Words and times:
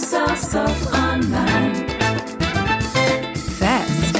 Microsoft 0.00 0.94
Online. 0.94 1.74
Fest. 3.58 4.16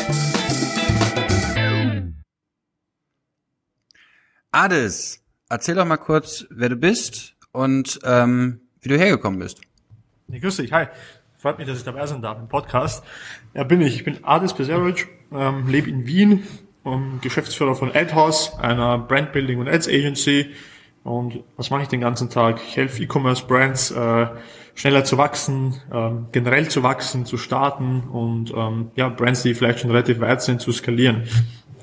Ades, 4.53 5.25
erzähl 5.48 5.76
doch 5.76 5.87
mal 5.87 5.96
kurz, 5.96 6.44
wer 6.51 6.69
du 6.69 6.76
bist 6.76 7.35
und 7.53 7.98
ähm, 8.05 8.61
wie 8.82 8.91
du 8.91 8.98
hergekommen 8.98 9.41
bist. 9.41 9.62
Ja, 10.29 10.39
grüß 10.39 10.57
dich, 10.57 10.71
hi. 10.71 10.87
Freut 11.39 11.57
mich, 11.57 11.66
dass 11.66 11.79
ich 11.79 11.85
dabei 11.85 12.07
sein 12.07 12.21
darf 12.21 12.39
im 12.39 12.49
Podcast. 12.49 13.03
Ja, 13.55 13.65
bin 13.65 13.81
ich. 13.81 13.95
Ich 13.97 14.05
bin 14.05 14.23
Ades 14.23 14.53
Peseric, 14.53 15.09
ähm, 15.33 15.67
lebe 15.67 15.89
in 15.89 16.07
Wien, 16.07 16.47
um, 16.83 17.21
Geschäftsführer 17.23 17.75
von 17.75 17.91
AdHouse, 17.91 18.59
einer 18.59 18.99
Brandbuilding 18.99 19.59
und 19.59 19.69
Ads 19.69 19.89
Agency. 19.89 20.55
Und 21.05 21.43
was 21.57 21.71
mache 21.71 21.83
ich 21.83 21.89
den 21.89 22.03
ganzen 22.03 22.29
Tag? 22.29 22.61
Ich 22.69 22.77
helfe 22.77 23.03
E-Commerce-Brands 23.03 23.93
äh, 23.93 24.27
schneller 24.75 25.04
zu 25.04 25.18
wachsen, 25.18 25.75
ähm, 25.93 26.26
generell 26.32 26.68
zu 26.68 26.82
wachsen, 26.82 27.26
zu 27.26 27.36
starten 27.36 28.00
und 28.11 28.53
ähm, 28.54 28.90
ja, 28.96 29.08
Brands, 29.08 29.43
die 29.43 29.54
vielleicht 29.54 29.81
schon 29.81 29.90
relativ 29.90 30.21
weit 30.21 30.43
sind, 30.43 30.61
zu 30.61 30.72
skalieren. 30.72 31.25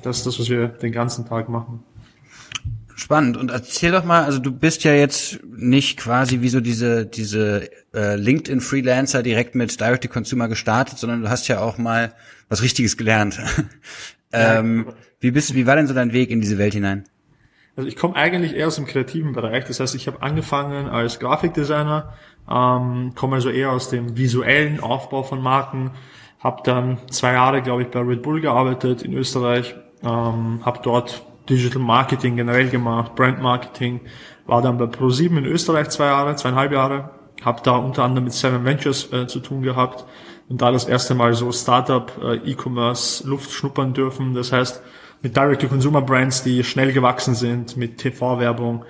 Das 0.02 0.18
ist 0.18 0.26
das, 0.26 0.38
was 0.38 0.48
wir 0.48 0.68
den 0.68 0.92
ganzen 0.92 1.26
Tag 1.26 1.48
machen. 1.48 1.82
Spannend. 2.98 3.36
Und 3.36 3.52
erzähl 3.52 3.92
doch 3.92 4.04
mal, 4.04 4.24
also 4.24 4.40
du 4.40 4.50
bist 4.50 4.82
ja 4.82 4.92
jetzt 4.92 5.38
nicht 5.46 5.98
quasi 5.98 6.40
wie 6.40 6.48
so 6.48 6.60
diese, 6.60 7.06
diese 7.06 7.70
äh, 7.94 8.16
LinkedIn-Freelancer 8.16 9.22
direkt 9.22 9.54
mit 9.54 9.80
Direct-to-Consumer 9.80 10.48
gestartet, 10.48 10.98
sondern 10.98 11.22
du 11.22 11.30
hast 11.30 11.46
ja 11.46 11.60
auch 11.60 11.78
mal 11.78 12.12
was 12.48 12.60
Richtiges 12.60 12.96
gelernt. 12.96 13.38
ähm, 14.32 14.86
wie 15.20 15.30
bist 15.30 15.54
wie 15.54 15.66
war 15.66 15.76
denn 15.76 15.86
so 15.86 15.94
dein 15.94 16.12
Weg 16.12 16.30
in 16.30 16.40
diese 16.40 16.58
Welt 16.58 16.74
hinein? 16.74 17.04
Also 17.76 17.88
ich 17.88 17.94
komme 17.94 18.16
eigentlich 18.16 18.56
eher 18.56 18.66
aus 18.66 18.74
dem 18.74 18.86
kreativen 18.86 19.32
Bereich. 19.32 19.64
Das 19.64 19.78
heißt, 19.78 19.94
ich 19.94 20.08
habe 20.08 20.20
angefangen 20.20 20.88
als 20.88 21.20
Grafikdesigner, 21.20 22.12
ähm, 22.50 23.12
komme 23.14 23.36
also 23.36 23.50
eher 23.50 23.72
aus 23.72 23.90
dem 23.90 24.16
visuellen 24.16 24.80
Aufbau 24.80 25.22
von 25.22 25.42
Marken, 25.42 25.92
habe 26.40 26.62
dann 26.64 26.98
zwei 27.10 27.32
Jahre, 27.32 27.62
glaube 27.62 27.82
ich, 27.82 27.88
bei 27.88 28.00
Red 28.00 28.22
Bull 28.22 28.40
gearbeitet 28.40 29.02
in 29.02 29.12
Österreich, 29.14 29.74
ähm, 30.02 30.60
habe 30.64 30.80
dort 30.82 31.24
Digital 31.48 31.82
Marketing 31.82 32.36
generell 32.36 32.68
gemacht, 32.68 33.14
Brand 33.14 33.40
Marketing, 33.40 34.00
war 34.46 34.62
dann 34.62 34.78
bei 34.78 34.84
Pro7 34.84 35.38
in 35.38 35.44
Österreich 35.44 35.88
zwei 35.88 36.06
Jahre, 36.06 36.36
zweieinhalb 36.36 36.72
Jahre, 36.72 37.10
habe 37.42 37.60
da 37.62 37.76
unter 37.76 38.04
anderem 38.04 38.24
mit 38.24 38.32
Seven 38.32 38.64
Ventures 38.64 39.12
äh, 39.12 39.26
zu 39.26 39.40
tun 39.40 39.62
gehabt 39.62 40.04
und 40.48 40.62
da 40.62 40.72
das 40.72 40.86
erste 40.86 41.14
Mal 41.14 41.34
so 41.34 41.52
Startup, 41.52 42.10
äh, 42.22 42.36
E-Commerce, 42.50 43.26
Luft 43.26 43.50
schnuppern 43.52 43.92
dürfen. 43.92 44.34
Das 44.34 44.52
heißt, 44.52 44.82
mit 45.22 45.36
Direct-to-Consumer-Brands, 45.36 46.42
die 46.44 46.64
schnell 46.64 46.92
gewachsen 46.92 47.34
sind, 47.34 47.76
mit 47.76 47.98
TV-Werbung 47.98 48.84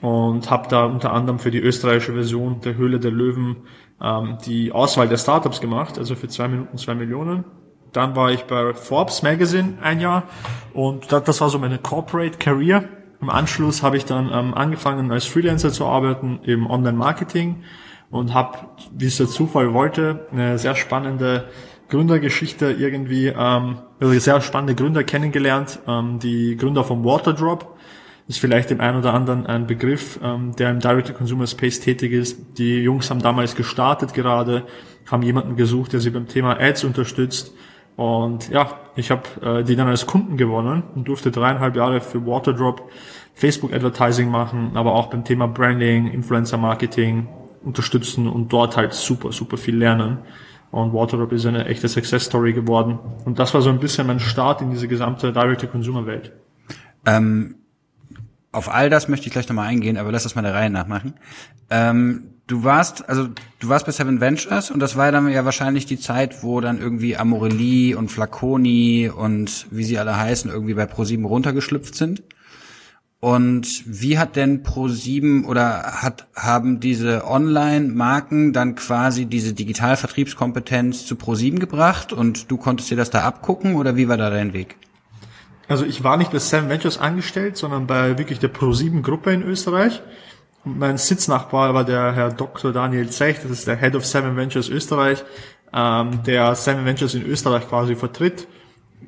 und 0.00 0.50
habe 0.50 0.68
da 0.68 0.84
unter 0.84 1.12
anderem 1.12 1.38
für 1.38 1.50
die 1.50 1.60
österreichische 1.60 2.12
Version 2.12 2.60
der 2.60 2.76
Höhle 2.76 3.00
der 3.00 3.10
Löwen 3.10 3.56
ähm, 4.02 4.38
die 4.46 4.72
Auswahl 4.72 5.08
der 5.08 5.18
Startups 5.18 5.60
gemacht, 5.60 5.98
also 5.98 6.14
für 6.14 6.28
zwei 6.28 6.48
Minuten 6.48 6.78
zwei 6.78 6.94
Millionen. 6.94 7.44
Dann 7.92 8.14
war 8.14 8.30
ich 8.30 8.44
bei 8.44 8.72
Forbes 8.72 9.22
Magazine 9.22 9.74
ein 9.82 10.00
Jahr 10.00 10.24
und 10.72 11.10
das, 11.12 11.24
das 11.24 11.40
war 11.40 11.50
so 11.50 11.58
meine 11.58 11.78
Corporate 11.78 12.38
Career. 12.38 12.84
Im 13.20 13.28
Anschluss 13.28 13.82
habe 13.82 13.96
ich 13.96 14.04
dann 14.04 14.30
ähm, 14.32 14.54
angefangen 14.54 15.10
als 15.10 15.26
Freelancer 15.26 15.72
zu 15.72 15.84
arbeiten 15.84 16.40
im 16.44 16.70
Online-Marketing 16.70 17.64
und 18.10 18.32
habe, 18.32 18.58
wie 18.96 19.06
es 19.06 19.18
der 19.18 19.28
Zufall 19.28 19.74
wollte, 19.74 20.26
eine 20.32 20.58
sehr 20.58 20.74
spannende 20.74 21.48
Gründergeschichte 21.90 22.70
irgendwie, 22.72 23.26
ähm, 23.26 23.78
also 24.00 24.18
sehr 24.18 24.40
spannende 24.40 24.74
Gründer 24.74 25.04
kennengelernt, 25.04 25.80
ähm, 25.86 26.18
die 26.20 26.56
Gründer 26.56 26.84
vom 26.84 27.04
Waterdrop, 27.04 27.76
ist 28.30 28.38
vielleicht 28.38 28.70
dem 28.70 28.80
einen 28.80 28.96
oder 28.96 29.12
anderen 29.12 29.44
ein 29.46 29.66
Begriff, 29.66 30.20
ähm, 30.22 30.54
der 30.54 30.70
im 30.70 30.78
Direct-to-Consumer-Space 30.78 31.80
tätig 31.80 32.12
ist. 32.12 32.58
Die 32.58 32.76
Jungs 32.76 33.10
haben 33.10 33.20
damals 33.20 33.56
gestartet 33.56 34.14
gerade, 34.14 34.62
haben 35.10 35.24
jemanden 35.24 35.56
gesucht, 35.56 35.92
der 35.92 35.98
sie 35.98 36.10
beim 36.10 36.28
Thema 36.28 36.56
Ads 36.60 36.84
unterstützt. 36.84 37.52
Und 37.96 38.48
ja, 38.50 38.78
ich 38.94 39.10
habe 39.10 39.22
äh, 39.42 39.64
die 39.64 39.74
dann 39.74 39.88
als 39.88 40.06
Kunden 40.06 40.36
gewonnen 40.36 40.84
und 40.94 41.08
durfte 41.08 41.32
dreieinhalb 41.32 41.74
Jahre 41.74 42.00
für 42.00 42.24
Waterdrop 42.24 42.88
Facebook 43.34 43.72
Advertising 43.72 44.30
machen, 44.30 44.70
aber 44.74 44.94
auch 44.94 45.08
beim 45.08 45.24
Thema 45.24 45.48
Branding, 45.48 46.06
Influencer 46.06 46.56
Marketing 46.56 47.26
unterstützen 47.64 48.28
und 48.28 48.52
dort 48.52 48.76
halt 48.76 48.92
super, 48.92 49.32
super 49.32 49.56
viel 49.56 49.76
lernen. 49.76 50.18
Und 50.70 50.92
Waterdrop 50.92 51.32
ist 51.32 51.46
eine 51.46 51.66
echte 51.66 51.88
Success 51.88 52.26
Story 52.26 52.52
geworden. 52.52 53.00
Und 53.24 53.40
das 53.40 53.52
war 53.54 53.60
so 53.60 53.70
ein 53.70 53.80
bisschen 53.80 54.06
mein 54.06 54.20
Start 54.20 54.62
in 54.62 54.70
diese 54.70 54.86
gesamte 54.86 55.32
Direct-to-Consumer-Welt. 55.32 56.30
Ähm, 57.06 57.56
auf 58.52 58.68
all 58.68 58.90
das 58.90 59.08
möchte 59.08 59.26
ich 59.26 59.32
gleich 59.32 59.48
nochmal 59.48 59.68
eingehen, 59.68 59.96
aber 59.96 60.10
lass 60.10 60.24
das 60.24 60.34
mal 60.34 60.42
der 60.42 60.54
Reihe 60.54 60.70
nachmachen. 60.70 61.14
Ähm, 61.70 62.34
du 62.46 62.64
warst, 62.64 63.08
also 63.08 63.28
du 63.60 63.68
warst 63.68 63.86
bei 63.86 63.92
Seven 63.92 64.20
Ventures 64.20 64.70
und 64.70 64.80
das 64.80 64.96
war 64.96 65.12
dann 65.12 65.28
ja 65.28 65.44
wahrscheinlich 65.44 65.86
die 65.86 66.00
Zeit, 66.00 66.42
wo 66.42 66.60
dann 66.60 66.80
irgendwie 66.80 67.16
Amorelie 67.16 67.96
und 67.96 68.10
Flaconi 68.10 69.08
und 69.08 69.66
wie 69.70 69.84
sie 69.84 69.98
alle 69.98 70.16
heißen, 70.16 70.50
irgendwie 70.50 70.74
bei 70.74 70.86
ProSieben 70.86 71.24
runtergeschlüpft 71.24 71.94
sind. 71.94 72.22
Und 73.20 73.84
wie 73.86 74.18
hat 74.18 74.34
denn 74.34 74.62
Pro7 74.62 75.44
oder 75.44 76.02
hat, 76.02 76.26
haben 76.34 76.80
diese 76.80 77.26
Online-Marken 77.26 78.54
dann 78.54 78.74
quasi 78.76 79.26
diese 79.26 79.52
Digitalvertriebskompetenz 79.52 81.04
zu 81.04 81.16
Pro7 81.16 81.58
gebracht 81.58 82.14
und 82.14 82.50
du 82.50 82.56
konntest 82.56 82.90
dir 82.90 82.96
das 82.96 83.10
da 83.10 83.22
abgucken 83.22 83.74
oder 83.74 83.96
wie 83.96 84.08
war 84.08 84.16
da 84.16 84.30
dein 84.30 84.54
Weg? 84.54 84.76
Also 85.70 85.84
ich 85.84 86.04
war 86.04 86.16
nicht 86.16 86.32
bei 86.32 86.38
Seven 86.38 86.68
Ventures 86.68 86.98
angestellt, 86.98 87.56
sondern 87.56 87.86
bei 87.86 88.18
wirklich 88.18 88.38
der 88.40 88.52
Pro7-Gruppe 88.52 89.32
in 89.32 89.42
Österreich. 89.42 90.02
Und 90.64 90.78
mein 90.78 90.98
Sitznachbar 90.98 91.72
war 91.72 91.84
der 91.84 92.12
Herr 92.12 92.30
Dr. 92.30 92.72
Daniel 92.72 93.08
Zech, 93.08 93.38
das 93.42 93.50
ist 93.50 93.66
der 93.66 93.76
Head 93.76 93.94
of 93.94 94.04
Seven 94.04 94.36
Ventures 94.36 94.68
Österreich, 94.68 95.24
ähm, 95.72 96.22
der 96.26 96.54
Seven 96.54 96.84
Ventures 96.84 97.14
in 97.14 97.24
Österreich 97.24 97.68
quasi 97.68 97.94
vertritt 97.94 98.46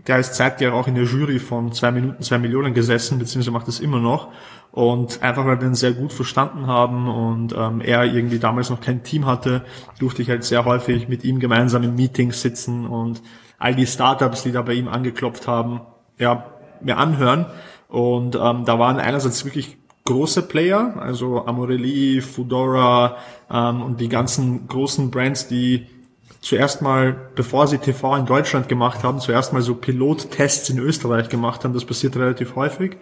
der 0.07 0.19
ist 0.19 0.35
zeitgleich 0.35 0.73
auch 0.73 0.89
in 0.89 0.95
der 0.95 1.05
Jury 1.05 1.39
von 1.39 1.73
zwei 1.73 1.93
Minuten, 1.93 2.23
zwei 2.23 2.39
Millionen 2.39 2.75
gesessen, 2.75 3.19
beziehungsweise 3.19 3.53
macht 3.53 3.69
das 3.69 3.81
immer 3.81 4.01
noch. 4.01 4.29
Und 4.73 5.23
einfach 5.23 5.45
weil 5.45 5.61
wir 5.61 5.69
ihn 5.69 5.75
sehr 5.75 5.93
gut 5.93 6.13
verstanden 6.13 6.67
haben 6.67 7.09
und 7.09 7.55
ähm, 7.57 7.81
er 7.81 8.05
irgendwie 8.05 8.39
damals 8.39 8.71
noch 8.71 8.81
kein 8.81 9.03
Team 9.03 9.27
hatte, 9.27 9.65
durfte 9.99 10.23
ich 10.23 10.31
halt 10.31 10.45
sehr 10.45 10.65
häufig 10.65 11.09
mit 11.09 11.25
ihm 11.25 11.41
gemeinsam 11.41 11.83
in 11.83 11.95
Meetings 11.95 12.41
sitzen 12.41 12.87
und 12.87 13.23
all 13.59 13.75
die 13.75 13.87
Startups, 13.87 14.43
die 14.43 14.51
da 14.51 14.63
bei 14.63 14.73
ihm 14.73 14.89
angeklopft 14.89 15.47
haben, 15.47 15.83
ja, 16.19 16.52
mir 16.85 16.99
anhören. 16.99 17.47
Und 17.89 18.37
ähm, 18.37 18.65
da 18.65 18.79
waren 18.79 18.99
einerseits 18.99 19.45
wirklich 19.45 19.77
große 20.05 20.43
Player, 20.43 20.95
also 20.99 21.47
Amorelie, 21.47 22.23
Fudora 22.23 23.17
ähm, 23.51 23.83
und 23.83 24.01
die 24.01 24.09
ganzen 24.09 24.67
großen 24.67 25.11
Brands, 25.11 25.49
die 25.49 25.87
zuerst 26.41 26.83
mal, 26.83 27.17
bevor 27.35 27.67
sie 27.67 27.79
TV 27.79 28.17
in 28.17 28.27
Deutschland 28.27 28.69
gemacht 28.69 29.05
haben, 29.05 29.21
zuerst 29.21 29.53
mal 29.53 29.63
so 29.63 29.75
Pilottests 29.75 30.71
in 30.71 30.79
Österreich 30.79 31.29
gemacht 31.29 31.65
haben. 31.65 31.73
Das 31.73 31.85
passiert 31.85 32.17
relativ 32.17 32.57
häufig. 32.57 32.97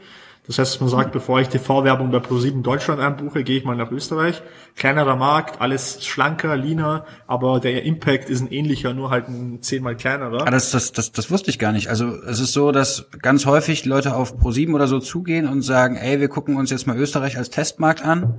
Das 0.47 0.59
heißt, 0.59 0.81
man 0.81 0.91
sagt, 0.91 1.13
bevor 1.13 1.41
ich 1.41 1.49
TV-Werbung 1.49 2.11
bei 2.11 2.19
Pro7 2.19 2.63
Deutschland 2.63 3.01
einbuche, 3.01 3.45
gehe 3.45 3.59
ich 3.59 3.65
mal 3.65 3.77
nach 3.77 3.91
Österreich. 3.91 4.43
Kleinerer 4.75 5.15
Markt, 5.15 5.61
alles 5.61 6.05
schlanker, 6.05 6.57
leaner, 6.57 7.05
aber 7.27 7.61
der 7.61 7.85
Impact 7.85 8.31
ist 8.31 8.41
ein 8.41 8.51
ähnlicher, 8.51 8.93
nur 8.95 9.11
halt 9.11 9.29
ein 9.29 9.63
zehnmal 9.63 9.97
kleinerer. 9.97 10.47
Ah, 10.47 10.51
das, 10.51 10.71
das, 10.71 10.93
das, 10.93 11.13
das 11.13 11.31
wusste 11.31 11.51
ich 11.51 11.59
gar 11.59 11.73
nicht. 11.73 11.89
Also 11.89 12.07
es 12.07 12.41
ist 12.41 12.53
so, 12.53 12.73
dass 12.73 13.07
ganz 13.23 13.47
häufig 13.47 13.85
Leute 13.85 14.17
auf 14.17 14.35
Pro7 14.39 14.75
oder 14.75 14.89
so 14.89 14.99
zugehen 14.99 15.47
und 15.47 15.63
sagen, 15.63 15.97
ey, 15.97 16.21
wir 16.21 16.29
gucken 16.29 16.57
uns 16.57 16.71
jetzt 16.71 16.87
mal 16.87 16.97
Österreich 16.97 17.37
als 17.37 17.51
Testmarkt 17.51 18.05
an 18.05 18.35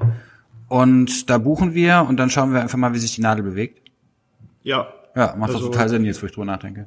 und 0.68 1.30
da 1.30 1.38
buchen 1.38 1.74
wir 1.76 2.06
und 2.10 2.18
dann 2.18 2.30
schauen 2.30 2.54
wir 2.54 2.62
einfach 2.62 2.78
mal, 2.78 2.94
wie 2.94 3.00
sich 3.00 3.16
die 3.16 3.22
Nadel 3.22 3.44
bewegt. 3.44 3.82
Ja. 4.64 4.88
Ja, 5.16 5.36
macht 5.38 5.54
also, 5.54 5.68
total 5.68 5.90
Sinn 5.90 6.06
jetzt, 6.06 6.22
wo 6.22 6.26
ich 6.26 6.32
drüber 6.32 6.46
nachdenke. 6.46 6.86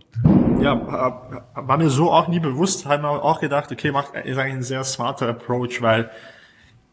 Ja, 0.61 1.45
war 1.55 1.77
mir 1.77 1.91
so 1.91 2.11
auch 2.11 2.29
nie 2.29 2.41
bewusst, 2.41 2.87
haben 2.87 3.03
wir 3.03 3.23
auch 3.23 3.41
gedacht, 3.41 3.71
okay, 3.71 3.93
macht 3.93 4.15
ist 4.15 4.39
eigentlich 4.39 4.55
ein 4.55 4.63
sehr 4.63 4.85
smarter 4.85 5.29
Approach, 5.29 5.83
weil 5.83 6.11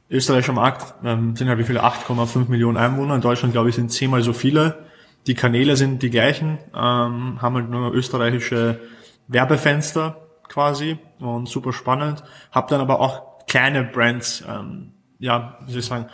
österreichischer 0.09 0.53
Markt 0.53 0.93
ähm, 1.05 1.35
sind 1.35 1.47
ja 1.47 1.57
wie 1.57 1.63
viele 1.63 1.83
8,5 1.83 2.49
Millionen 2.49 2.77
Einwohner, 2.77 3.15
in 3.15 3.21
Deutschland 3.21 3.53
glaube 3.53 3.69
ich 3.69 3.75
sind 3.75 3.91
zehnmal 3.91 4.21
so 4.21 4.33
viele. 4.33 4.85
Die 5.27 5.35
Kanäle 5.35 5.77
sind 5.77 6.01
die 6.01 6.09
gleichen, 6.09 6.57
ähm, 6.73 7.41
haben 7.41 7.55
halt 7.55 7.69
nur 7.69 7.93
österreichische 7.93 8.79
Werbefenster 9.27 10.17
quasi 10.49 10.97
und 11.19 11.47
super 11.47 11.71
spannend. 11.71 12.23
Hab 12.51 12.67
dann 12.67 12.81
aber 12.81 12.99
auch 12.99 13.45
kleine 13.47 13.83
Brands, 13.83 14.43
ähm, 14.49 14.93
ja, 15.19 15.59
wie 15.65 15.71
soll 15.71 15.79
ich 15.79 15.85
sagen, 15.85 16.07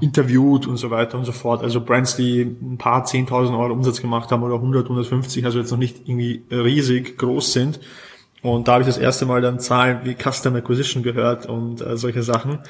interviewt 0.00 0.66
und 0.66 0.76
so 0.76 0.90
weiter 0.90 1.18
und 1.18 1.24
so 1.24 1.32
fort. 1.32 1.62
Also 1.62 1.80
Brands, 1.80 2.16
die 2.16 2.42
ein 2.42 2.78
paar 2.78 3.04
10.000 3.04 3.58
Euro 3.58 3.72
Umsatz 3.72 4.00
gemacht 4.00 4.30
haben 4.30 4.42
oder 4.42 4.56
100, 4.56 4.84
150, 4.84 5.44
also 5.44 5.58
jetzt 5.58 5.70
noch 5.70 5.78
nicht 5.78 6.08
irgendwie 6.08 6.42
riesig 6.50 7.18
groß 7.18 7.52
sind. 7.52 7.80
Und 8.42 8.68
da 8.68 8.72
habe 8.72 8.82
ich 8.82 8.86
das 8.86 8.98
erste 8.98 9.26
Mal 9.26 9.42
dann 9.42 9.60
Zahlen 9.60 10.00
wie 10.04 10.14
Custom 10.14 10.56
Acquisition 10.56 11.02
gehört 11.02 11.46
und 11.46 11.80
äh, 11.82 11.96
solche 11.96 12.22
Sachen. 12.22 12.60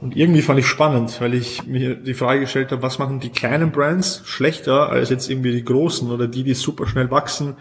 Und 0.00 0.16
irgendwie 0.16 0.40
fand 0.40 0.58
ich 0.58 0.66
spannend, 0.66 1.20
weil 1.20 1.34
ich 1.34 1.66
mir 1.66 1.94
die 1.94 2.14
Frage 2.14 2.40
gestellt 2.40 2.72
habe, 2.72 2.82
was 2.82 2.98
machen 2.98 3.20
die 3.20 3.28
kleinen 3.28 3.70
Brands 3.70 4.22
schlechter 4.24 4.88
als 4.88 5.10
jetzt 5.10 5.28
irgendwie 5.28 5.52
die 5.52 5.64
großen 5.64 6.10
oder 6.10 6.26
die, 6.26 6.42
die 6.42 6.54
super 6.54 6.86
schnell 6.86 7.10
wachsen 7.10 7.56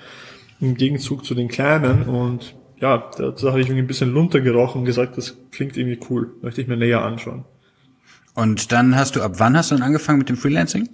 im 0.61 0.75
Gegenzug 0.75 1.25
zu 1.25 1.35
den 1.35 1.49
kleinen. 1.49 2.03
Und 2.03 2.55
ja, 2.79 3.09
da, 3.17 3.33
habe 3.49 3.59
ich 3.59 3.67
irgendwie 3.67 3.83
ein 3.83 3.87
bisschen 3.87 4.15
runtergerochen 4.15 4.79
und 4.79 4.85
gesagt, 4.85 5.17
das 5.17 5.37
klingt 5.51 5.75
irgendwie 5.75 5.99
cool, 6.09 6.31
möchte 6.41 6.61
ich 6.61 6.67
mir 6.67 6.77
näher 6.77 7.03
anschauen. 7.03 7.43
Und 8.35 8.71
dann 8.71 8.95
hast 8.95 9.15
du, 9.15 9.21
ab 9.21 9.33
wann 9.37 9.57
hast 9.57 9.71
du 9.71 9.75
dann 9.75 9.83
angefangen 9.83 10.19
mit 10.19 10.29
dem 10.29 10.37
Freelancing? 10.37 10.89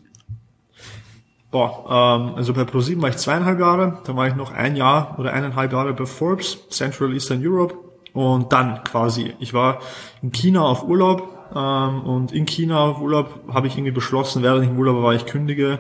Boah, 1.51 1.85
ähm, 2.19 2.35
also 2.35 2.53
bei 2.53 2.65
ProSieben 2.65 3.01
war 3.01 3.09
ich 3.09 3.17
zweieinhalb 3.17 3.59
Jahre, 3.59 3.99
dann 4.03 4.17
war 4.17 4.27
ich 4.27 4.35
noch 4.35 4.51
ein 4.51 4.75
Jahr 4.75 5.17
oder 5.17 5.31
eineinhalb 5.31 5.71
Jahre 5.71 5.93
bei 5.93 6.05
Forbes, 6.05 6.67
Central 6.69 7.13
Eastern 7.13 7.41
Europe 7.41 7.75
und 8.13 8.51
dann 8.51 8.83
quasi, 8.83 9.35
ich 9.39 9.53
war 9.53 9.79
in 10.21 10.31
China 10.33 10.63
auf 10.63 10.83
Urlaub 10.83 11.49
ähm, 11.55 12.01
und 12.01 12.33
in 12.33 12.45
China 12.45 12.79
auf 12.79 12.99
Urlaub 12.99 13.53
habe 13.53 13.67
ich 13.67 13.77
irgendwie 13.77 13.91
beschlossen, 13.91 14.43
während 14.43 14.65
ich 14.65 14.69
im 14.69 14.77
Urlaub 14.77 15.01
war, 15.01 15.13
ich 15.13 15.25
kündige 15.25 15.79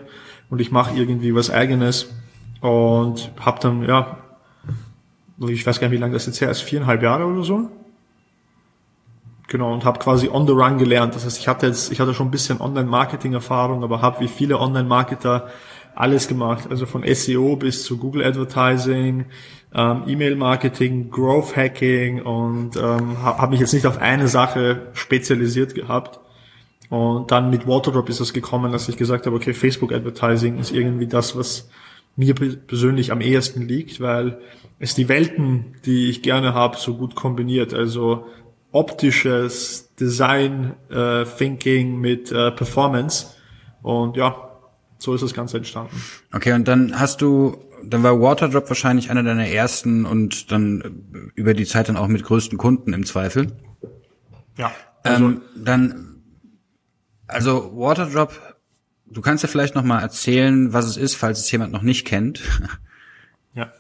und 0.49 0.61
ich 0.61 0.71
mache 0.71 0.95
irgendwie 0.95 1.35
was 1.35 1.49
eigenes 1.49 2.13
und 2.61 3.31
habe 3.39 3.59
dann, 3.59 3.83
ja, 3.83 4.17
ich 5.39 5.67
weiß 5.67 5.79
gar 5.79 5.89
nicht, 5.89 5.97
wie 5.97 6.01
lange 6.01 6.13
das 6.13 6.25
jetzt 6.25 6.39
her 6.39 6.51
ist, 6.51 6.61
viereinhalb 6.61 7.01
Jahre 7.01 7.25
oder 7.25 7.43
so. 7.43 7.69
Genau, 9.47 9.73
und 9.73 9.85
habe 9.85 9.99
quasi 9.99 10.27
on 10.27 10.47
the 10.47 10.53
run 10.53 10.77
gelernt. 10.77 11.15
Das 11.15 11.25
heißt, 11.25 11.37
ich 11.39 11.47
hatte 11.47 11.67
jetzt, 11.67 11.91
ich 11.91 11.99
hatte 11.99 12.13
schon 12.13 12.27
ein 12.27 12.31
bisschen 12.31 12.61
Online-Marketing-Erfahrung, 12.61 13.83
aber 13.83 14.01
habe 14.01 14.21
wie 14.21 14.27
viele 14.27 14.59
Online-Marketer 14.59 15.49
alles 15.93 16.27
gemacht. 16.27 16.67
Also 16.69 16.85
von 16.85 17.03
SEO 17.05 17.55
bis 17.55 17.83
zu 17.83 17.97
Google 17.97 18.23
Advertising, 18.23 19.25
ähm, 19.73 20.03
E-Mail-Marketing, 20.07 21.11
Growth-Hacking 21.11 22.21
und 22.21 22.75
ähm, 22.75 23.21
habe 23.23 23.51
mich 23.51 23.59
jetzt 23.59 23.73
nicht 23.73 23.85
auf 23.85 23.99
eine 23.99 24.27
Sache 24.27 24.87
spezialisiert 24.93 25.75
gehabt. 25.75 26.19
Und 26.89 27.31
dann 27.31 27.49
mit 27.49 27.67
Waterdrop 27.67 28.09
ist 28.09 28.19
es 28.19 28.33
gekommen, 28.33 28.71
dass 28.71 28.89
ich 28.89 28.97
gesagt 28.97 29.25
habe, 29.25 29.35
okay, 29.35 29.53
Facebook-Advertising 29.53 30.59
ist 30.59 30.71
irgendwie 30.71 31.07
das, 31.07 31.35
was 31.35 31.69
mir 32.15 32.33
persönlich 32.33 33.11
am 33.11 33.21
ehesten 33.21 33.67
liegt, 33.67 33.99
weil 33.99 34.39
es 34.79 34.95
die 34.95 35.09
Welten, 35.09 35.75
die 35.85 36.09
ich 36.09 36.21
gerne 36.21 36.53
habe, 36.53 36.77
so 36.77 36.95
gut 36.95 37.15
kombiniert. 37.15 37.73
Also 37.73 38.25
optisches 38.75 39.95
Design 39.95 40.75
äh, 40.89 41.23
Thinking 41.23 41.97
mit 41.97 42.29
äh, 42.31 42.51
Performance. 42.51 43.27
Und 43.81 44.17
ja, 44.17 44.59
so 44.97 45.13
ist 45.13 45.21
das 45.21 45.33
Ganze 45.33 45.57
entstanden. 45.57 45.95
Okay, 46.33 46.51
und 46.51 46.67
dann 46.67 46.99
hast 46.99 47.21
du, 47.21 47.57
dann 47.85 48.03
war 48.03 48.19
Waterdrop 48.19 48.67
wahrscheinlich 48.69 49.09
einer 49.09 49.23
deiner 49.23 49.47
ersten 49.47 50.05
und 50.05 50.51
dann 50.51 51.31
über 51.35 51.53
die 51.53 51.65
Zeit 51.65 51.87
dann 51.87 51.95
auch 51.95 52.07
mit 52.07 52.23
größten 52.23 52.57
Kunden 52.57 52.91
im 52.91 53.05
Zweifel. 53.05 53.53
Ja. 54.57 54.73
Also 55.03 55.25
ähm, 55.25 55.41
dann, 55.55 56.21
also 57.27 57.71
Waterdrop, 57.77 58.33
du 59.05 59.21
kannst 59.21 59.41
ja 59.43 59.47
vielleicht 59.47 59.75
noch 59.75 59.83
mal 59.83 60.01
erzählen, 60.01 60.73
was 60.73 60.85
es 60.85 60.97
ist, 60.97 61.15
falls 61.15 61.39
es 61.39 61.49
jemand 61.49 61.71
noch 61.71 61.81
nicht 61.81 62.05
kennt. 62.05 62.41
Ja, 63.53 63.71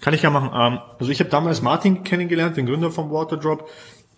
kann 0.00 0.14
ich 0.14 0.22
ja 0.22 0.30
machen. 0.30 0.48
Ähm, 0.54 0.78
also 0.98 1.12
ich 1.12 1.20
habe 1.20 1.28
damals 1.28 1.60
Martin 1.60 2.02
kennengelernt, 2.02 2.56
den 2.56 2.64
Gründer 2.64 2.90
von 2.90 3.10
Waterdrop 3.10 3.68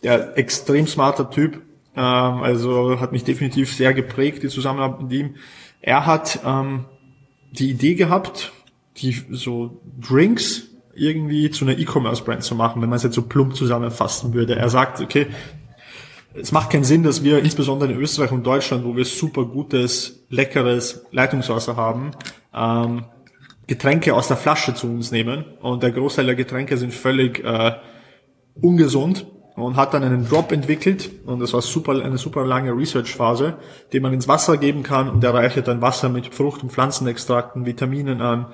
der 0.02 0.37
extrem 0.38 0.87
smarter 0.87 1.31
Typ. 1.31 1.61
Ähm, 1.97 2.02
also 2.02 3.00
hat 3.00 3.12
mich 3.12 3.25
definitiv 3.25 3.75
sehr 3.75 3.94
geprägt, 3.94 4.43
die 4.43 4.49
Zusammenarbeit 4.49 5.02
mit 5.02 5.12
ihm. 5.12 5.35
Er 5.81 6.06
hat 6.06 6.41
ähm, 6.44 6.85
die 7.52 7.70
Idee 7.70 7.94
gehabt, 7.94 8.52
die 8.97 9.17
so 9.31 9.81
Drinks 10.00 10.69
irgendwie 10.94 11.50
zu 11.50 11.64
einer 11.64 11.79
E-Commerce-Brand 11.79 12.43
zu 12.43 12.55
machen, 12.55 12.82
wenn 12.82 12.88
man 12.88 12.97
es 12.97 13.02
jetzt 13.02 13.14
so 13.14 13.23
plump 13.23 13.56
zusammenfassen 13.56 14.35
würde. 14.35 14.56
Er 14.56 14.69
sagt, 14.69 15.00
okay, 15.00 15.29
es 16.35 16.52
macht 16.52 16.70
keinen 16.70 16.85
Sinn, 16.85 17.02
dass 17.02 17.25
wir 17.25 17.38
insbesondere 17.38 17.93
in 17.93 17.99
Österreich 17.99 18.31
und 18.32 18.47
Deutschland, 18.47 18.85
wo 18.85 18.94
wir 18.94 19.05
super 19.05 19.44
gutes, 19.44 20.25
leckeres 20.29 21.06
Leitungswasser 21.11 21.76
haben, 21.76 22.12
ähm, 22.55 23.05
Getränke 23.67 24.14
aus 24.14 24.29
der 24.29 24.37
Flasche 24.37 24.75
zu 24.75 24.88
uns 24.88 25.11
nehmen. 25.11 25.44
Und 25.61 25.82
der 25.82 25.93
Großteil 25.93 26.26
der 26.26 26.35
Getränke 26.35 26.76
sind 26.76 26.93
völlig 26.93 27.43
äh, 27.44 27.73
ungesund 28.61 29.26
und 29.60 29.76
hat 29.76 29.94
dann 29.94 30.02
einen 30.02 30.28
Drop 30.28 30.52
entwickelt 30.52 31.10
und 31.26 31.40
das 31.40 31.52
war 31.52 31.62
super, 31.62 31.92
eine 31.92 32.18
super 32.18 32.44
lange 32.44 32.76
Research-Phase, 32.76 33.54
die 33.92 34.00
man 34.00 34.12
ins 34.12 34.28
Wasser 34.28 34.56
geben 34.56 34.82
kann 34.82 35.08
und 35.08 35.22
der 35.22 35.34
reichert 35.34 35.68
dann 35.68 35.80
Wasser 35.80 36.08
mit 36.08 36.34
Frucht- 36.34 36.62
und 36.62 36.72
Pflanzenextrakten, 36.72 37.66
Vitaminen 37.66 38.20
an, 38.20 38.46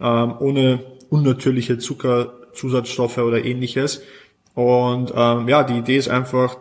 ähm, 0.00 0.34
ohne 0.38 0.80
unnatürliche 1.10 1.78
Zuckerzusatzstoffe 1.78 3.18
oder 3.18 3.44
ähnliches. 3.44 4.02
Und 4.54 5.12
ähm, 5.14 5.48
ja, 5.48 5.62
die 5.62 5.78
Idee 5.78 5.96
ist 5.96 6.08
einfach, 6.08 6.56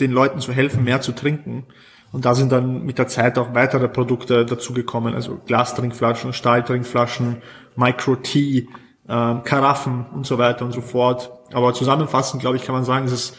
den 0.00 0.12
Leuten 0.12 0.40
zu 0.40 0.52
helfen, 0.52 0.84
mehr 0.84 1.00
zu 1.00 1.12
trinken. 1.12 1.64
Und 2.12 2.24
da 2.24 2.34
sind 2.34 2.52
dann 2.52 2.84
mit 2.84 2.98
der 2.98 3.08
Zeit 3.08 3.38
auch 3.38 3.54
weitere 3.54 3.88
Produkte 3.88 4.46
dazugekommen, 4.46 5.14
also 5.14 5.40
Glastrinkflaschen, 5.46 6.32
Stahltrinkflaschen, 6.32 7.38
Micro-Tea, 7.76 8.68
ähm, 9.08 9.42
Karaffen 9.44 10.06
und 10.14 10.26
so 10.26 10.38
weiter 10.38 10.64
und 10.64 10.72
so 10.72 10.80
fort. 10.80 11.30
Aber 11.52 11.74
zusammenfassend, 11.74 12.40
glaube 12.40 12.56
ich, 12.56 12.64
kann 12.64 12.74
man 12.74 12.84
sagen, 12.84 13.06
es 13.06 13.12
ist 13.12 13.36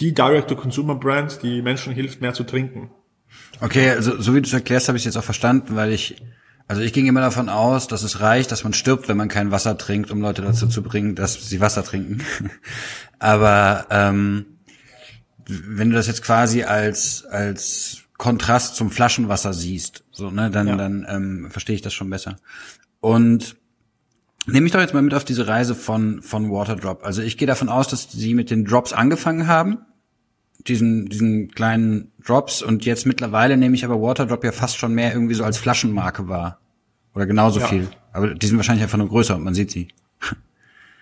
die 0.00 0.12
Direct-to-Consumer-Brand, 0.14 1.42
die 1.42 1.62
Menschen 1.62 1.92
hilft, 1.92 2.20
mehr 2.20 2.34
zu 2.34 2.44
trinken. 2.44 2.90
Okay, 3.60 3.90
also 3.90 4.20
so 4.20 4.34
wie 4.34 4.40
du 4.40 4.46
es 4.46 4.52
erklärst, 4.52 4.88
habe 4.88 4.96
ich 4.96 5.02
es 5.02 5.06
jetzt 5.06 5.16
auch 5.16 5.24
verstanden, 5.24 5.76
weil 5.76 5.92
ich, 5.92 6.22
also 6.66 6.82
ich 6.82 6.92
ging 6.92 7.06
immer 7.06 7.20
davon 7.20 7.48
aus, 7.48 7.88
dass 7.88 8.02
es 8.02 8.20
reicht, 8.20 8.52
dass 8.52 8.64
man 8.64 8.72
stirbt, 8.72 9.08
wenn 9.08 9.16
man 9.16 9.28
kein 9.28 9.50
Wasser 9.50 9.76
trinkt, 9.76 10.10
um 10.10 10.20
Leute 10.20 10.42
dazu 10.42 10.68
zu 10.68 10.82
bringen, 10.82 11.14
dass 11.14 11.48
sie 11.48 11.60
Wasser 11.60 11.84
trinken. 11.84 12.22
Aber 13.18 13.86
ähm, 13.90 14.46
wenn 15.46 15.90
du 15.90 15.96
das 15.96 16.06
jetzt 16.06 16.22
quasi 16.22 16.62
als 16.62 17.24
als 17.24 18.02
Kontrast 18.18 18.76
zum 18.76 18.90
Flaschenwasser 18.90 19.52
siehst, 19.54 20.04
so 20.10 20.30
ne, 20.30 20.50
dann 20.50 20.68
ja. 20.68 20.76
dann 20.76 21.06
ähm, 21.08 21.50
verstehe 21.50 21.76
ich 21.76 21.82
das 21.82 21.94
schon 21.94 22.10
besser. 22.10 22.36
Und 23.00 23.56
Nehme 24.50 24.66
ich 24.66 24.72
doch 24.72 24.80
jetzt 24.80 24.94
mal 24.94 25.02
mit 25.02 25.14
auf 25.14 25.24
diese 25.24 25.46
Reise 25.46 25.74
von, 25.74 26.22
von 26.22 26.50
Waterdrop. 26.50 27.04
Also 27.04 27.22
ich 27.22 27.36
gehe 27.36 27.46
davon 27.46 27.68
aus, 27.68 27.88
dass 27.88 28.10
sie 28.10 28.34
mit 28.34 28.50
den 28.50 28.64
Drops 28.64 28.92
angefangen 28.92 29.46
haben, 29.46 29.78
diesen, 30.66 31.06
diesen 31.06 31.50
kleinen 31.50 32.12
Drops 32.24 32.62
und 32.62 32.84
jetzt 32.84 33.06
mittlerweile 33.06 33.56
nehme 33.56 33.74
ich 33.74 33.84
aber 33.84 34.00
Waterdrop 34.00 34.44
ja 34.44 34.52
fast 34.52 34.78
schon 34.78 34.94
mehr 34.94 35.12
irgendwie 35.12 35.34
so 35.34 35.44
als 35.44 35.58
Flaschenmarke 35.58 36.28
wahr. 36.28 36.58
Oder 37.14 37.26
genauso 37.26 37.60
ja. 37.60 37.66
viel. 37.66 37.88
Aber 38.12 38.34
die 38.34 38.46
sind 38.46 38.56
wahrscheinlich 38.56 38.82
einfach 38.82 38.98
nur 38.98 39.08
größer 39.08 39.36
und 39.36 39.44
man 39.44 39.54
sieht 39.54 39.70
sie. 39.70 39.88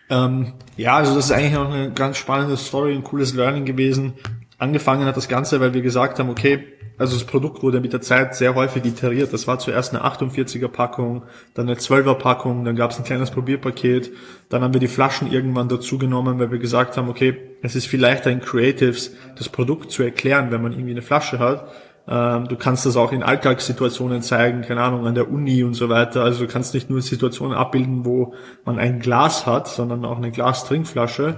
Ähm, 0.09 0.53
ja, 0.77 0.97
also 0.97 1.15
das 1.15 1.27
ist 1.27 1.33
eigentlich 1.33 1.55
noch 1.55 1.73
eine 1.73 1.93
ganz 1.93 2.17
spannende 2.17 2.57
Story, 2.57 2.95
ein 2.95 3.03
cooles 3.03 3.35
Learning 3.35 3.65
gewesen. 3.65 4.15
Angefangen 4.59 5.05
hat 5.05 5.17
das 5.17 5.29
Ganze, 5.29 5.61
weil 5.61 5.75
wir 5.75 5.83
gesagt 5.83 6.19
haben, 6.19 6.31
okay, 6.31 6.65
also 6.99 7.15
das 7.15 7.27
Produkt 7.27 7.63
wurde 7.63 7.81
mit 7.81 7.93
der 7.93 8.01
Zeit 8.01 8.35
sehr 8.35 8.55
häufig 8.55 8.85
iteriert. 8.87 9.33
Das 9.33 9.47
war 9.47 9.59
zuerst 9.59 9.95
eine 9.95 10.05
48er 10.05 10.69
Packung, 10.69 11.25
dann 11.53 11.69
eine 11.69 11.77
12er 11.77 12.15
Packung, 12.15 12.65
dann 12.65 12.75
gab 12.75 12.91
es 12.91 12.99
ein 12.99 13.05
kleines 13.05 13.31
Probierpaket, 13.31 14.13
dann 14.49 14.63
haben 14.63 14.73
wir 14.73 14.81
die 14.81 14.89
Flaschen 14.89 15.31
irgendwann 15.31 15.69
dazu 15.69 15.99
genommen, 15.99 16.39
weil 16.39 16.51
wir 16.51 16.59
gesagt 16.59 16.97
haben, 16.97 17.11
okay, 17.11 17.37
es 17.61 17.77
ist 17.77 17.87
viel 17.87 18.01
leichter 18.01 18.31
in 18.31 18.41
Creatives 18.41 19.15
das 19.37 19.51
Produkt 19.51 19.91
zu 19.91 20.03
erklären, 20.03 20.51
wenn 20.51 20.63
man 20.63 20.73
irgendwie 20.73 20.93
eine 20.93 21.03
Flasche 21.03 21.39
hat. 21.39 21.69
Ähm, 22.09 22.49
du 22.49 22.57
kannst 22.57 22.87
das 22.87 22.97
auch 22.97 23.13
in 23.13 23.23
Alltagssituationen 23.23 24.23
zeigen, 24.23 24.63
keine 24.63 24.81
Ahnung, 24.81 25.07
an 25.07 25.15
der 25.15 25.31
Uni 25.31 25.65
und 25.65 25.75
so 25.75 25.91
weiter. 25.91 26.23
Also 26.23 26.47
du 26.47 26.51
kannst 26.51 26.73
nicht 26.73 26.89
nur 26.89 27.03
Situationen 27.03 27.57
abbilden, 27.57 28.07
wo 28.07 28.33
man 28.65 28.79
ein 28.79 29.01
Glas 29.01 29.45
hat, 29.45 29.69
sondern 29.69 30.07
auch 30.07 30.17
eine 30.17 30.31
Glas-Trinkflasche. 30.31 31.37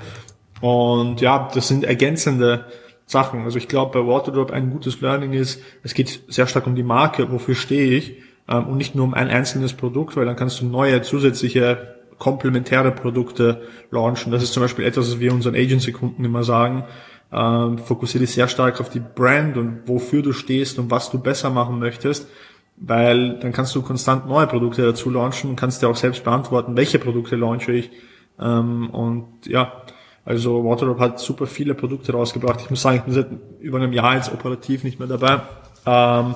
Und 0.61 1.21
ja, 1.21 1.49
das 1.53 1.69
sind 1.69 1.85
ergänzende 1.85 2.67
Sachen. 3.09 3.43
Also 3.45 3.57
ich 3.57 3.69
glaube, 3.69 3.99
bei 3.99 4.07
Waterdrop 4.07 4.51
ein 4.51 4.71
gutes 4.71 5.01
Learning 5.01 5.33
ist, 5.33 5.61
es 5.83 5.95
geht 5.95 6.21
sehr 6.29 6.47
stark 6.47 6.67
um 6.67 6.77
die 6.77 6.83
Marke, 6.83 7.33
wofür 7.33 7.55
stehe 7.55 7.97
ich, 7.97 8.19
ähm, 8.49 8.67
und 8.69 8.77
nicht 8.77 8.95
nur 8.95 9.05
um 9.05 9.15
ein 9.15 9.29
einzelnes 9.29 9.73
Produkt, 9.73 10.15
weil 10.17 10.27
dann 10.27 10.37
kannst 10.37 10.61
du 10.61 10.67
neue 10.67 11.03
zusätzliche 11.03 11.97
komplementäre 12.19 12.93
Produkte 12.93 13.63
launchen. 13.91 14.31
Das 14.31 14.43
ist 14.43 14.53
zum 14.53 14.63
Beispiel 14.63 14.85
etwas, 14.85 15.11
was 15.11 15.21
wir 15.21 15.33
unseren 15.33 15.55
Agency-Kunden 15.55 16.25
immer 16.25 16.45
sagen. 16.45 16.85
Ähm, 17.33 17.79
fokussiere 17.79 18.25
dich 18.25 18.35
sehr 18.35 18.49
stark 18.49 18.81
auf 18.81 18.91
die 18.91 19.01
Brand 19.01 19.57
und 19.57 19.83
wofür 19.87 20.23
du 20.23 20.33
stehst 20.33 20.79
und 20.79 20.91
was 20.91 21.11
du 21.11 21.19
besser 21.19 21.51
machen 21.51 21.79
möchtest, 21.79 22.29
weil 22.77 23.39
dann 23.39 23.53
kannst 23.53 23.75
du 23.75 23.83
konstant 23.83 24.27
neue 24.27 24.47
Produkte 24.47 24.83
dazu 24.83 25.11
launchen 25.11 25.51
und 25.51 25.57
kannst 25.57 25.83
dir 25.83 25.89
auch 25.89 25.97
selbst 25.97 26.25
beantworten, 26.25 26.77
welche 26.77 26.99
Produkte 26.99 27.37
launche 27.37 27.73
ich. 27.73 27.91
Ähm, 28.39 28.91
und 28.91 29.47
ja, 29.47 29.83
also 30.29 30.63
Waterdrop 30.63 31.01
hat 31.01 31.21
super 31.21 31.47
viele 31.47 31.75
Produkte 31.75 32.13
rausgebracht. 32.13 32.61
Ich 32.61 32.69
muss 32.69 32.83
sagen, 32.83 32.99
ich 32.99 33.03
bin 33.05 33.15
seit 33.15 33.29
über 33.61 33.79
einem 33.79 33.95
Jahr 33.95 34.15
jetzt 34.15 34.31
operativ 34.31 34.85
nicht 34.85 34.99
mehr 34.99 35.09
dabei. 35.09 35.41
Ähm, 35.87 36.35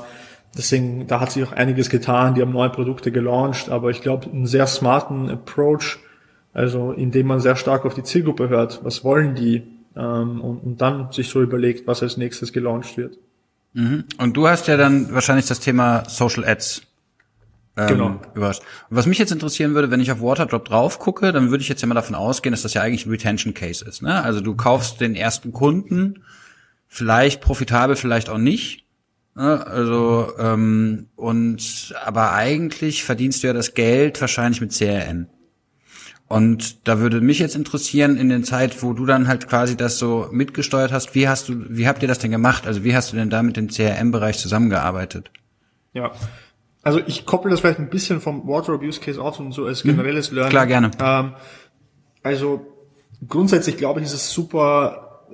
deswegen, 0.56 1.06
da 1.06 1.20
hat 1.20 1.30
sich 1.30 1.44
auch 1.44 1.52
einiges 1.52 1.90
getan. 1.90 2.34
Die 2.34 2.40
haben 2.40 2.52
neue 2.52 2.70
Produkte 2.70 3.12
gelauncht, 3.12 3.68
aber 3.68 3.90
ich 3.90 4.00
glaube, 4.00 4.30
einen 4.30 4.46
sehr 4.46 4.66
smarten 4.66 5.28
Approach, 5.28 5.98
also 6.54 6.92
indem 6.92 7.26
man 7.26 7.40
sehr 7.40 7.54
stark 7.54 7.84
auf 7.84 7.92
die 7.92 8.02
Zielgruppe 8.02 8.48
hört. 8.48 8.82
Was 8.82 9.04
wollen 9.04 9.34
die? 9.34 9.62
Ähm, 9.94 10.40
und, 10.40 10.60
und 10.60 10.80
dann 10.80 11.12
sich 11.12 11.28
so 11.28 11.42
überlegt, 11.42 11.86
was 11.86 12.02
als 12.02 12.16
nächstes 12.16 12.54
gelauncht 12.54 12.96
wird. 12.96 13.18
Mhm. 13.74 14.04
Und 14.16 14.38
du 14.38 14.48
hast 14.48 14.68
ja 14.68 14.78
dann 14.78 15.12
wahrscheinlich 15.12 15.48
das 15.48 15.60
Thema 15.60 16.08
Social 16.08 16.46
Ads 16.46 16.80
ähm, 17.76 17.88
genau. 17.88 18.20
überrascht. 18.34 18.62
Und 18.90 18.96
was 18.96 19.06
mich 19.06 19.18
jetzt 19.18 19.32
interessieren 19.32 19.74
würde, 19.74 19.90
wenn 19.90 20.00
ich 20.00 20.12
auf 20.12 20.20
Waterdrop 20.20 20.64
drauf 20.64 20.98
gucke, 20.98 21.32
dann 21.32 21.50
würde 21.50 21.62
ich 21.62 21.68
jetzt 21.68 21.80
ja 21.80 21.88
mal 21.88 21.94
davon 21.94 22.14
ausgehen, 22.14 22.52
dass 22.52 22.62
das 22.62 22.74
ja 22.74 22.82
eigentlich 22.82 23.06
ein 23.06 23.10
Retention 23.10 23.54
Case 23.54 23.84
ist. 23.84 24.02
Ne? 24.02 24.22
Also 24.22 24.40
du 24.40 24.54
kaufst 24.54 25.00
den 25.00 25.14
ersten 25.14 25.52
Kunden, 25.52 26.22
vielleicht 26.86 27.40
profitabel, 27.40 27.96
vielleicht 27.96 28.28
auch 28.28 28.38
nicht. 28.38 28.84
Ne? 29.34 29.66
Also 29.66 30.32
ähm, 30.38 31.08
und 31.16 31.94
aber 32.04 32.32
eigentlich 32.32 33.04
verdienst 33.04 33.42
du 33.42 33.46
ja 33.46 33.52
das 33.52 33.74
Geld 33.74 34.20
wahrscheinlich 34.20 34.60
mit 34.60 34.72
CRM. 34.72 35.28
Und 36.28 36.88
da 36.88 36.98
würde 36.98 37.20
mich 37.20 37.38
jetzt 37.40 37.56
interessieren, 37.56 38.16
in 38.16 38.30
der 38.30 38.42
Zeit, 38.42 38.82
wo 38.82 38.94
du 38.94 39.04
dann 39.04 39.28
halt 39.28 39.48
quasi 39.48 39.76
das 39.76 39.98
so 39.98 40.28
mitgesteuert 40.30 40.90
hast, 40.90 41.14
wie 41.14 41.28
hast 41.28 41.50
du, 41.50 41.66
wie 41.68 41.86
habt 41.86 42.00
ihr 42.00 42.08
das 42.08 42.20
denn 42.20 42.30
gemacht? 42.30 42.66
Also 42.66 42.84
wie 42.84 42.96
hast 42.96 43.12
du 43.12 43.16
denn 43.16 43.28
da 43.28 43.42
mit 43.42 43.58
dem 43.58 43.68
CRM-Bereich 43.68 44.38
zusammengearbeitet? 44.38 45.30
Ja, 45.92 46.12
Also 46.82 47.00
ich 47.06 47.26
koppel 47.26 47.50
das 47.50 47.60
vielleicht 47.60 47.78
ein 47.78 47.90
bisschen 47.90 48.20
vom 48.20 48.46
Wardrobe 48.46 48.84
Use 48.84 49.00
Case 49.00 49.20
auf 49.20 49.38
und 49.38 49.52
so 49.52 49.66
als 49.66 49.82
generelles 49.82 50.30
Learning. 50.32 50.50
Klar, 50.50 50.66
gerne. 50.66 50.90
Ähm, 51.00 51.32
also 52.22 52.66
grundsätzlich 53.28 53.76
glaube 53.76 54.00
ich, 54.00 54.06
ist 54.06 54.14
es 54.14 54.32
super, 54.32 55.26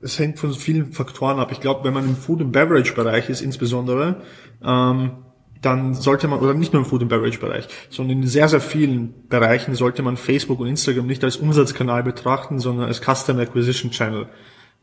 es 0.00 0.18
hängt 0.18 0.38
von 0.38 0.52
vielen 0.52 0.92
Faktoren 0.92 1.40
ab. 1.40 1.50
Ich 1.50 1.60
glaube, 1.60 1.84
wenn 1.84 1.94
man 1.94 2.04
im 2.04 2.16
Food 2.16 2.40
and 2.40 2.52
Beverage 2.52 2.94
Bereich 2.94 3.28
ist 3.28 3.40
insbesondere, 3.40 4.22
ähm, 4.62 5.12
dann 5.60 5.94
sollte 5.94 6.28
man, 6.28 6.40
oder 6.40 6.54
nicht 6.54 6.72
nur 6.72 6.82
im 6.82 6.88
Food 6.88 7.02
and 7.02 7.08
Beverage 7.08 7.38
Bereich, 7.40 7.66
sondern 7.88 8.18
in 8.22 8.26
sehr, 8.28 8.48
sehr 8.48 8.60
vielen 8.60 9.28
Bereichen 9.28 9.74
sollte 9.74 10.02
man 10.02 10.16
Facebook 10.16 10.60
und 10.60 10.68
Instagram 10.68 11.06
nicht 11.06 11.24
als 11.24 11.36
Umsatzkanal 11.38 12.02
betrachten, 12.02 12.58
sondern 12.58 12.86
als 12.86 13.00
Customer 13.00 13.40
Acquisition 13.40 13.90
Channel. 13.90 14.28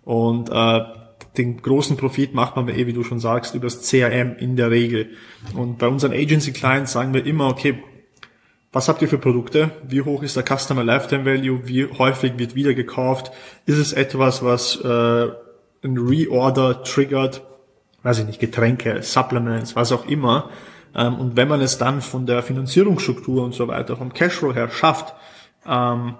Und 0.03 0.49
äh, 0.49 0.81
den 1.37 1.61
großen 1.61 1.97
Profit 1.97 2.33
macht 2.33 2.55
man, 2.55 2.67
wie 2.67 2.93
du 2.93 3.03
schon 3.03 3.19
sagst, 3.19 3.55
übers 3.55 3.89
CRM 3.89 4.35
in 4.37 4.55
der 4.55 4.69
Regel. 4.69 5.11
Und 5.55 5.77
bei 5.77 5.87
unseren 5.87 6.11
Agency 6.11 6.51
Clients 6.51 6.91
sagen 6.91 7.13
wir 7.13 7.25
immer, 7.25 7.47
okay, 7.47 7.81
was 8.73 8.87
habt 8.87 9.01
ihr 9.01 9.07
für 9.07 9.17
Produkte? 9.17 9.71
Wie 9.87 10.01
hoch 10.01 10.23
ist 10.23 10.37
der 10.37 10.45
Customer 10.45 10.83
Lifetime 10.83 11.25
Value? 11.25 11.67
Wie 11.67 11.87
häufig 11.87 12.37
wird 12.37 12.55
wieder 12.55 12.73
gekauft? 12.73 13.31
Ist 13.65 13.77
es 13.77 13.93
etwas, 13.93 14.43
was 14.43 14.77
äh, 14.77 15.27
ein 15.83 15.97
Reorder 15.97 16.83
triggert? 16.83 17.41
Weiß 18.03 18.19
ich 18.19 18.25
nicht, 18.25 18.39
Getränke, 18.39 19.03
Supplements, 19.03 19.75
was 19.75 19.91
auch 19.91 20.07
immer. 20.07 20.49
Ähm, 20.95 21.15
und 21.15 21.35
wenn 21.35 21.47
man 21.47 21.61
es 21.61 21.77
dann 21.77 22.01
von 22.01 22.25
der 22.25 22.43
Finanzierungsstruktur 22.43 23.43
und 23.43 23.53
so 23.53 23.67
weiter, 23.67 23.97
vom 23.97 24.13
Cashflow 24.13 24.53
her 24.53 24.69
schafft, 24.69 25.13
ähm, 25.67 26.15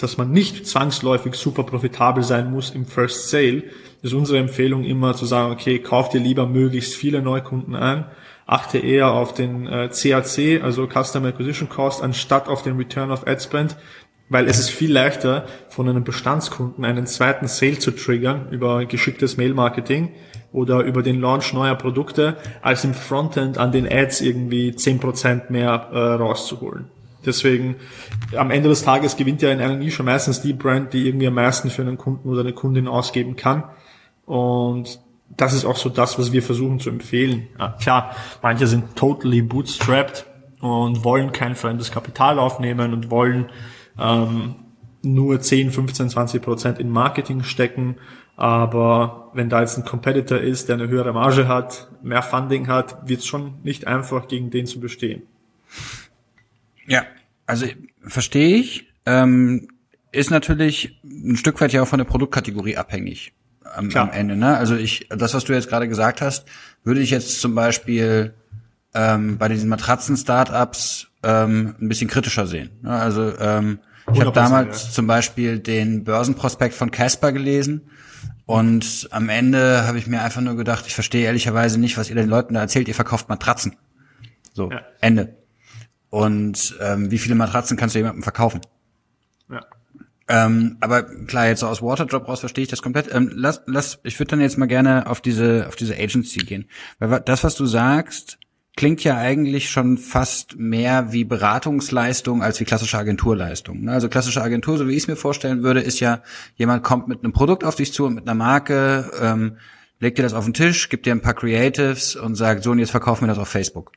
dass 0.00 0.16
man 0.16 0.32
nicht 0.32 0.66
zwangsläufig 0.66 1.34
super 1.34 1.64
profitabel 1.64 2.22
sein 2.22 2.50
muss 2.50 2.70
im 2.70 2.86
First 2.86 3.30
Sale, 3.30 3.64
ist 4.02 4.14
unsere 4.14 4.38
Empfehlung 4.38 4.84
immer 4.84 5.14
zu 5.14 5.26
sagen, 5.26 5.52
okay, 5.52 5.78
kauf 5.78 6.08
dir 6.08 6.20
lieber 6.20 6.46
möglichst 6.46 6.94
viele 6.94 7.20
Neukunden 7.20 7.74
ein, 7.74 8.06
achte 8.46 8.78
eher 8.78 9.12
auf 9.12 9.34
den 9.34 9.66
äh, 9.66 9.88
CAC, 9.88 10.62
also 10.62 10.88
Customer 10.88 11.28
Acquisition 11.28 11.68
Cost, 11.68 12.02
anstatt 12.02 12.48
auf 12.48 12.62
den 12.62 12.76
Return 12.76 13.10
of 13.10 13.26
Ad 13.26 13.40
Spend, 13.40 13.76
weil 14.28 14.46
es 14.46 14.58
ist 14.58 14.70
viel 14.70 14.92
leichter, 14.92 15.46
von 15.68 15.88
einem 15.88 16.04
Bestandskunden 16.04 16.84
einen 16.84 17.06
zweiten 17.06 17.48
Sale 17.48 17.78
zu 17.78 17.90
triggern 17.90 18.48
über 18.50 18.84
geschicktes 18.86 19.36
Mail-Marketing 19.36 20.12
oder 20.52 20.80
über 20.80 21.02
den 21.02 21.20
Launch 21.20 21.52
neuer 21.52 21.74
Produkte, 21.74 22.36
als 22.62 22.84
im 22.84 22.94
Frontend 22.94 23.58
an 23.58 23.72
den 23.72 23.90
Ads 23.90 24.20
irgendwie 24.20 24.74
zehn 24.74 24.98
Prozent 24.98 25.50
mehr 25.50 25.88
äh, 25.92 25.98
rauszuholen. 25.98 26.88
Deswegen, 27.24 27.76
am 28.36 28.50
Ende 28.50 28.68
des 28.68 28.82
Tages 28.82 29.16
gewinnt 29.16 29.42
ja 29.42 29.50
in 29.50 29.60
einer 29.60 29.76
Nische 29.76 30.02
meistens 30.02 30.40
die 30.40 30.52
Brand, 30.52 30.92
die 30.92 31.06
irgendwie 31.06 31.26
am 31.26 31.34
meisten 31.34 31.70
für 31.70 31.82
einen 31.82 31.98
Kunden 31.98 32.28
oder 32.28 32.40
eine 32.40 32.52
Kundin 32.52 32.88
ausgeben 32.88 33.36
kann. 33.36 33.64
Und 34.24 35.00
das 35.36 35.52
ist 35.52 35.64
auch 35.64 35.76
so 35.76 35.88
das, 35.88 36.18
was 36.18 36.32
wir 36.32 36.42
versuchen 36.42 36.80
zu 36.80 36.90
empfehlen. 36.90 37.48
Ja, 37.58 37.76
klar, 37.80 38.16
manche 38.42 38.66
sind 38.66 38.96
totally 38.96 39.42
bootstrapped 39.42 40.26
und 40.60 41.04
wollen 41.04 41.32
kein 41.32 41.54
fremdes 41.54 41.90
Kapital 41.90 42.38
aufnehmen 42.38 42.92
und 42.92 43.10
wollen 43.10 43.50
ähm, 43.98 44.56
nur 45.02 45.40
10, 45.40 45.70
15, 45.70 46.10
20 46.10 46.42
Prozent 46.42 46.78
in 46.78 46.90
Marketing 46.90 47.42
stecken. 47.42 47.96
Aber 48.36 49.30
wenn 49.34 49.48
da 49.48 49.60
jetzt 49.60 49.76
ein 49.76 49.84
Competitor 49.84 50.38
ist, 50.38 50.68
der 50.68 50.76
eine 50.76 50.88
höhere 50.88 51.12
Marge 51.12 51.46
hat, 51.46 51.88
mehr 52.02 52.22
Funding 52.22 52.68
hat, 52.68 53.08
wird 53.08 53.20
es 53.20 53.26
schon 53.26 53.54
nicht 53.62 53.86
einfach, 53.86 54.28
gegen 54.28 54.50
den 54.50 54.66
zu 54.66 54.80
bestehen. 54.80 55.22
Ja, 56.90 57.04
also 57.46 57.66
verstehe 58.02 58.56
ich. 58.56 58.92
Ähm, 59.06 59.68
ist 60.12 60.30
natürlich 60.30 61.00
ein 61.04 61.36
Stück 61.36 61.60
weit 61.60 61.72
ja 61.72 61.82
auch 61.82 61.88
von 61.88 61.98
der 61.98 62.04
Produktkategorie 62.04 62.76
abhängig 62.76 63.32
am, 63.74 63.90
am 63.94 64.10
Ende. 64.10 64.36
Ne? 64.36 64.56
Also 64.56 64.74
ich, 64.74 65.06
das, 65.08 65.32
was 65.32 65.44
du 65.44 65.52
jetzt 65.52 65.68
gerade 65.68 65.88
gesagt 65.88 66.20
hast, 66.20 66.46
würde 66.82 67.00
ich 67.00 67.10
jetzt 67.10 67.40
zum 67.40 67.54
Beispiel 67.54 68.34
ähm, 68.92 69.38
bei 69.38 69.48
diesen 69.48 69.68
Matratzen-Startups 69.68 71.06
ähm, 71.22 71.76
ein 71.80 71.88
bisschen 71.88 72.08
kritischer 72.08 72.48
sehen. 72.48 72.70
Ne? 72.82 72.90
Also 72.90 73.38
ähm, 73.38 73.78
ich 74.12 74.20
habe 74.20 74.32
damals 74.32 74.86
ja. 74.86 74.90
zum 74.90 75.06
Beispiel 75.06 75.60
den 75.60 76.02
Börsenprospekt 76.02 76.74
von 76.74 76.90
Casper 76.90 77.30
gelesen 77.30 77.82
und 78.46 79.06
am 79.12 79.28
Ende 79.28 79.86
habe 79.86 79.98
ich 79.98 80.08
mir 80.08 80.22
einfach 80.22 80.40
nur 80.40 80.56
gedacht, 80.56 80.86
ich 80.88 80.94
verstehe 80.94 81.26
ehrlicherweise 81.26 81.78
nicht, 81.78 81.96
was 81.96 82.10
ihr 82.10 82.16
den 82.16 82.28
Leuten 82.28 82.54
da 82.54 82.60
erzählt, 82.60 82.88
ihr 82.88 82.96
verkauft 82.96 83.28
Matratzen. 83.28 83.76
So, 84.54 84.72
ja. 84.72 84.80
Ende. 85.00 85.36
Und 86.10 86.76
ähm, 86.80 87.10
wie 87.10 87.18
viele 87.18 87.36
Matratzen 87.36 87.76
kannst 87.76 87.94
du 87.94 88.00
jemandem 88.00 88.22
verkaufen? 88.22 88.60
Ja. 89.48 89.64
Ähm, 90.28 90.76
aber 90.80 91.02
klar, 91.02 91.48
jetzt 91.48 91.60
so 91.60 91.66
aus 91.66 91.82
Waterdrop 91.82 92.28
raus 92.28 92.40
verstehe 92.40 92.62
ich 92.62 92.70
das 92.70 92.82
komplett. 92.82 93.12
Ähm, 93.12 93.30
lass, 93.34 93.62
lass, 93.66 93.98
ich 94.04 94.18
würde 94.18 94.30
dann 94.30 94.40
jetzt 94.40 94.58
mal 94.58 94.66
gerne 94.66 95.08
auf 95.08 95.20
diese, 95.20 95.66
auf 95.68 95.76
diese 95.76 95.96
Agency 95.96 96.40
gehen. 96.40 96.66
Weil 96.98 97.20
das, 97.20 97.42
was 97.42 97.54
du 97.54 97.66
sagst, 97.66 98.38
klingt 98.76 99.02
ja 99.02 99.16
eigentlich 99.16 99.70
schon 99.70 99.98
fast 99.98 100.56
mehr 100.56 101.12
wie 101.12 101.24
Beratungsleistung 101.24 102.42
als 102.42 102.60
wie 102.60 102.64
klassische 102.64 102.96
Agenturleistung. 102.98 103.82
Ne? 103.82 103.92
Also 103.92 104.08
klassische 104.08 104.42
Agentur, 104.42 104.78
so 104.78 104.86
wie 104.86 104.92
ich 104.92 105.02
es 105.02 105.08
mir 105.08 105.16
vorstellen 105.16 105.62
würde, 105.62 105.80
ist 105.80 106.00
ja, 106.00 106.22
jemand 106.54 106.82
kommt 106.82 107.08
mit 107.08 107.24
einem 107.24 107.32
Produkt 107.32 107.64
auf 107.64 107.74
dich 107.74 107.92
zu 107.92 108.06
und 108.06 108.14
mit 108.14 108.24
einer 108.24 108.34
Marke, 108.34 109.10
ähm, 109.20 109.56
legt 109.98 110.18
dir 110.18 110.22
das 110.22 110.32
auf 110.32 110.44
den 110.44 110.54
Tisch, 110.54 110.88
gibt 110.88 111.06
dir 111.06 111.12
ein 111.12 111.20
paar 111.20 111.34
Creatives 111.34 112.16
und 112.16 112.36
sagt, 112.36 112.62
so 112.62 112.70
und 112.70 112.78
jetzt 112.78 112.90
verkaufen 112.90 113.24
wir 113.24 113.28
das 113.28 113.38
auf 113.38 113.48
Facebook. 113.48 113.92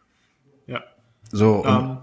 So. 1.34 1.66
Ähm, 1.66 1.98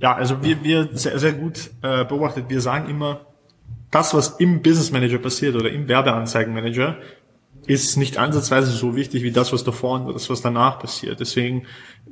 ja, 0.00 0.14
also 0.14 0.42
wir, 0.42 0.64
wir 0.64 0.88
sehr, 0.94 1.18
sehr 1.18 1.32
gut 1.32 1.70
äh, 1.82 2.04
beobachtet, 2.04 2.46
wir 2.48 2.60
sagen 2.60 2.90
immer, 2.90 3.20
das, 3.92 4.14
was 4.14 4.40
im 4.40 4.62
Business 4.62 4.90
Manager 4.90 5.18
passiert 5.18 5.54
oder 5.54 5.70
im 5.70 5.86
Werbeanzeigenmanager, 5.86 6.96
ist 7.66 7.96
nicht 7.96 8.18
ansatzweise 8.18 8.70
so 8.70 8.96
wichtig 8.96 9.22
wie 9.22 9.30
das, 9.30 9.52
was 9.52 9.62
davor 9.62 10.00
und 10.00 10.12
das, 10.14 10.28
was 10.30 10.40
danach 10.40 10.80
passiert. 10.80 11.20
Deswegen 11.20 11.66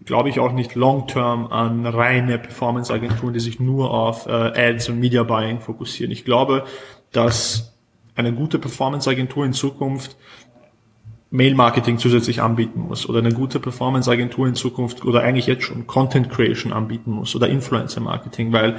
glaube 0.05 0.29
ich 0.29 0.39
auch 0.39 0.53
nicht 0.53 0.75
long-term 0.77 1.49
an 1.49 1.87
reine 1.87 2.39
Performance-Agenturen, 2.39 3.33
die 3.33 3.41
sich 3.41 3.59
nur 3.59 3.91
auf 3.91 4.27
äh, 4.27 4.31
Ads 4.31 4.91
und 4.91 5.01
Media 5.01 5.25
Buying 5.25 5.61
fokussieren. 5.61 6.13
Ich 6.13 6.25
glaube, 6.25 6.65
dass 7.11 7.75
eine 8.15 8.33
gute 8.33 8.59
Performance-Agentur 8.59 9.45
in 9.45 9.53
Zukunft 9.53 10.17
Mail-Marketing 11.31 11.99
zusätzlich 11.99 12.43
anbieten 12.43 12.81
muss 12.81 13.09
oder 13.09 13.21
eine 13.21 13.33
gute 13.33 13.61
Performance-Agentur 13.61 14.49
in 14.49 14.55
Zukunft 14.55 15.05
oder 15.05 15.23
eigentlich 15.23 15.47
jetzt 15.47 15.65
schon 15.65 15.87
Content 15.87 16.29
Creation 16.29 16.73
anbieten 16.73 17.13
muss 17.13 17.37
oder 17.37 17.49
Influencer-Marketing, 17.49 18.53
weil 18.53 18.79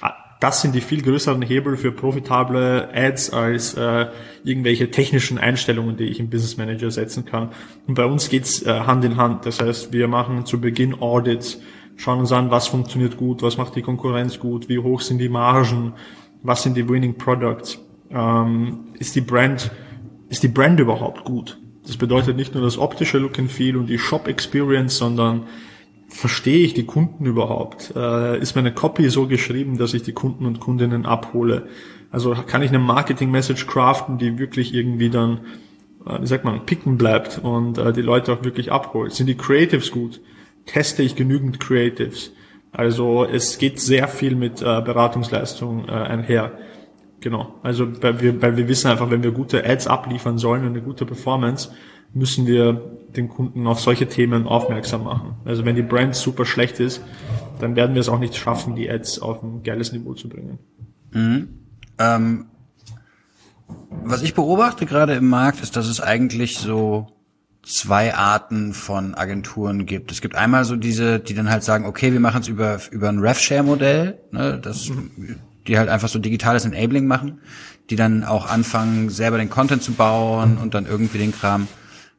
ah, 0.00 0.14
das 0.40 0.62
sind 0.62 0.74
die 0.74 0.80
viel 0.80 1.02
größeren 1.02 1.42
Hebel 1.42 1.76
für 1.76 1.92
profitable 1.92 2.88
Ads 2.94 3.34
als 3.34 3.74
äh, 3.74 4.06
irgendwelche 4.42 4.90
technischen 4.90 5.36
Einstellungen, 5.36 5.98
die 5.98 6.04
ich 6.04 6.18
im 6.18 6.30
Business 6.30 6.56
Manager 6.56 6.90
setzen 6.90 7.26
kann. 7.26 7.50
Und 7.86 7.94
bei 7.94 8.06
uns 8.06 8.30
geht's 8.30 8.62
äh, 8.62 8.80
Hand 8.80 9.04
in 9.04 9.18
Hand. 9.18 9.44
Das 9.44 9.60
heißt, 9.60 9.92
wir 9.92 10.08
machen 10.08 10.46
zu 10.46 10.58
Beginn 10.58 11.02
Audits, 11.02 11.60
schauen 11.96 12.20
uns 12.20 12.32
an, 12.32 12.50
was 12.50 12.68
funktioniert 12.68 13.18
gut, 13.18 13.42
was 13.42 13.58
macht 13.58 13.76
die 13.76 13.82
Konkurrenz 13.82 14.38
gut, 14.38 14.70
wie 14.70 14.78
hoch 14.78 15.02
sind 15.02 15.18
die 15.18 15.28
Margen, 15.28 15.92
was 16.42 16.62
sind 16.62 16.78
die 16.78 16.88
Winning 16.88 17.18
Products, 17.18 17.78
ähm, 18.10 18.86
ist 18.98 19.14
die 19.14 19.20
Brand, 19.20 19.70
ist 20.30 20.42
die 20.42 20.48
Brand 20.48 20.80
überhaupt 20.80 21.24
gut? 21.24 21.58
Das 21.90 21.96
bedeutet 21.96 22.36
nicht 22.36 22.54
nur 22.54 22.62
das 22.62 22.78
optische 22.78 23.18
Look 23.18 23.36
and 23.40 23.50
Feel 23.50 23.76
und 23.76 23.88
die 23.88 23.98
Shop 23.98 24.28
Experience, 24.28 24.96
sondern 24.96 25.48
verstehe 26.06 26.64
ich 26.64 26.72
die 26.72 26.86
Kunden 26.86 27.26
überhaupt? 27.26 27.92
Äh, 27.96 28.38
ist 28.38 28.54
meine 28.54 28.72
Copy 28.72 29.10
so 29.10 29.26
geschrieben, 29.26 29.76
dass 29.76 29.92
ich 29.92 30.04
die 30.04 30.12
Kunden 30.12 30.46
und 30.46 30.60
Kundinnen 30.60 31.04
abhole? 31.04 31.66
Also 32.12 32.32
kann 32.46 32.62
ich 32.62 32.68
eine 32.68 32.78
Marketing-Message 32.78 33.66
craften, 33.66 34.18
die 34.18 34.38
wirklich 34.38 34.72
irgendwie 34.72 35.10
dann, 35.10 35.40
äh, 36.06 36.20
wie 36.20 36.28
sagt 36.28 36.44
man, 36.44 36.64
picken 36.64 36.96
bleibt 36.96 37.40
und 37.42 37.76
äh, 37.78 37.92
die 37.92 38.02
Leute 38.02 38.34
auch 38.34 38.44
wirklich 38.44 38.70
abholt? 38.70 39.12
Sind 39.12 39.26
die 39.26 39.36
Creatives 39.36 39.90
gut? 39.90 40.20
Teste 40.66 41.02
ich 41.02 41.16
genügend 41.16 41.58
Creatives? 41.58 42.32
Also 42.70 43.24
es 43.24 43.58
geht 43.58 43.80
sehr 43.80 44.06
viel 44.06 44.36
mit 44.36 44.60
Beratungsleistung 44.60 45.88
einher. 45.88 46.52
Genau. 47.20 47.54
Also 47.62 48.02
weil 48.02 48.20
wir, 48.20 48.40
weil 48.40 48.56
wir 48.56 48.68
wissen 48.68 48.90
einfach, 48.90 49.10
wenn 49.10 49.22
wir 49.22 49.32
gute 49.32 49.64
Ads 49.64 49.86
abliefern 49.86 50.38
sollen 50.38 50.62
und 50.62 50.70
eine 50.70 50.82
gute 50.82 51.04
Performance, 51.04 51.70
müssen 52.12 52.46
wir 52.46 52.96
den 53.14 53.28
Kunden 53.28 53.66
auf 53.66 53.80
solche 53.80 54.08
Themen 54.08 54.46
aufmerksam 54.46 55.04
machen. 55.04 55.34
Also 55.44 55.64
wenn 55.64 55.76
die 55.76 55.82
Brand 55.82 56.14
super 56.14 56.44
schlecht 56.44 56.80
ist, 56.80 57.02
dann 57.60 57.76
werden 57.76 57.94
wir 57.94 58.00
es 58.00 58.08
auch 58.08 58.18
nicht 58.18 58.36
schaffen, 58.36 58.74
die 58.74 58.90
Ads 58.90 59.20
auf 59.20 59.42
ein 59.42 59.62
geiles 59.62 59.92
Niveau 59.92 60.14
zu 60.14 60.28
bringen. 60.28 60.58
Mhm. 61.12 61.48
Ähm, 61.98 62.46
was 64.02 64.22
ich 64.22 64.34
beobachte 64.34 64.86
gerade 64.86 65.14
im 65.14 65.28
Markt, 65.28 65.62
ist, 65.62 65.76
dass 65.76 65.86
es 65.86 66.00
eigentlich 66.00 66.58
so 66.58 67.08
zwei 67.62 68.14
Arten 68.14 68.72
von 68.72 69.14
Agenturen 69.14 69.84
gibt. 69.86 70.10
Es 70.10 70.20
gibt 70.20 70.34
einmal 70.34 70.64
so 70.64 70.76
diese, 70.76 71.20
die 71.20 71.34
dann 71.34 71.50
halt 71.50 71.62
sagen, 71.62 71.84
okay, 71.84 72.12
wir 72.12 72.20
machen 72.20 72.40
es 72.40 72.48
über 72.48 72.80
über 72.90 73.10
ein 73.10 73.18
RevShare-Modell. 73.18 74.18
Ne, 74.32 74.58
das 74.60 74.88
mhm 74.88 75.40
die 75.66 75.78
halt 75.78 75.88
einfach 75.88 76.08
so 76.08 76.18
digitales 76.18 76.64
Enabling 76.64 77.06
machen, 77.06 77.40
die 77.90 77.96
dann 77.96 78.24
auch 78.24 78.46
anfangen, 78.46 79.10
selber 79.10 79.38
den 79.38 79.50
Content 79.50 79.82
zu 79.82 79.92
bauen 79.92 80.58
und 80.58 80.74
dann 80.74 80.86
irgendwie 80.86 81.18
den 81.18 81.32
Kram 81.32 81.68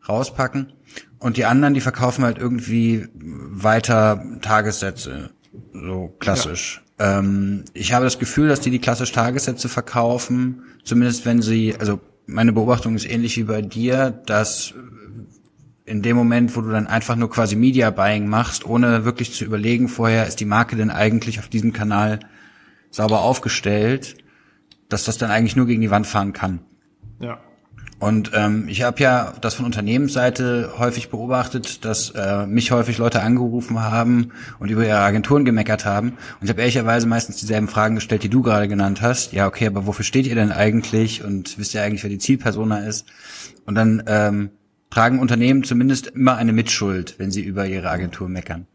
rauspacken. 0.07 0.73
Und 1.19 1.37
die 1.37 1.45
anderen, 1.45 1.73
die 1.73 1.81
verkaufen 1.81 2.23
halt 2.23 2.37
irgendwie 2.37 3.07
weiter 3.13 4.23
Tagessätze, 4.41 5.29
so 5.73 6.15
klassisch. 6.19 6.81
Ja. 6.99 7.19
Ähm, 7.19 7.63
ich 7.73 7.93
habe 7.93 8.05
das 8.05 8.19
Gefühl, 8.19 8.49
dass 8.49 8.59
die 8.59 8.71
die 8.71 8.79
klassisch 8.79 9.11
Tagessätze 9.11 9.69
verkaufen, 9.69 10.63
zumindest 10.83 11.25
wenn 11.25 11.41
sie, 11.41 11.75
also 11.79 11.99
meine 12.25 12.53
Beobachtung 12.53 12.95
ist 12.95 13.09
ähnlich 13.09 13.37
wie 13.37 13.43
bei 13.43 13.61
dir, 13.61 14.11
dass 14.25 14.73
in 15.85 16.01
dem 16.01 16.15
Moment, 16.15 16.55
wo 16.55 16.61
du 16.61 16.69
dann 16.69 16.87
einfach 16.87 17.15
nur 17.15 17.29
quasi 17.29 17.55
Media 17.55 17.89
Buying 17.91 18.27
machst, 18.27 18.65
ohne 18.65 19.03
wirklich 19.03 19.33
zu 19.33 19.43
überlegen 19.43 19.89
vorher, 19.89 20.25
ist 20.25 20.39
die 20.39 20.45
Marke 20.45 20.75
denn 20.75 20.89
eigentlich 20.89 21.39
auf 21.39 21.49
diesem 21.49 21.73
Kanal 21.73 22.19
sauber 22.91 23.21
aufgestellt, 23.21 24.15
dass 24.89 25.05
das 25.05 25.17
dann 25.17 25.31
eigentlich 25.31 25.55
nur 25.55 25.65
gegen 25.65 25.81
die 25.81 25.91
Wand 25.91 26.05
fahren 26.05 26.33
kann. 26.33 26.59
Ja. 27.19 27.39
Und 28.01 28.31
ähm, 28.33 28.67
ich 28.67 28.81
habe 28.81 28.99
ja 28.99 29.31
das 29.41 29.53
von 29.53 29.65
Unternehmensseite 29.65 30.73
häufig 30.79 31.09
beobachtet, 31.09 31.85
dass 31.85 32.09
äh, 32.09 32.47
mich 32.47 32.71
häufig 32.71 32.97
Leute 32.97 33.21
angerufen 33.21 33.79
haben 33.79 34.31
und 34.57 34.71
über 34.71 34.83
ihre 34.83 34.97
Agenturen 34.97 35.45
gemeckert 35.45 35.85
haben. 35.85 36.09
Und 36.09 36.45
ich 36.45 36.49
habe 36.49 36.61
ehrlicherweise 36.61 37.05
meistens 37.05 37.37
dieselben 37.37 37.67
Fragen 37.67 37.93
gestellt, 37.93 38.23
die 38.23 38.29
du 38.29 38.41
gerade 38.41 38.67
genannt 38.67 39.03
hast. 39.03 39.33
Ja, 39.33 39.45
okay, 39.45 39.67
aber 39.67 39.85
wofür 39.85 40.03
steht 40.03 40.25
ihr 40.25 40.33
denn 40.33 40.51
eigentlich? 40.51 41.23
Und 41.23 41.59
wisst 41.59 41.75
ihr 41.75 41.83
eigentlich, 41.83 42.01
wer 42.01 42.09
die 42.09 42.17
Zielpersona 42.17 42.79
ist? 42.79 43.05
Und 43.67 43.75
dann 43.75 44.01
ähm, 44.07 44.49
tragen 44.89 45.19
Unternehmen 45.19 45.63
zumindest 45.63 46.07
immer 46.07 46.37
eine 46.37 46.53
Mitschuld, 46.53 47.19
wenn 47.19 47.29
sie 47.29 47.41
über 47.41 47.67
ihre 47.67 47.91
Agentur 47.91 48.27
meckern. 48.29 48.65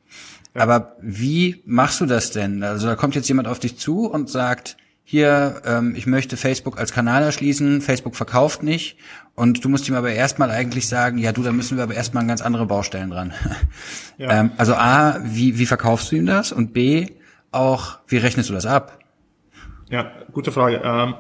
Aber 0.59 0.97
wie 1.01 1.63
machst 1.67 2.01
du 2.01 2.07
das 2.07 2.31
denn? 2.31 2.63
Also 2.63 2.87
da 2.87 2.97
kommt 2.97 3.15
jetzt 3.15 3.29
jemand 3.29 3.49
auf 3.49 3.59
dich 3.59 3.79
zu 3.79 4.11
und 4.11 4.31
sagt, 4.31 4.77
hier, 5.09 5.63
ähm, 5.65 5.95
ich 5.97 6.07
möchte 6.07 6.37
Facebook 6.37 6.79
als 6.79 6.93
Kanal 6.93 7.23
erschließen, 7.23 7.81
Facebook 7.81 8.17
verkauft 8.17 8.65
nicht 8.65 8.97
und 9.37 9.65
du 9.65 9.69
musst 9.69 9.89
ihm 9.89 9.95
aber 9.95 10.11
erstmal 10.11 10.51
eigentlich 10.51 10.89
sagen, 10.89 11.19
ja 11.19 11.31
du, 11.31 11.45
da 11.45 11.53
müssen 11.53 11.77
wir 11.77 11.85
aber 11.85 11.95
erstmal 11.95 12.23
an 12.23 12.29
ganz 12.29 12.43
andere 12.43 12.67
Baustellen 12.67 13.11
dran. 13.11 13.33
Ja. 14.19 14.41
ähm, 14.41 14.53
also 14.57 14.75
A, 14.75 15.19
wie, 15.25 15.59
wie 15.59 15.67
verkaufst 15.67 16.11
du 16.11 16.17
ihm 16.17 16.25
das? 16.25 16.51
Und 16.51 16.73
B, 16.73 17.09
auch, 17.53 17.99
wie 18.09 18.17
rechnest 18.17 18.49
du 18.49 18.55
das 18.55 18.65
ab? 18.65 18.99
Ja, 19.91 20.11
gute 20.33 20.53
Frage. 20.53 20.81
Ähm, 20.83 21.15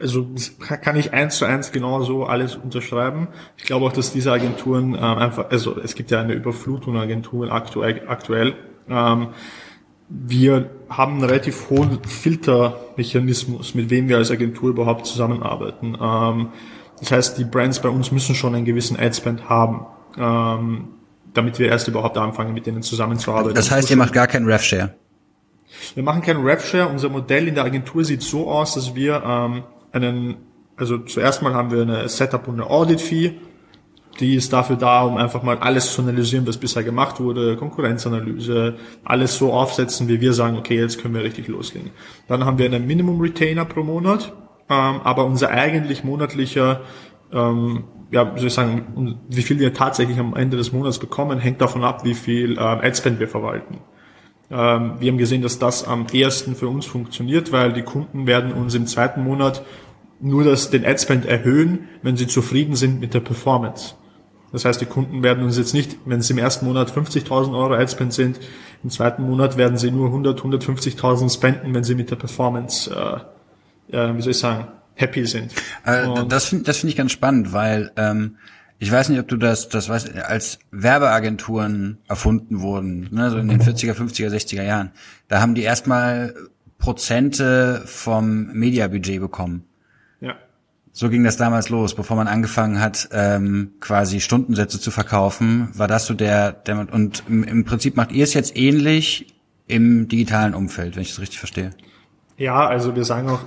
also 0.00 0.28
kann 0.58 0.96
ich 0.96 1.12
eins 1.12 1.38
zu 1.38 1.44
eins 1.44 1.72
genauso 1.72 2.24
alles 2.24 2.56
unterschreiben. 2.56 3.28
Ich 3.56 3.64
glaube 3.64 3.86
auch, 3.86 3.92
dass 3.92 4.12
diese 4.12 4.32
Agenturen 4.32 4.94
ähm, 4.94 5.02
einfach, 5.02 5.50
also 5.50 5.78
es 5.78 5.94
gibt 5.94 6.10
ja 6.10 6.20
eine 6.20 6.34
Überflutung 6.34 6.96
Agenturen 6.96 7.50
aktuell, 7.50 8.02
aktuell 8.06 8.54
ähm, 8.88 9.28
wir 10.08 10.70
haben 10.88 11.14
einen 11.14 11.24
relativ 11.24 11.68
hohen 11.68 12.02
Filtermechanismus, 12.02 13.74
mit 13.74 13.90
wem 13.90 14.08
wir 14.08 14.16
als 14.16 14.30
Agentur 14.30 14.70
überhaupt 14.70 15.06
zusammenarbeiten. 15.06 15.96
Ähm, 16.00 16.48
das 17.00 17.12
heißt, 17.12 17.38
die 17.38 17.44
Brands 17.44 17.80
bei 17.80 17.88
uns 17.88 18.10
müssen 18.10 18.34
schon 18.34 18.54
einen 18.54 18.64
gewissen 18.64 18.98
Adspend 18.98 19.48
haben, 19.48 19.86
ähm, 20.16 20.88
damit 21.34 21.58
wir 21.58 21.68
erst 21.68 21.88
überhaupt 21.88 22.16
anfangen, 22.16 22.54
mit 22.54 22.66
denen 22.66 22.82
zusammenzuarbeiten. 22.82 23.54
Das 23.54 23.70
heißt, 23.70 23.90
ihr 23.90 23.96
macht 23.96 24.12
gar 24.12 24.26
keinen 24.26 24.46
RevShare? 24.46 24.94
Wir 25.94 26.02
machen 26.02 26.22
keinen 26.22 26.44
RevShare. 26.44 26.88
Unser 26.88 27.10
Modell 27.10 27.46
in 27.46 27.54
der 27.54 27.64
Agentur 27.64 28.04
sieht 28.04 28.22
so 28.22 28.50
aus, 28.50 28.74
dass 28.74 28.94
wir 28.94 29.22
ähm, 29.24 29.62
einen, 29.92 30.36
also 30.76 30.98
zuerst 30.98 31.42
mal 31.42 31.54
haben 31.54 31.70
wir 31.70 31.82
eine 31.82 32.08
Setup 32.08 32.46
und 32.48 32.54
eine 32.54 32.70
Audit-Fee 32.70 33.34
die 34.20 34.34
ist 34.34 34.52
dafür 34.52 34.76
da, 34.76 35.02
um 35.02 35.16
einfach 35.16 35.42
mal 35.42 35.58
alles 35.58 35.92
zu 35.92 36.02
analysieren, 36.02 36.46
was 36.46 36.56
bisher 36.56 36.82
gemacht 36.82 37.20
wurde, 37.20 37.56
Konkurrenzanalyse, 37.56 38.76
alles 39.04 39.36
so 39.36 39.52
aufsetzen, 39.52 40.08
wie 40.08 40.20
wir 40.20 40.32
sagen, 40.32 40.56
okay, 40.56 40.76
jetzt 40.76 41.00
können 41.00 41.14
wir 41.14 41.22
richtig 41.22 41.48
loslegen. 41.48 41.90
Dann 42.26 42.44
haben 42.44 42.58
wir 42.58 42.66
einen 42.66 42.86
Minimum 42.86 43.20
Retainer 43.20 43.64
pro 43.64 43.84
Monat, 43.84 44.32
ähm, 44.68 45.00
aber 45.04 45.24
unser 45.24 45.50
eigentlich 45.50 46.04
monatlicher, 46.04 46.80
ähm, 47.32 47.84
ja, 48.10 48.32
soll 48.36 48.46
ich 48.46 48.54
sagen, 48.54 49.20
wie 49.28 49.42
viel 49.42 49.58
wir 49.60 49.72
tatsächlich 49.72 50.18
am 50.18 50.34
Ende 50.34 50.56
des 50.56 50.72
Monats 50.72 50.98
bekommen, 50.98 51.38
hängt 51.38 51.60
davon 51.60 51.84
ab, 51.84 52.04
wie 52.04 52.14
viel 52.14 52.52
ähm, 52.52 52.58
Adspend 52.58 53.20
wir 53.20 53.28
verwalten. 53.28 53.78
Ähm, 54.50 54.94
wir 54.98 55.10
haben 55.10 55.18
gesehen, 55.18 55.42
dass 55.42 55.58
das 55.58 55.86
am 55.86 56.06
ehesten 56.12 56.54
für 56.56 56.68
uns 56.68 56.86
funktioniert, 56.86 57.52
weil 57.52 57.72
die 57.72 57.82
Kunden 57.82 58.26
werden 58.26 58.52
uns 58.52 58.74
im 58.74 58.86
zweiten 58.86 59.22
Monat 59.22 59.62
nur 60.20 60.44
das, 60.44 60.70
den 60.70 60.84
Adspend 60.84 61.26
erhöhen, 61.26 61.88
wenn 62.02 62.16
sie 62.16 62.26
zufrieden 62.26 62.74
sind 62.74 63.00
mit 63.00 63.14
der 63.14 63.20
Performance. 63.20 63.94
Das 64.50 64.64
heißt, 64.64 64.80
die 64.80 64.86
Kunden 64.86 65.22
werden 65.22 65.44
uns 65.44 65.58
jetzt 65.58 65.74
nicht, 65.74 65.98
wenn 66.06 66.22
sie 66.22 66.32
im 66.32 66.38
ersten 66.38 66.66
Monat 66.66 66.90
50.000 66.90 67.52
Euro 67.52 67.74
Adspend 67.74 68.14
sind, 68.14 68.40
im 68.82 68.90
zweiten 68.90 69.22
Monat 69.22 69.56
werden 69.56 69.76
sie 69.76 69.90
nur 69.90 70.06
100, 70.06 70.40
150.000 70.40 71.32
spenden, 71.32 71.74
wenn 71.74 71.84
sie 71.84 71.94
mit 71.94 72.10
der 72.10 72.16
Performance, 72.16 72.90
äh, 73.90 73.96
äh, 73.96 74.16
wie 74.16 74.22
soll 74.22 74.30
ich 74.30 74.38
sagen, 74.38 74.68
happy 74.94 75.26
sind. 75.26 75.52
Äh, 75.84 76.06
das 76.28 76.46
finde 76.46 76.64
das 76.64 76.78
finde 76.78 76.90
ich 76.92 76.96
ganz 76.96 77.12
spannend, 77.12 77.52
weil 77.52 77.92
ähm, 77.96 78.36
ich 78.78 78.92
weiß 78.92 79.08
nicht, 79.08 79.18
ob 79.18 79.28
du 79.28 79.36
das, 79.36 79.68
das 79.68 79.88
weißt, 79.88 80.14
als 80.16 80.58
Werbeagenturen 80.70 81.98
erfunden 82.08 82.60
wurden, 82.60 83.08
ne, 83.10 83.30
so 83.30 83.38
in 83.38 83.48
den 83.48 83.60
40er, 83.60 83.94
50er, 83.94 84.28
60er 84.30 84.62
Jahren. 84.62 84.92
Da 85.26 85.40
haben 85.40 85.54
die 85.54 85.62
erstmal 85.62 86.34
Prozente 86.78 87.82
vom 87.86 88.52
Mediabudget 88.52 89.20
bekommen. 89.20 89.64
So 90.98 91.08
ging 91.10 91.22
das 91.22 91.36
damals 91.36 91.68
los, 91.68 91.94
bevor 91.94 92.16
man 92.16 92.26
angefangen 92.26 92.80
hat, 92.80 93.08
ähm, 93.12 93.74
quasi 93.78 94.20
Stundensätze 94.20 94.80
zu 94.80 94.90
verkaufen, 94.90 95.68
war 95.78 95.86
das 95.86 96.06
so 96.06 96.14
der, 96.14 96.50
der 96.50 96.92
und 96.92 97.22
im, 97.28 97.44
im 97.44 97.64
Prinzip 97.64 97.96
macht 97.96 98.10
ihr 98.10 98.24
es 98.24 98.34
jetzt 98.34 98.56
ähnlich 98.56 99.32
im 99.68 100.08
digitalen 100.08 100.54
Umfeld, 100.54 100.96
wenn 100.96 101.02
ich 101.02 101.10
das 101.10 101.20
richtig 101.20 101.38
verstehe. 101.38 101.70
Ja, 102.36 102.66
also 102.66 102.96
wir 102.96 103.04
sagen 103.04 103.28
auch, 103.28 103.44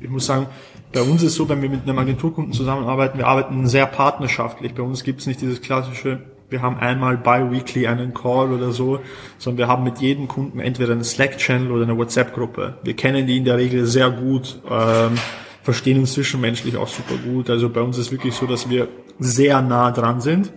ich 0.00 0.08
muss 0.08 0.26
sagen, 0.26 0.48
bei 0.92 1.02
uns 1.02 1.22
ist 1.22 1.34
so, 1.34 1.48
wenn 1.48 1.62
wir 1.62 1.70
mit 1.70 1.82
einem 1.82 1.98
Agenturkunden 1.98 2.52
zusammenarbeiten, 2.52 3.18
wir 3.18 3.26
arbeiten 3.26 3.66
sehr 3.66 3.86
partnerschaftlich. 3.86 4.74
Bei 4.74 4.82
uns 4.82 5.04
gibt's 5.04 5.26
nicht 5.26 5.40
dieses 5.40 5.62
klassische, 5.62 6.20
wir 6.50 6.60
haben 6.60 6.76
einmal 6.76 7.16
bi-weekly 7.16 7.86
einen 7.86 8.12
Call 8.12 8.52
oder 8.52 8.72
so, 8.72 9.00
sondern 9.38 9.58
wir 9.58 9.68
haben 9.68 9.84
mit 9.84 10.00
jedem 10.00 10.28
Kunden 10.28 10.60
entweder 10.60 10.92
einen 10.92 11.02
Slack-Channel 11.04 11.72
oder 11.72 11.84
eine 11.84 11.96
WhatsApp-Gruppe. 11.96 12.78
Wir 12.84 12.94
kennen 12.94 13.26
die 13.26 13.38
in 13.38 13.44
der 13.44 13.56
Regel 13.56 13.86
sehr 13.86 14.10
gut. 14.10 14.60
Ähm, 14.70 15.14
verstehen 15.62 15.98
uns 15.98 16.12
zwischenmenschlich 16.12 16.76
auch 16.76 16.88
super 16.88 17.14
gut. 17.16 17.48
Also 17.48 17.70
bei 17.70 17.80
uns 17.80 17.96
ist 17.96 18.12
wirklich 18.12 18.34
so, 18.34 18.46
dass 18.46 18.68
wir 18.68 18.88
sehr 19.18 19.62
nah 19.62 19.90
dran 19.90 20.20
sind 20.20 20.52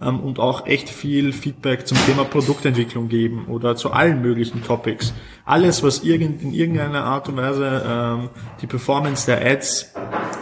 ähm, 0.00 0.20
und 0.20 0.38
auch 0.38 0.66
echt 0.66 0.88
viel 0.88 1.32
Feedback 1.32 1.86
zum 1.86 1.98
Thema 2.06 2.24
Produktentwicklung 2.24 3.08
geben 3.08 3.46
oder 3.48 3.76
zu 3.76 3.92
allen 3.92 4.22
möglichen 4.22 4.62
Topics. 4.62 5.12
Alles, 5.44 5.82
was 5.82 6.02
irgend, 6.02 6.42
in 6.42 6.52
irgendeiner 6.52 7.04
Art 7.04 7.28
und 7.28 7.36
Weise 7.36 7.82
ähm, 7.86 8.30
die 8.60 8.66
Performance 8.66 9.26
der 9.26 9.44
Ads 9.44 9.94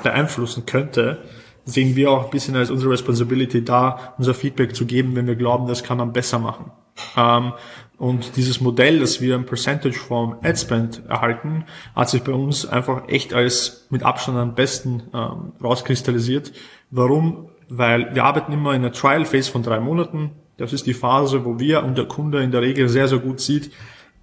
beeinflussen 0.02 0.66
könnte, 0.66 1.22
sehen 1.64 1.96
wir 1.96 2.10
auch 2.10 2.24
ein 2.24 2.30
bisschen 2.30 2.56
als 2.56 2.70
unsere 2.70 2.92
Responsibility 2.92 3.64
da, 3.64 4.14
unser 4.18 4.34
Feedback 4.34 4.74
zu 4.74 4.86
geben, 4.86 5.14
wenn 5.16 5.26
wir 5.26 5.36
glauben, 5.36 5.66
das 5.66 5.84
kann 5.84 5.98
man 5.98 6.12
besser 6.12 6.38
machen. 6.38 6.70
Ähm, 7.16 7.52
und 7.98 8.36
dieses 8.36 8.60
Modell, 8.60 9.00
das 9.00 9.20
wir 9.20 9.34
im 9.34 9.44
Percentage 9.44 9.98
vom 9.98 10.36
Adspend 10.42 11.02
erhalten, 11.08 11.64
hat 11.96 12.08
sich 12.08 12.22
bei 12.22 12.32
uns 12.32 12.64
einfach 12.64 13.08
echt 13.08 13.34
als 13.34 13.88
mit 13.90 14.04
Abstand 14.04 14.38
am 14.38 14.54
besten 14.54 15.02
ähm, 15.12 15.52
rauskristallisiert. 15.62 16.52
Warum? 16.90 17.48
Weil 17.68 18.14
wir 18.14 18.24
arbeiten 18.24 18.52
immer 18.52 18.74
in 18.74 18.82
einer 18.82 18.92
Trial 18.92 19.24
Phase 19.24 19.50
von 19.50 19.62
drei 19.62 19.80
Monaten. 19.80 20.32
Das 20.56 20.72
ist 20.72 20.86
die 20.86 20.94
Phase, 20.94 21.44
wo 21.44 21.58
wir 21.58 21.84
und 21.84 21.98
der 21.98 22.06
Kunde 22.06 22.42
in 22.42 22.50
der 22.50 22.62
Regel 22.62 22.88
sehr, 22.88 23.08
sehr 23.08 23.18
gut 23.18 23.40
sieht, 23.40 23.70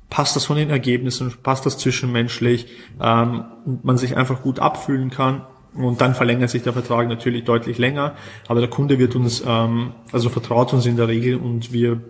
passt 0.09 0.35
das 0.35 0.45
von 0.45 0.57
den 0.57 0.69
Ergebnissen, 0.69 1.33
passt 1.41 1.65
das 1.65 1.77
zwischenmenschlich 1.77 2.67
ähm, 3.01 3.45
man 3.83 3.97
sich 3.97 4.17
einfach 4.17 4.41
gut 4.41 4.59
abfühlen 4.59 5.09
kann. 5.09 5.45
Und 5.73 5.99
dann 5.99 6.15
verlängert 6.15 6.49
sich 6.49 6.63
der 6.63 6.73
Vertrag 6.73 7.09
natürlich 7.09 7.43
deutlich 7.43 7.77
länger. 7.77 8.15
Aber 8.47 8.61
der 8.61 8.69
Kunde 8.69 8.97
wird 8.97 9.15
uns, 9.15 9.43
ähm, 9.45 9.91
also 10.11 10.29
vertraut 10.29 10.73
uns 10.73 10.85
in 10.85 10.95
der 10.95 11.07
Regel 11.07 11.35
und 11.35 11.73
wir 11.73 12.01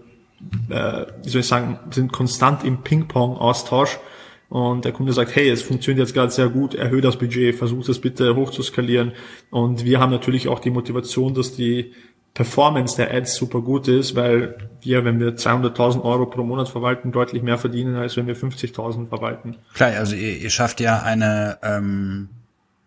äh, 0.70 1.06
wie 1.24 1.30
soll 1.30 1.42
ich 1.42 1.48
sagen, 1.48 1.80
sind 1.92 2.12
konstant 2.12 2.64
im 2.64 2.80
Ping-Pong-Austausch. 2.80 4.00
Und 4.50 4.86
der 4.86 4.92
Kunde 4.92 5.12
sagt, 5.12 5.36
hey, 5.36 5.50
es 5.50 5.64
funktioniert 5.64 6.08
jetzt 6.08 6.14
gerade 6.14 6.32
sehr 6.32 6.50
gut, 6.50 6.76
erhöhe 6.76 7.02
das 7.02 7.18
Budget, 7.18 7.56
versuch 7.56 7.86
das 7.86 8.00
bitte 8.00 8.36
hochzuskalieren. 8.36 9.14
Und 9.50 9.86
wir 9.86 10.00
haben 10.00 10.12
natürlich 10.12 10.48
auch 10.48 10.60
die 10.60 10.70
Motivation, 10.70 11.34
dass 11.34 11.56
die 11.56 11.94
Performance 12.36 12.98
der 12.98 13.14
Ads 13.14 13.36
super 13.36 13.62
gut 13.62 13.88
ist, 13.88 14.14
weil 14.16 14.58
wir, 14.82 15.06
wenn 15.06 15.20
wir 15.20 15.36
200.000 15.36 16.04
Euro 16.04 16.26
pro 16.26 16.44
Monat 16.44 16.68
verwalten, 16.68 17.12
deutlich 17.12 17.42
mehr 17.42 17.58
verdienen, 17.58 17.96
als 17.96 18.18
wenn 18.18 18.28
wir 18.28 18.36
50.000 18.36 19.08
verwalten. 19.08 19.56
Klar, 19.74 19.92
also 19.92 20.16
ihr, 20.16 20.38
ihr 20.38 20.50
schafft 20.50 20.82
ja 20.82 21.02
eine, 21.02 21.58
ähm, 21.64 22.28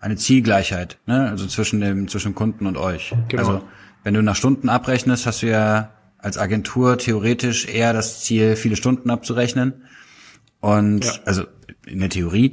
eine 0.01 0.17
Zielgleichheit, 0.17 0.99
ne? 1.07 1.29
also 1.31 1.47
zwischen 1.47 1.81
dem, 1.81 2.09
zwischen 2.09 2.35
Kunden 2.35 2.67
und 2.67 2.77
euch. 2.77 3.15
Genau. 3.29 3.43
Also 3.43 3.63
wenn 4.05 4.13
du 4.13 4.23
nach 4.23 4.37
Stunden 4.37 4.69
abrechnest, 4.69 5.27
hast 5.27 5.43
du 5.43 5.47
ja 5.47 5.91
als 6.19 6.37
Agentur 6.37 6.99
theoretisch 6.99 7.67
eher 7.67 7.95
das 7.95 8.21
Ziel, 8.23 8.55
viele 8.55 8.77
Stunden 8.77 9.09
abzurechnen. 9.09 9.85
Und 10.61 11.05
ja. 11.05 11.13
also 11.25 11.45
in 11.87 12.01
der 12.01 12.09
Theorie. 12.09 12.53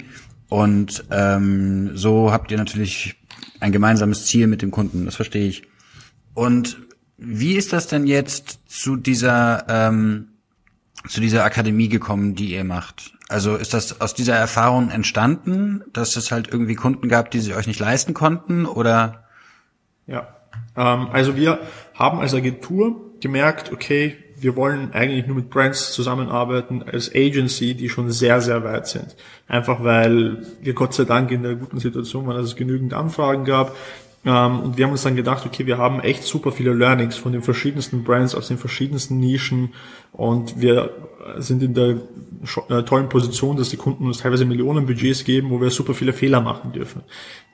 Und 0.50 1.06
ähm, 1.12 1.92
so 1.98 2.32
habt 2.32 2.52
ihr 2.52 2.58
natürlich 2.58 3.16
ein 3.60 3.72
gemeinsames 3.72 4.26
Ziel 4.26 4.48
mit 4.48 4.62
dem 4.62 4.72
Kunden, 4.72 5.06
das 5.06 5.16
verstehe 5.16 5.48
ich. 5.48 5.64
Und 6.34 6.78
wie 7.18 7.56
ist 7.56 7.74
das 7.74 7.88
denn 7.88 8.06
jetzt 8.06 8.60
zu 8.68 8.96
dieser 8.96 9.66
ähm, 9.70 10.28
zu 11.08 11.22
dieser 11.22 11.44
Akademie 11.44 11.90
gekommen, 11.90 12.36
die 12.36 12.54
ihr 12.54 12.64
macht? 12.64 13.14
Also 13.28 13.56
ist 13.56 13.74
das 13.74 14.02
aus 14.02 14.14
dieser 14.14 14.36
Erfahrung 14.36 14.92
entstanden, 14.92 15.84
dass 15.94 16.16
es 16.16 16.32
halt 16.32 16.48
irgendwie 16.52 16.76
Kunden 16.76 17.10
gab, 17.10 17.32
die 17.32 17.40
sie 17.40 17.56
euch 17.56 17.68
nicht 17.68 17.80
leisten 17.80 18.14
konnten, 18.14 18.66
oder? 18.66 19.26
Ja, 20.06 20.36
ähm, 20.76 21.10
also 21.12 21.36
wir 21.36 21.60
haben 21.94 22.20
als 22.20 22.34
Agentur 22.34 23.14
gemerkt, 23.22 23.72
okay, 23.72 24.18
wir 24.38 24.56
wollen 24.56 24.94
eigentlich 24.94 25.28
nur 25.28 25.36
mit 25.36 25.50
Brands 25.50 25.94
zusammenarbeiten 25.94 26.84
als 26.84 27.14
Agency, 27.14 27.74
die 27.74 27.90
schon 27.90 28.12
sehr, 28.12 28.42
sehr 28.42 28.64
weit 28.64 28.88
sind. 28.88 29.16
Einfach 29.48 29.84
weil 29.84 30.46
wir 30.62 30.74
Gott 30.74 30.94
sei 30.94 31.06
Dank 31.06 31.32
in 31.32 31.44
der 31.44 31.56
guten 31.56 31.80
Situation 31.80 32.28
waren, 32.28 32.38
dass 32.38 32.46
es 32.46 32.56
genügend 32.56 32.94
Anfragen 32.94 33.46
gab. 33.46 33.76
Ähm, 34.26 34.60
und 34.62 34.78
wir 34.78 34.86
haben 34.86 34.92
uns 34.92 35.04
dann 35.04 35.16
gedacht, 35.16 35.46
okay, 35.46 35.66
wir 35.66 35.78
haben 35.78 36.00
echt 36.00 36.24
super 36.24 36.52
viele 36.52 36.74
Learnings 36.74 37.16
von 37.16 37.32
den 37.32 37.44
verschiedensten 37.44 38.04
Brands 38.04 38.36
aus 38.36 38.48
den 38.48 38.58
verschiedensten 38.58 39.20
Nischen 39.20 39.74
und 40.12 40.60
wir 40.60 40.92
sind 41.38 41.64
in 41.64 41.74
der 41.74 41.98
äh, 42.70 42.84
tollen 42.84 43.10
Position, 43.10 43.58
dass 43.58 43.70
die 43.70 43.78
Kunden 43.78 44.06
uns 44.06 44.20
teilweise 44.20 44.46
Millionen 44.46 44.86
Budgets 44.86 45.24
geben, 45.24 45.50
wo 45.50 45.62
wir 45.62 45.70
super 45.70 45.94
viele 45.94 46.14
Fehler 46.14 46.42
machen 46.42 46.72
dürfen. 46.72 47.02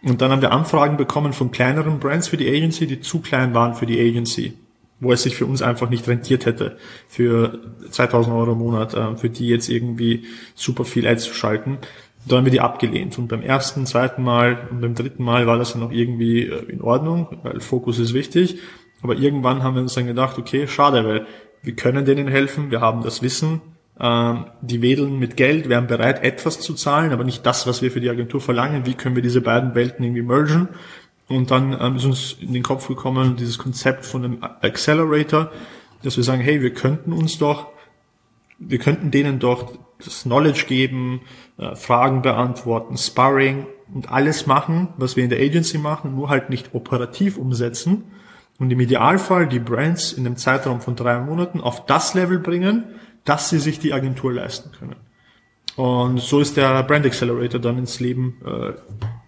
Und 0.03 0.21
dann 0.21 0.31
haben 0.31 0.41
wir 0.41 0.51
Anfragen 0.51 0.97
bekommen 0.97 1.33
von 1.33 1.51
kleineren 1.51 1.99
Brands 1.99 2.27
für 2.27 2.37
die 2.37 2.49
Agency, 2.49 2.87
die 2.87 3.01
zu 3.01 3.19
klein 3.19 3.53
waren 3.53 3.75
für 3.75 3.85
die 3.85 3.99
Agency, 3.99 4.53
wo 5.01 5.11
es 5.11 5.23
sich 5.23 5.35
für 5.35 5.45
uns 5.45 5.61
einfach 5.61 5.89
nicht 5.89 6.07
rentiert 6.07 6.45
hätte, 6.45 6.77
für 7.09 7.59
2000 7.89 8.33
Euro 8.33 8.53
im 8.53 8.59
Monat, 8.59 8.93
äh, 8.93 9.17
für 9.17 9.29
die 9.29 9.47
jetzt 9.47 9.67
irgendwie 9.67 10.25
super 10.55 10.85
viel 10.85 11.05
Ads 11.05 11.25
zu 11.25 11.33
schalten. 11.33 11.79
Da 12.25 12.37
haben 12.37 12.45
wir 12.45 12.51
die 12.51 12.61
abgelehnt. 12.61 13.17
Und 13.17 13.27
beim 13.27 13.41
ersten, 13.41 13.85
zweiten 13.87 14.23
Mal 14.23 14.69
und 14.69 14.79
beim 14.79 14.93
dritten 14.93 15.23
Mal 15.23 15.47
war 15.47 15.57
das 15.57 15.73
dann 15.73 15.83
auch 15.83 15.91
irgendwie 15.91 16.43
äh, 16.45 16.71
in 16.71 16.81
Ordnung, 16.81 17.39
weil 17.43 17.59
Fokus 17.59 17.99
ist 17.99 18.13
wichtig. 18.13 18.59
Aber 19.01 19.15
irgendwann 19.15 19.63
haben 19.63 19.75
wir 19.75 19.81
uns 19.81 19.95
dann 19.95 20.05
gedacht, 20.05 20.37
okay, 20.37 20.67
schade, 20.67 21.03
weil 21.03 21.25
wir 21.63 21.75
können 21.75 22.05
denen 22.05 22.27
helfen, 22.27 22.69
wir 22.69 22.81
haben 22.81 23.01
das 23.01 23.23
Wissen, 23.23 23.61
ähm, 23.99 24.45
die 24.61 24.83
wedeln 24.83 25.17
mit 25.17 25.35
Geld, 25.35 25.67
wären 25.67 25.87
bereit, 25.87 26.23
etwas 26.23 26.59
zu 26.59 26.75
zahlen, 26.75 27.11
aber 27.11 27.23
nicht 27.23 27.45
das, 27.45 27.65
was 27.65 27.81
wir 27.81 27.91
für 27.91 28.01
die 28.01 28.09
Agentur 28.09 28.39
verlangen. 28.39 28.85
Wie 28.85 28.93
können 28.93 29.15
wir 29.15 29.23
diese 29.23 29.41
beiden 29.41 29.73
Welten 29.73 30.03
irgendwie 30.03 30.21
mergen? 30.21 30.69
Und 31.31 31.51
dann 31.51 31.77
ähm, 31.79 31.95
ist 31.95 32.05
uns 32.05 32.37
in 32.39 32.53
den 32.53 32.63
Kopf 32.63 32.87
gekommen, 32.87 33.35
dieses 33.37 33.57
Konzept 33.57 34.05
von 34.05 34.23
einem 34.23 34.37
Accelerator, 34.41 35.51
dass 36.03 36.17
wir 36.17 36.23
sagen, 36.23 36.41
hey, 36.41 36.61
wir 36.61 36.73
könnten 36.73 37.13
uns 37.13 37.37
doch, 37.37 37.67
wir 38.59 38.79
könnten 38.79 39.11
denen 39.11 39.39
doch 39.39 39.73
das 40.03 40.23
Knowledge 40.23 40.65
geben, 40.67 41.21
äh, 41.57 41.75
Fragen 41.75 42.21
beantworten, 42.21 42.97
Sparring 42.97 43.67
und 43.93 44.11
alles 44.11 44.47
machen, 44.47 44.89
was 44.97 45.15
wir 45.15 45.23
in 45.23 45.29
der 45.29 45.39
Agency 45.39 45.77
machen, 45.77 46.15
nur 46.15 46.29
halt 46.29 46.49
nicht 46.49 46.73
operativ 46.73 47.37
umsetzen 47.37 48.03
und 48.59 48.71
im 48.71 48.79
Idealfall 48.79 49.47
die 49.47 49.59
Brands 49.59 50.13
in 50.13 50.25
einem 50.25 50.37
Zeitraum 50.37 50.81
von 50.81 50.95
drei 50.95 51.19
Monaten 51.19 51.61
auf 51.61 51.85
das 51.85 52.13
Level 52.13 52.39
bringen, 52.39 52.83
dass 53.25 53.49
sie 53.49 53.59
sich 53.59 53.79
die 53.79 53.93
Agentur 53.93 54.33
leisten 54.33 54.71
können. 54.71 54.97
Und 55.75 56.19
so 56.19 56.39
ist 56.39 56.57
der 56.57 56.83
Brand 56.83 57.05
Accelerator 57.05 57.59
dann 57.59 57.77
ins 57.77 57.99
Leben 57.99 58.37
äh, 58.45 58.73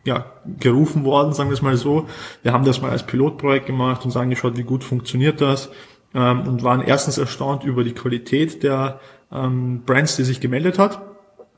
ja, 0.05 0.25
gerufen 0.59 1.05
worden, 1.05 1.33
sagen 1.33 1.49
wir 1.49 1.53
es 1.53 1.61
mal 1.61 1.77
so. 1.77 2.07
Wir 2.41 2.53
haben 2.53 2.65
das 2.65 2.81
mal 2.81 2.91
als 2.91 3.03
Pilotprojekt 3.03 3.65
gemacht 3.65 4.01
und 4.01 4.07
uns 4.07 4.17
angeschaut, 4.17 4.57
wie 4.57 4.63
gut 4.63 4.83
funktioniert 4.83 5.41
das 5.41 5.69
ähm, 6.13 6.47
und 6.47 6.63
waren 6.63 6.81
erstens 6.81 7.17
erstaunt 7.17 7.63
über 7.63 7.83
die 7.83 7.93
Qualität 7.93 8.63
der 8.63 8.99
ähm, 9.31 9.83
Brands, 9.85 10.15
die 10.15 10.23
sich 10.23 10.39
gemeldet 10.39 10.79
hat. 10.79 11.01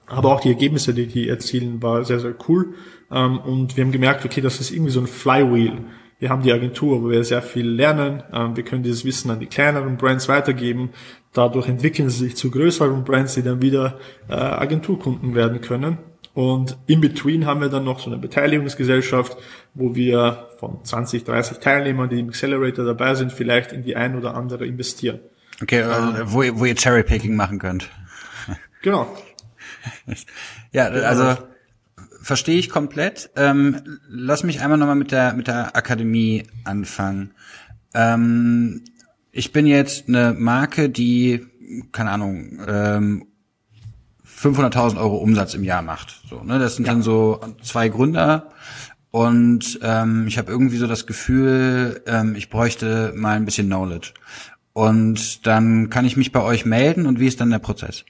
Aber 0.08 0.32
auch 0.32 0.40
die 0.40 0.50
Ergebnisse, 0.50 0.94
die 0.94 1.08
die 1.08 1.28
erzielen, 1.28 1.82
war 1.82 2.04
sehr, 2.06 2.20
sehr 2.20 2.36
cool. 2.48 2.76
Ähm, 3.12 3.40
und 3.40 3.76
wir 3.76 3.84
haben 3.84 3.92
gemerkt, 3.92 4.24
okay, 4.26 4.42
das 4.42 4.60
ist 4.60 4.72
irgendwie 4.72 4.92
so 4.92 5.00
ein 5.00 5.08
Flywheel. 5.08 5.86
Wir 6.20 6.30
haben 6.30 6.44
die 6.44 6.54
Agentur, 6.54 7.04
wo 7.04 7.10
wir 7.10 7.24
sehr 7.24 7.42
viel 7.42 7.68
lernen. 7.68 8.24
Ähm, 8.32 8.56
wir 8.56 8.64
können 8.64 8.84
dieses 8.84 9.04
Wissen 9.04 9.32
an 9.32 9.40
die 9.40 9.48
kleineren 9.48 9.98
Brands 9.98 10.30
weitergeben. 10.30 10.92
Dadurch 11.34 11.68
entwickeln 11.68 12.10
sie 12.10 12.26
sich 12.26 12.38
zu 12.38 12.52
größeren 12.52 13.04
Brands, 13.04 13.34
die 13.34 13.44
dann 13.44 13.62
wieder 13.62 14.00
äh, 14.30 14.34
Agenturkunden 14.34 15.36
werden 15.36 15.60
können. 15.60 15.98
Und 16.36 16.78
in 16.86 17.02
between 17.02 17.45
haben 17.48 17.62
wir 17.62 17.69
dann 17.69 17.86
noch 17.86 18.00
so 18.00 18.08
eine 18.12 18.19
Beteiligungsgesellschaft, 18.19 19.36
wo 19.74 19.95
wir 19.95 20.50
von 20.60 20.84
20, 20.84 21.24
30 21.24 21.58
Teilnehmern, 21.60 22.10
die 22.10 22.19
im 22.19 22.28
Accelerator 22.30 22.86
dabei 22.86 23.15
sind, 23.15 23.32
vielleicht 23.32 23.71
in 23.71 23.82
die 23.84 23.95
ein 23.95 24.15
oder 24.17 24.36
andere 24.36 24.65
investieren. 24.67 25.19
Okay, 25.62 25.80
äh, 25.80 26.24
wo, 26.26 26.43
ihr- 26.43 26.60
wo 26.60 26.65
ihr 26.65 26.76
Cherrypicking 26.76 27.36
machen 27.36 27.58
könnt. 27.60 27.89
Genau. 28.84 29.08
Ja, 30.71 30.86
also 30.89 31.38
verstehe 32.21 32.58
ich 32.60 32.69
komplett. 32.69 33.30
Ähm, 33.36 33.82
lass 34.08 34.43
mich 34.43 34.62
einmal 34.62 34.78
nochmal 34.78 34.95
mit 34.95 35.12
der 35.12 35.34
mit 35.34 35.48
der 35.48 35.76
Akademie 35.76 36.43
anfangen. 36.65 37.32
Ähm, 37.95 38.84
ich 39.32 39.52
bin 39.52 39.65
jetzt 39.65 40.08
eine 40.08 40.36
Marke, 40.38 40.89
die 40.89 41.45
keine 41.91 42.12
Ahnung 42.12 42.60
ähm, 42.67 43.26
500.000 44.38 44.98
Euro 44.98 45.17
Umsatz 45.17 45.54
im 45.54 45.63
Jahr 45.63 45.82
macht. 45.82 46.21
So, 46.30 46.43
ne, 46.43 46.60
das 46.60 46.76
sind 46.76 46.88
dann 46.88 47.02
so 47.02 47.39
zwei 47.62 47.89
Gründer. 47.89 48.50
Und 49.12 49.80
ähm, 49.82 50.28
ich 50.28 50.38
habe 50.38 50.52
irgendwie 50.52 50.78
so 50.78 50.88
das 50.88 51.08
Gefühl, 51.08 52.04
ähm, 52.06 52.36
ich 52.36 52.50
bräuchte 52.50 53.13
mal 53.15 53.38
ein 53.38 53.45
bisschen 53.45 53.67
Knowledge. 53.67 54.13
Und 54.74 55.48
dann 55.48 55.89
kann 55.89 56.06
ich 56.06 56.17
mich 56.17 56.34
bei 56.34 56.41
euch 56.41 56.65
melden 56.65 57.06
und 57.06 57.19
wie 57.19 57.28
ist 57.28 57.39
dann 57.39 57.50
der 57.50 57.60
Prozess? 57.60 58.04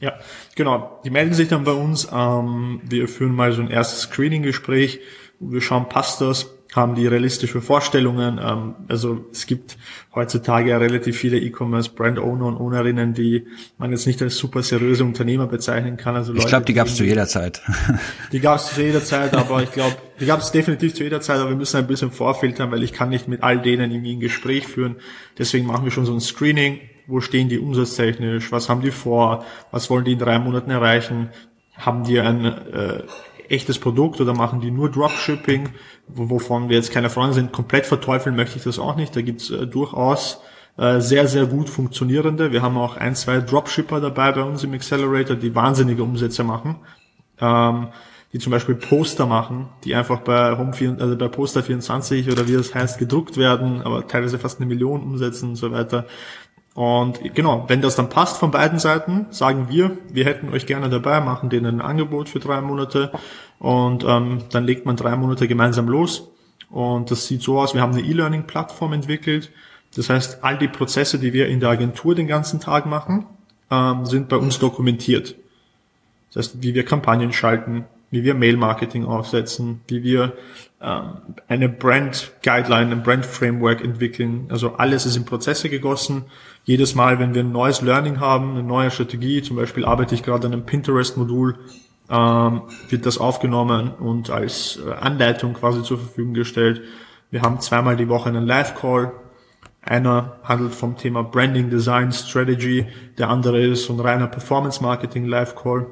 Ja, 0.00 0.14
genau. 0.56 1.00
Die 1.04 1.10
melden 1.10 1.34
sich 1.34 1.48
dann 1.48 1.62
bei 1.62 1.72
uns. 1.72 2.08
Ähm, 2.12 2.80
wir 2.82 3.06
führen 3.06 3.32
mal 3.32 3.52
so 3.52 3.62
ein 3.62 3.70
erstes 3.70 4.02
Screening-Gespräch. 4.02 5.00
Wir 5.38 5.60
schauen, 5.60 5.88
passt 5.88 6.20
das? 6.20 6.53
Haben 6.74 6.96
die 6.96 7.06
realistische 7.06 7.60
Vorstellungen? 7.60 8.40
Ähm, 8.42 8.74
also 8.88 9.26
es 9.30 9.46
gibt 9.46 9.78
heutzutage 10.12 10.70
ja 10.70 10.78
relativ 10.78 11.16
viele 11.16 11.38
E-Commerce-Brand-Owner 11.38 12.46
und 12.46 12.56
Ownerinnen, 12.56 13.14
die 13.14 13.46
man 13.78 13.92
jetzt 13.92 14.08
nicht 14.08 14.20
als 14.20 14.36
super 14.36 14.60
seriöse 14.62 15.04
Unternehmer 15.04 15.46
bezeichnen 15.46 15.96
kann. 15.96 16.16
Also 16.16 16.32
Ich 16.32 16.38
Leute, 16.38 16.48
glaube, 16.48 16.64
die 16.64 16.74
gab 16.74 16.88
es 16.88 16.96
zu 16.96 17.04
jeder 17.04 17.28
Zeit. 17.28 17.62
Die 18.32 18.40
gab 18.40 18.56
es 18.56 18.74
zu 18.74 18.82
jeder 18.82 19.04
Zeit, 19.04 19.34
aber 19.34 19.62
ich 19.62 19.70
glaube, 19.70 19.96
die 20.18 20.26
gab 20.26 20.40
es 20.40 20.50
definitiv 20.50 20.94
zu 20.94 21.04
jeder 21.04 21.20
Zeit, 21.20 21.38
aber 21.38 21.50
wir 21.50 21.56
müssen 21.56 21.76
ein 21.76 21.86
bisschen 21.86 22.10
vorfiltern, 22.10 22.70
weil 22.70 22.82
ich 22.82 22.92
kann 22.92 23.08
nicht 23.08 23.28
mit 23.28 23.42
all 23.42 23.60
denen 23.60 23.90
irgendwie 23.90 24.16
ein 24.16 24.20
Gespräch 24.20 24.66
führen. 24.66 24.96
Deswegen 25.38 25.66
machen 25.66 25.84
wir 25.84 25.92
schon 25.92 26.06
so 26.06 26.12
ein 26.12 26.20
Screening. 26.20 26.80
Wo 27.06 27.20
stehen 27.20 27.48
die 27.48 27.58
umsatztechnisch? 27.58 28.50
Was 28.50 28.68
haben 28.68 28.80
die 28.80 28.90
vor? 28.90 29.44
Was 29.70 29.90
wollen 29.90 30.04
die 30.04 30.12
in 30.12 30.18
drei 30.18 30.38
Monaten 30.38 30.70
erreichen? 30.70 31.28
Haben 31.76 32.04
die 32.04 32.18
ein 32.18 32.44
äh, 32.44 33.02
echtes 33.48 33.78
Produkt 33.78 34.20
oder 34.20 34.34
machen 34.34 34.60
die 34.60 34.70
nur 34.70 34.90
Dropshipping, 34.90 35.70
wo, 36.08 36.30
wovon 36.30 36.68
wir 36.68 36.76
jetzt 36.76 36.92
keine 36.92 37.10
Freunde 37.10 37.34
sind? 37.34 37.52
Komplett 37.52 37.86
verteufeln 37.86 38.36
möchte 38.36 38.58
ich 38.58 38.64
das 38.64 38.78
auch 38.78 38.96
nicht. 38.96 39.14
Da 39.14 39.22
gibt's 39.22 39.50
äh, 39.50 39.66
durchaus 39.66 40.40
äh, 40.76 41.00
sehr, 41.00 41.28
sehr 41.28 41.46
gut 41.46 41.68
funktionierende. 41.68 42.52
Wir 42.52 42.62
haben 42.62 42.76
auch 42.76 42.96
ein, 42.96 43.14
zwei 43.14 43.40
Dropshipper 43.40 44.00
dabei 44.00 44.32
bei 44.32 44.42
uns 44.42 44.64
im 44.64 44.72
Accelerator, 44.74 45.36
die 45.36 45.54
wahnsinnige 45.54 46.02
Umsätze 46.02 46.44
machen. 46.44 46.76
Ähm, 47.40 47.88
die 48.34 48.40
zum 48.40 48.50
Beispiel 48.50 48.74
Poster 48.74 49.26
machen, 49.26 49.68
die 49.84 49.94
einfach 49.94 50.20
bei 50.22 50.58
Home 50.58 50.72
4, 50.72 50.96
also 50.98 51.16
bei 51.16 51.28
Poster 51.28 51.62
24 51.62 52.28
oder 52.32 52.48
wie 52.48 52.54
das 52.54 52.74
heißt, 52.74 52.98
gedruckt 52.98 53.36
werden, 53.36 53.80
aber 53.82 54.08
teilweise 54.08 54.40
fast 54.40 54.58
eine 54.58 54.66
Million 54.66 55.04
umsetzen 55.04 55.50
und 55.50 55.56
so 55.56 55.70
weiter. 55.70 56.06
Und 56.74 57.34
genau, 57.34 57.64
wenn 57.68 57.82
das 57.82 57.94
dann 57.94 58.08
passt 58.08 58.38
von 58.38 58.50
beiden 58.50 58.80
Seiten, 58.80 59.26
sagen 59.30 59.68
wir, 59.68 59.96
wir 60.08 60.24
hätten 60.24 60.52
euch 60.52 60.66
gerne 60.66 60.90
dabei, 60.90 61.20
machen 61.20 61.48
denen 61.48 61.80
ein 61.80 61.80
Angebot 61.80 62.28
für 62.28 62.40
drei 62.40 62.60
Monate 62.60 63.12
und 63.60 64.04
ähm, 64.04 64.40
dann 64.50 64.64
legt 64.64 64.84
man 64.84 64.96
drei 64.96 65.14
Monate 65.14 65.46
gemeinsam 65.46 65.88
los. 65.88 66.28
Und 66.70 67.12
das 67.12 67.26
sieht 67.26 67.42
so 67.42 67.60
aus, 67.60 67.74
wir 67.74 67.80
haben 67.80 67.92
eine 67.92 68.02
E-Learning-Plattform 68.02 68.92
entwickelt. 68.92 69.52
Das 69.94 70.10
heißt, 70.10 70.42
all 70.42 70.58
die 70.58 70.66
Prozesse, 70.66 71.20
die 71.20 71.32
wir 71.32 71.46
in 71.46 71.60
der 71.60 71.68
Agentur 71.68 72.16
den 72.16 72.26
ganzen 72.26 72.58
Tag 72.58 72.86
machen, 72.86 73.26
ähm, 73.70 74.04
sind 74.04 74.28
bei 74.28 74.36
uns 74.36 74.58
dokumentiert. 74.58 75.36
Das 76.32 76.46
heißt, 76.46 76.62
wie 76.62 76.74
wir 76.74 76.84
Kampagnen 76.84 77.32
schalten, 77.32 77.84
wie 78.10 78.24
wir 78.24 78.34
Mail-Marketing 78.34 79.04
aufsetzen, 79.04 79.80
wie 79.86 80.02
wir 80.02 80.32
ähm, 80.84 81.34
eine 81.48 81.68
Brand-Guideline, 81.70 82.92
ein 82.92 83.02
Brand-Framework 83.02 83.82
entwickeln. 83.82 84.48
Also 84.50 84.74
alles 84.74 85.06
ist 85.06 85.16
in 85.16 85.24
Prozesse 85.24 85.70
gegossen. 85.70 86.24
Jedes 86.64 86.94
Mal, 86.94 87.18
wenn 87.18 87.34
wir 87.34 87.42
ein 87.42 87.52
neues 87.52 87.80
Learning 87.80 88.20
haben, 88.20 88.50
eine 88.50 88.62
neue 88.62 88.90
Strategie, 88.90 89.40
zum 89.40 89.56
Beispiel 89.56 89.86
arbeite 89.86 90.14
ich 90.14 90.22
gerade 90.22 90.46
an 90.46 90.52
einem 90.52 90.66
Pinterest-Modul, 90.66 91.58
ähm, 92.10 92.62
wird 92.90 93.06
das 93.06 93.16
aufgenommen 93.16 93.92
und 93.92 94.28
als 94.28 94.78
äh, 94.86 94.92
Anleitung 94.92 95.54
quasi 95.54 95.82
zur 95.82 95.98
Verfügung 95.98 96.34
gestellt. 96.34 96.82
Wir 97.30 97.40
haben 97.40 97.60
zweimal 97.60 97.96
die 97.96 98.08
Woche 98.08 98.28
einen 98.28 98.46
Live-Call. 98.46 99.12
Einer 99.80 100.36
handelt 100.44 100.74
vom 100.74 100.96
Thema 100.96 101.22
Branding, 101.22 101.70
Design, 101.70 102.12
Strategy. 102.12 102.86
Der 103.16 103.30
andere 103.30 103.60
ist 103.62 103.86
so 103.86 103.94
ein 103.94 104.00
reiner 104.00 104.26
Performance-Marketing 104.26 105.26
Live-Call. 105.26 105.86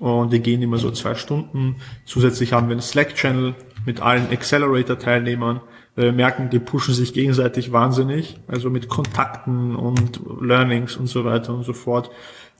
Und 0.00 0.32
die 0.32 0.40
gehen 0.40 0.60
immer 0.60 0.76
so 0.76 0.90
zwei 0.90 1.14
Stunden. 1.14 1.76
Zusätzlich 2.04 2.52
haben 2.52 2.68
wir 2.68 2.72
einen 2.72 2.82
Slack-Channel 2.82 3.54
mit 3.84 4.00
allen 4.00 4.30
Accelerator-Teilnehmern. 4.30 5.60
Wir 5.96 6.12
merken, 6.12 6.50
die 6.50 6.58
pushen 6.58 6.94
sich 6.94 7.12
gegenseitig 7.12 7.72
wahnsinnig. 7.72 8.40
Also 8.48 8.70
mit 8.70 8.88
Kontakten 8.88 9.76
und 9.76 10.20
Learnings 10.40 10.96
und 10.96 11.06
so 11.06 11.24
weiter 11.24 11.54
und 11.54 11.64
so 11.64 11.72
fort. 11.72 12.10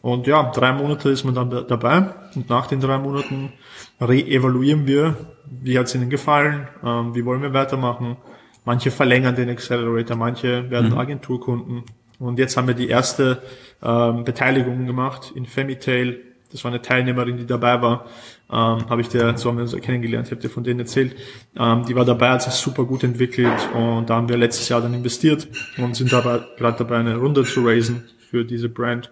Und 0.03 0.27
ja, 0.27 0.51
drei 0.55 0.73
Monate 0.73 1.09
ist 1.09 1.25
man 1.25 1.35
dann 1.35 1.51
da, 1.51 1.63
dabei. 1.63 2.11
Und 2.35 2.51
nach 2.51 2.67
den 2.67 2.81
drei 2.81 2.99
Monaten 2.99 3.53
re-evaluieren 4.01 4.87
wir, 4.87 5.17
wie 5.51 5.79
hat 5.79 5.87
es 5.87 5.95
ihnen 5.95 6.11
gefallen, 6.11 6.69
ähm, 6.85 7.15
wie 7.15 7.25
wollen 7.25 7.43
wir 7.43 7.55
weitermachen. 7.55 8.19
Manche 8.67 8.91
verlängern 8.91 9.35
den 9.35 9.49
Accelerator, 9.49 10.17
manche 10.17 10.71
werden 10.71 10.93
Agenturkunden. 10.93 11.85
Und 12.19 12.39
jetzt 12.39 12.57
haben 12.57 12.69
wir 12.69 12.75
die 12.75 12.89
erste 12.89 13.43
ähm, 13.83 14.25
Beteiligung 14.25 14.87
gemacht 14.87 15.33
in 15.35 15.47
Femitail. 15.47 16.21
Das 16.55 16.63
war 16.63 16.71
eine 16.71 16.81
Teilnehmerin, 16.81 17.37
die 17.37 17.47
dabei 17.47 17.83
war. 17.83 18.07
Ähm, 18.49 18.89
habe 18.89 19.01
ich 19.01 19.09
dir, 19.09 19.37
so 19.37 19.49
haben 19.49 19.57
wir 19.57 19.63
uns 19.63 19.75
kennengelernt, 19.75 20.29
ich 20.29 20.31
habe 20.31 20.41
dir 20.41 20.49
von 20.49 20.63
denen 20.63 20.79
erzählt. 20.79 21.17
Ähm, 21.59 21.85
die 21.85 21.97
war 21.97 22.05
dabei, 22.05 22.31
hat 22.31 22.43
sich 22.43 22.53
super 22.53 22.85
gut 22.85 23.03
entwickelt 23.03 23.69
und 23.75 24.09
da 24.09 24.15
haben 24.15 24.29
wir 24.29 24.37
letztes 24.37 24.69
Jahr 24.69 24.81
dann 24.81 24.95
investiert 24.95 25.49
und 25.79 25.97
sind 25.97 26.13
dabei 26.13 26.43
gerade 26.57 26.79
dabei, 26.79 26.99
eine 26.99 27.17
Runde 27.17 27.43
zu 27.43 27.67
raisen 27.67 28.05
für 28.31 28.45
diese 28.45 28.69
Brand. 28.69 29.11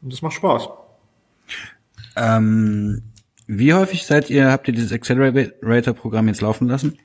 Und 0.00 0.12
das 0.12 0.22
macht 0.22 0.34
Spaß. 0.34 0.68
Ähm, 2.14 3.02
wie 3.48 3.74
häufig 3.74 4.06
seid 4.06 4.30
ihr, 4.30 4.52
habt 4.52 4.68
ihr 4.68 4.74
dieses 4.74 4.92
Accelerator-Programm 4.92 6.28
jetzt 6.28 6.40
laufen 6.40 6.68
lassen? 6.68 7.00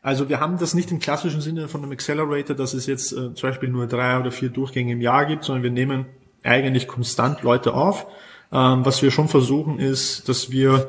Also 0.00 0.30
wir 0.30 0.40
haben 0.40 0.56
das 0.56 0.72
nicht 0.72 0.90
im 0.90 0.98
klassischen 0.98 1.42
Sinne 1.42 1.68
von 1.68 1.82
einem 1.82 1.92
Accelerator, 1.92 2.56
dass 2.56 2.72
es 2.72 2.86
jetzt 2.86 3.12
äh, 3.12 3.34
zum 3.34 3.50
Beispiel 3.50 3.68
nur 3.68 3.86
drei 3.86 4.18
oder 4.18 4.32
vier 4.32 4.48
Durchgänge 4.48 4.92
im 4.92 5.02
Jahr 5.02 5.26
gibt, 5.26 5.44
sondern 5.44 5.62
wir 5.62 5.70
nehmen 5.70 6.06
eigentlich 6.42 6.88
konstant 6.88 7.42
Leute 7.42 7.74
auf. 7.74 8.06
Ähm, 8.52 8.84
was 8.84 9.02
wir 9.02 9.10
schon 9.10 9.28
versuchen 9.28 9.78
ist, 9.78 10.28
dass 10.28 10.50
wir 10.50 10.88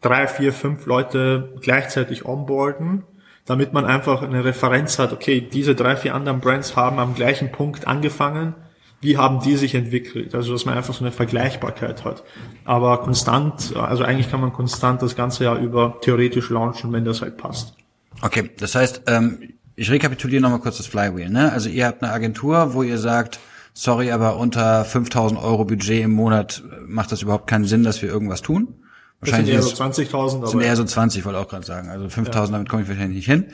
drei, 0.00 0.26
vier, 0.28 0.52
fünf 0.52 0.86
Leute 0.86 1.54
gleichzeitig 1.60 2.24
onboarden, 2.24 3.02
damit 3.46 3.72
man 3.72 3.84
einfach 3.84 4.22
eine 4.22 4.44
Referenz 4.44 4.98
hat, 4.98 5.12
okay, 5.12 5.40
diese 5.40 5.74
drei, 5.74 5.96
vier 5.96 6.14
anderen 6.14 6.40
Brands 6.40 6.76
haben 6.76 6.98
am 6.98 7.14
gleichen 7.14 7.50
Punkt 7.50 7.86
angefangen, 7.86 8.54
wie 9.00 9.16
haben 9.16 9.40
die 9.40 9.56
sich 9.56 9.74
entwickelt? 9.74 10.34
Also, 10.34 10.52
dass 10.52 10.64
man 10.64 10.76
einfach 10.76 10.92
so 10.92 11.04
eine 11.04 11.12
Vergleichbarkeit 11.12 12.04
hat. 12.04 12.24
Aber 12.64 12.98
konstant, 12.98 13.76
also 13.76 14.02
eigentlich 14.02 14.28
kann 14.30 14.40
man 14.40 14.52
konstant 14.52 15.02
das 15.02 15.14
ganze 15.14 15.44
Jahr 15.44 15.58
über 15.58 15.98
theoretisch 16.00 16.50
launchen, 16.50 16.92
wenn 16.92 17.04
das 17.04 17.22
halt 17.22 17.36
passt. 17.36 17.74
Okay, 18.22 18.50
das 18.58 18.74
heißt, 18.74 19.02
ähm, 19.06 19.54
ich 19.76 19.90
rekapituliere 19.90 20.42
nochmal 20.42 20.58
kurz 20.58 20.78
das 20.78 20.88
Flywheel. 20.88 21.28
Ne? 21.28 21.52
Also 21.52 21.68
ihr 21.68 21.86
habt 21.86 22.02
eine 22.02 22.12
Agentur, 22.12 22.74
wo 22.74 22.82
ihr 22.82 22.98
sagt, 22.98 23.38
sorry, 23.78 24.10
aber 24.10 24.38
unter 24.38 24.84
5000 24.84 25.40
Euro 25.40 25.64
Budget 25.64 26.02
im 26.02 26.10
Monat 26.10 26.64
macht 26.86 27.12
das 27.12 27.22
überhaupt 27.22 27.46
keinen 27.46 27.64
Sinn, 27.64 27.84
dass 27.84 28.02
wir 28.02 28.08
irgendwas 28.08 28.42
tun. 28.42 28.74
Wahrscheinlich 29.20 29.54
das 29.54 29.68
sind 29.68 29.80
eher 29.80 29.92
so 29.92 30.02
20.000. 30.02 30.46
sind 30.48 30.60
eher 30.60 30.76
so 30.76 30.84
20, 30.84 31.24
wollte 31.24 31.38
auch 31.38 31.48
gerade 31.48 31.64
sagen. 31.64 31.88
Also 31.88 32.06
5.000, 32.06 32.34
ja. 32.34 32.46
damit 32.46 32.68
komme 32.68 32.82
ich 32.82 32.88
wahrscheinlich 32.88 33.16
nicht 33.16 33.26
hin. 33.26 33.46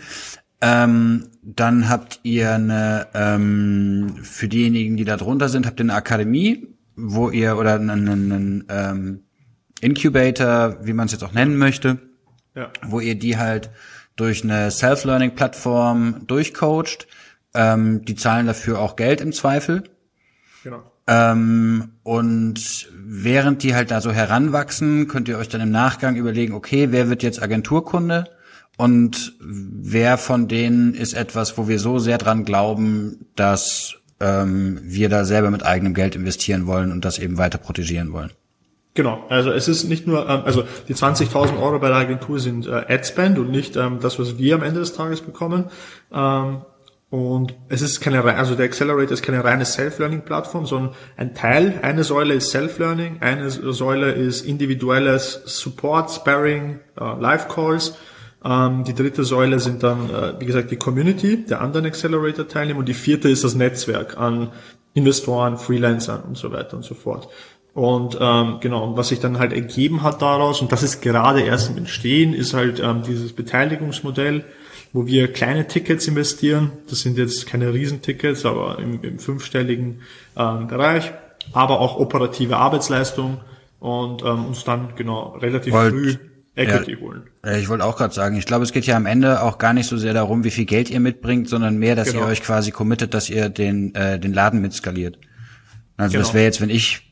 Ähm, 0.61 1.29
dann 1.43 1.91
habt 1.91 2.21
ihr 2.23 2.55
eine, 2.55 3.09
ähm, 3.13 4.17
für 4.23 4.49
diejenigen, 4.49 4.97
die 4.97 5.05
da 5.05 5.19
drunter 5.19 5.51
sind, 5.51 5.67
habt 5.67 5.79
ihr 5.79 5.85
eine 5.85 5.95
Akademie, 5.95 6.69
wo 6.97 7.29
ihr, 7.29 7.59
oder 7.59 7.75
einen, 7.75 8.09
einen 8.09 8.65
ähm, 8.71 9.25
Incubator, 9.81 10.79
wie 10.83 10.95
man 10.95 11.07
es 11.07 11.13
jetzt 11.13 11.25
auch 11.25 11.33
nennen 11.33 11.59
möchte, 11.59 11.99
ja. 12.55 12.71
wo 12.83 13.01
ihr 13.01 13.15
die 13.15 13.37
halt 13.37 13.71
durch 14.17 14.43
eine 14.43 14.71
Self-Learning-Plattform 14.71 16.27
durchcoacht. 16.27 17.09
Ähm, 17.53 18.05
die 18.05 18.15
zahlen 18.15 18.47
dafür 18.47 18.79
auch 18.79 18.97
Geld 18.97 19.21
im 19.21 19.33
Zweifel. 19.33 19.85
Genau. 20.64 20.83
Ähm, 21.07 21.90
und 22.03 22.88
während 22.90 23.62
die 23.62 23.74
halt 23.74 23.90
da 23.90 24.00
so 24.00 24.11
heranwachsen, 24.11 25.09
könnt 25.09 25.29
ihr 25.29 25.37
euch 25.37 25.50
dann 25.50 25.61
im 25.61 25.70
Nachgang 25.70 26.16
überlegen, 26.16 26.55
okay, 26.55 26.88
wer 26.90 27.11
wird 27.11 27.22
jetzt 27.22 27.42
Agenturkunde 27.42 28.24
und 28.79 29.35
wer 29.40 30.16
von 30.16 30.48
denen 30.48 30.94
ist 30.94 31.12
etwas, 31.12 31.59
wo 31.59 31.68
wir 31.68 31.79
so 31.79 31.98
sehr 31.98 32.16
dran 32.16 32.46
glauben, 32.46 33.27
dass 33.37 33.96
ähm, 34.20 34.81
wir 34.83 35.11
da 35.11 35.27
selber 35.27 35.50
mit 35.50 35.64
eigenem 35.64 35.92
Geld 35.92 36.16
investieren 36.16 36.66
wollen 36.66 36.90
und 36.90 37.05
das 37.05 37.18
eben 37.18 37.37
weiter 37.37 37.59
protegieren 37.59 38.14
wollen. 38.14 38.31
Genau, 38.94 39.24
also 39.29 39.50
es 39.50 39.68
ist 39.68 39.85
nicht 39.85 40.07
nur, 40.07 40.29
ähm, 40.31 40.42
also 40.46 40.64
die 40.88 40.94
20.000 40.94 41.61
Euro 41.61 41.79
bei 41.79 41.88
der 41.88 41.98
Agentur 41.98 42.40
sind 42.40 42.66
äh, 42.66 42.87
Adspend 42.88 43.38
und 43.38 43.50
nicht 43.50 43.77
ähm, 43.77 43.98
das, 44.00 44.18
was 44.18 44.38
wir 44.38 44.55
am 44.55 44.62
Ende 44.62 44.81
des 44.81 44.94
Tages 44.94 45.20
bekommen. 45.20 45.66
Ähm, 46.11 46.62
und 47.14 47.55
es 47.68 47.81
ist 47.81 48.00
keine, 48.00 48.24
also 48.24 48.57
der 48.57 48.64
Accelerator 48.64 49.12
ist 49.12 49.22
keine 49.22 49.44
reine 49.44 49.64
Self-Learning-Plattform, 49.64 50.66
sondern 50.66 50.96
ein 51.16 51.33
Teil, 51.33 51.79
eine 51.81 52.03
Säule 52.03 52.35
ist 52.35 52.50
Self-Learning, 52.50 53.18
eine 53.20 53.50
Säule 53.50 54.11
ist 54.11 54.40
individuelles 54.40 55.42
Support, 55.44 56.11
Sparring, 56.11 56.81
äh, 57.00 57.05
Live-Calls. 57.20 57.96
Ähm, 58.44 58.83
die 58.83 58.94
dritte 58.94 59.22
Säule 59.22 59.61
sind 59.61 59.85
dann, 59.85 60.11
äh, 60.11 60.40
wie 60.40 60.44
gesagt, 60.44 60.72
die 60.72 60.77
Community 60.77 61.44
der 61.46 61.61
anderen 61.61 61.87
Accelerator-Teilnehmer 61.87 62.81
und 62.81 62.88
die 62.88 62.94
vierte 62.94 63.29
ist 63.29 63.44
das 63.44 63.55
Netzwerk 63.55 64.18
an 64.18 64.50
Investoren, 64.94 65.57
Freelancern 65.57 66.22
und 66.22 66.37
so 66.37 66.50
weiter 66.50 66.77
und 66.77 66.83
so 66.83 66.96
fort. 66.96 67.29
Und 67.74 68.18
ähm, 68.20 68.57
genau, 68.61 68.88
und 68.88 68.96
was 68.96 69.11
sich 69.11 69.20
dann 69.20 69.38
halt 69.38 69.53
ergeben 69.53 70.03
hat 70.03 70.20
daraus, 70.20 70.61
und 70.61 70.72
das 70.72 70.83
ist 70.83 71.00
gerade 71.00 71.42
erst 71.42 71.70
im 71.70 71.79
Entstehen, 71.79 72.35
ist 72.35 72.55
halt 72.55 72.81
ähm, 72.81 73.03
dieses 73.07 73.33
Beteiligungsmodell, 73.33 74.44
wo 74.94 75.07
wir 75.07 75.30
kleine 75.30 75.66
Tickets 75.66 76.07
investieren. 76.07 76.72
Das 76.88 77.00
sind 77.00 77.18
jetzt 77.18 77.46
keine 77.46 77.74
Riesentickets, 77.74 78.46
aber 78.46 78.78
im, 78.78 79.02
im 79.02 79.18
fünfstelligen 79.18 80.00
ähm, 80.37 80.68
Bereich, 80.68 81.12
aber 81.52 81.80
auch 81.80 81.98
operative 81.98 82.57
Arbeitsleistung 82.57 83.40
und 83.80 84.22
ähm, 84.22 84.46
uns 84.46 84.64
dann 84.64 84.94
genau 84.96 85.37
relativ 85.37 85.74
Wollt, 85.74 85.90
früh 85.90 86.16
Equity 86.54 86.92
ja, 86.92 87.00
holen. 87.00 87.24
Ich 87.59 87.68
wollte 87.68 87.85
auch 87.85 87.96
gerade 87.96 88.14
sagen, 88.14 88.37
ich 88.37 88.46
glaube, 88.46 88.62
es 88.62 88.72
geht 88.72 88.87
ja 88.87 88.96
am 88.96 89.07
Ende 89.07 89.42
auch 89.42 89.59
gar 89.59 89.72
nicht 89.72 89.88
so 89.88 89.96
sehr 89.96 90.14
darum, 90.14 90.44
wie 90.44 90.52
viel 90.52 90.64
Geld 90.64 90.88
ihr 90.88 91.00
mitbringt, 91.00 91.48
sondern 91.48 91.76
mehr, 91.76 91.96
dass 91.96 92.12
genau. 92.12 92.20
ihr 92.20 92.28
euch 92.28 92.42
quasi 92.42 92.70
committet, 92.70 93.14
dass 93.14 93.28
ihr 93.28 93.48
den, 93.48 93.96
äh, 93.96 94.20
den 94.20 94.33
Laden 94.33 94.62
mitskaliert. 94.62 95.18
Also 95.96 96.12
genau. 96.12 96.24
das 96.24 96.35
wäre 96.35 96.44
jetzt, 96.44 96.61
wenn 96.61 96.70
ich, 96.70 97.11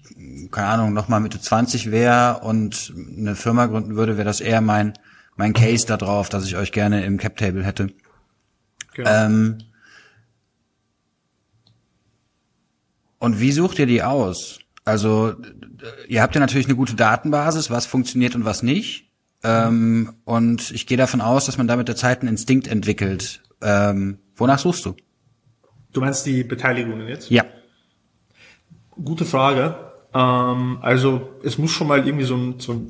keine 0.53 0.69
Ahnung, 0.69 0.93
nochmal 0.93 1.19
Mitte 1.19 1.41
20 1.41 1.91
wäre 1.91 2.43
und 2.45 2.95
eine 3.19 3.35
Firma 3.35 3.67
gründen 3.67 3.97
würde, 3.97 4.17
wäre 4.17 4.25
das 4.25 4.41
eher 4.41 4.61
mein 4.61 4.93
mein 5.37 5.53
Case 5.53 5.87
da 5.87 5.97
drauf, 5.97 6.29
dass 6.29 6.47
ich 6.47 6.57
euch 6.57 6.73
gerne 6.73 7.05
im 7.05 7.19
Cap 7.19 7.37
Table 7.37 7.65
hätte. 7.65 7.89
Genau. 8.95 9.11
Ähm, 9.11 9.59
und 13.19 13.41
wie 13.41 13.53
sucht 13.53 13.79
ihr 13.79 13.87
die 13.87 14.03
aus? 14.03 14.59
Also 14.85 15.35
ihr 16.09 16.23
habt 16.23 16.35
ja 16.35 16.41
natürlich 16.41 16.67
eine 16.67 16.77
gute 16.77 16.95
Datenbasis, 16.95 17.71
was 17.71 17.87
funktioniert 17.87 18.35
und 18.35 18.45
was 18.45 18.63
nicht. 18.63 19.11
Ähm, 19.45 20.15
und 20.25 20.71
ich 20.71 20.87
gehe 20.87 20.97
davon 20.97 21.21
aus, 21.21 21.47
dass 21.47 21.59
man 21.59 21.67
da 21.67 21.77
mit 21.77 21.89
der 21.89 21.97
Zeit 21.97 22.21
einen 22.21 22.29
Instinkt 22.29 22.69
entwickelt. 22.69 23.43
Ähm, 23.61 24.19
wonach 24.37 24.59
suchst 24.59 24.85
du? 24.87 24.95
Du 25.93 26.01
meinst 26.01 26.27
die 26.27 26.45
Beteiligungen 26.45 27.09
jetzt? 27.09 27.31
Ja. 27.31 27.45
Gute 29.03 29.25
Frage. 29.25 29.77
Ähm, 30.15 30.79
also 30.81 31.31
es 31.43 31.59
muss 31.59 31.71
schon 31.71 31.89
mal 31.89 32.07
irgendwie 32.07 32.25
so, 32.25 32.37
ein, 32.37 32.61
so 32.61 32.87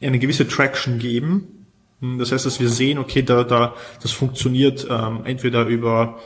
eine 0.00 0.18
gewisse 0.18 0.46
Traction 0.46 0.98
geben. 0.98 1.57
Hm, 2.00 2.18
das 2.18 2.32
heißt, 2.32 2.46
dass 2.46 2.60
wir 2.60 2.68
sehen, 2.68 2.98
okay, 2.98 3.22
da, 3.22 3.44
da, 3.44 3.74
das 4.02 4.12
funktioniert 4.12 4.86
ähm, 4.90 5.20
entweder 5.24 5.66
über 5.66 6.18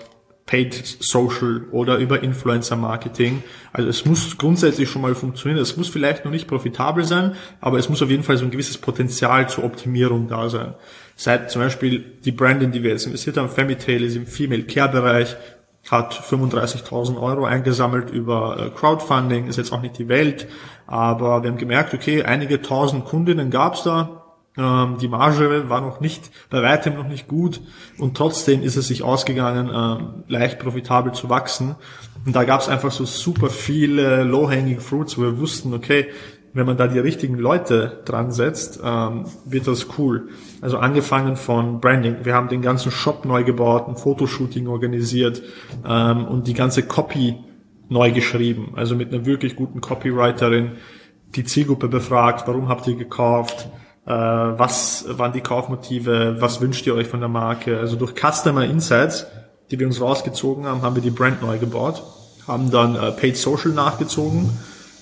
Paid 0.46 0.74
Social 1.00 1.62
oder 1.70 1.98
über 1.98 2.22
Influencer 2.22 2.76
Marketing. 2.76 3.42
Also 3.72 3.88
es 3.88 4.04
muss 4.04 4.36
grundsätzlich 4.36 4.90
schon 4.90 5.02
mal 5.02 5.14
funktionieren. 5.14 5.60
Es 5.60 5.76
muss 5.76 5.88
vielleicht 5.88 6.24
noch 6.24 6.32
nicht 6.32 6.48
profitabel 6.48 7.04
sein, 7.04 7.36
aber 7.60 7.78
es 7.78 7.88
muss 7.88 8.02
auf 8.02 8.10
jeden 8.10 8.24
Fall 8.24 8.36
so 8.36 8.44
ein 8.44 8.50
gewisses 8.50 8.78
Potenzial 8.78 9.48
zur 9.48 9.64
Optimierung 9.64 10.28
da 10.28 10.48
sein. 10.48 10.74
Seit 11.14 11.50
zum 11.50 11.62
Beispiel 11.62 12.00
die 12.24 12.32
Brand, 12.32 12.62
in 12.62 12.72
die 12.72 12.82
wir 12.82 12.90
jetzt 12.90 13.06
investiert 13.06 13.36
haben, 13.36 13.48
Femitail 13.48 14.02
ist 14.02 14.16
im 14.16 14.26
Female 14.26 14.64
Care 14.64 14.90
Bereich, 14.90 15.36
hat 15.90 16.14
35.000 16.14 17.20
Euro 17.20 17.44
eingesammelt 17.44 18.10
über 18.10 18.56
äh, 18.58 18.70
Crowdfunding, 18.70 19.46
ist 19.46 19.56
jetzt 19.56 19.72
auch 19.72 19.82
nicht 19.82 19.98
die 19.98 20.08
Welt, 20.08 20.46
aber 20.86 21.42
wir 21.42 21.50
haben 21.50 21.58
gemerkt, 21.58 21.92
okay, 21.92 22.22
einige 22.22 22.62
tausend 22.62 23.04
Kundinnen 23.04 23.50
gab's 23.50 23.82
da, 23.82 24.21
die 24.54 25.08
Marge 25.08 25.70
war 25.70 25.80
noch 25.80 26.00
nicht, 26.00 26.30
bei 26.50 26.62
weitem 26.62 26.94
noch 26.94 27.08
nicht 27.08 27.26
gut 27.26 27.62
und 27.96 28.16
trotzdem 28.16 28.62
ist 28.62 28.76
es 28.76 28.88
sich 28.88 29.02
ausgegangen, 29.02 29.70
ähm, 29.74 30.24
leicht 30.28 30.58
profitabel 30.58 31.12
zu 31.12 31.30
wachsen. 31.30 31.74
Und 32.26 32.36
da 32.36 32.44
gab 32.44 32.60
es 32.60 32.68
einfach 32.68 32.92
so 32.92 33.06
super 33.06 33.48
viele 33.48 34.24
low-hanging 34.24 34.80
fruits, 34.80 35.16
wo 35.16 35.22
wir 35.22 35.38
wussten, 35.38 35.72
okay, 35.72 36.08
wenn 36.54 36.66
man 36.66 36.76
da 36.76 36.86
die 36.86 36.98
richtigen 36.98 37.36
Leute 37.36 38.02
dran 38.04 38.30
setzt, 38.30 38.80
ähm, 38.84 39.24
wird 39.46 39.66
das 39.66 39.86
cool. 39.98 40.28
Also 40.60 40.78
angefangen 40.78 41.36
von 41.36 41.80
Branding. 41.80 42.24
Wir 42.24 42.34
haben 42.34 42.48
den 42.48 42.60
ganzen 42.60 42.90
Shop 42.90 43.24
neu 43.24 43.44
gebaut, 43.44 43.88
ein 43.88 43.96
Fotoshooting 43.96 44.68
organisiert 44.68 45.42
ähm, 45.86 46.26
und 46.26 46.46
die 46.46 46.54
ganze 46.54 46.82
Copy 46.82 47.36
neu 47.88 48.12
geschrieben. 48.12 48.74
Also 48.76 48.96
mit 48.96 49.12
einer 49.12 49.24
wirklich 49.24 49.56
guten 49.56 49.80
Copywriterin 49.80 50.72
die 51.34 51.44
Zielgruppe 51.44 51.88
befragt, 51.88 52.46
warum 52.46 52.68
habt 52.68 52.86
ihr 52.86 52.96
gekauft, 52.96 53.70
was 54.04 55.04
waren 55.08 55.32
die 55.32 55.40
Kaufmotive, 55.40 56.36
was 56.40 56.60
wünscht 56.60 56.86
ihr 56.86 56.94
euch 56.94 57.06
von 57.06 57.20
der 57.20 57.28
Marke. 57.28 57.78
Also 57.78 57.96
durch 57.96 58.14
Customer 58.14 58.64
Insights, 58.64 59.26
die 59.70 59.78
wir 59.78 59.86
uns 59.86 60.00
rausgezogen 60.00 60.66
haben, 60.66 60.82
haben 60.82 60.96
wir 60.96 61.02
die 61.02 61.10
Brand 61.10 61.40
neu 61.40 61.58
gebaut, 61.58 62.02
haben 62.46 62.70
dann 62.70 62.96
äh, 62.96 63.12
Paid 63.12 63.36
Social 63.36 63.70
nachgezogen 63.70 64.50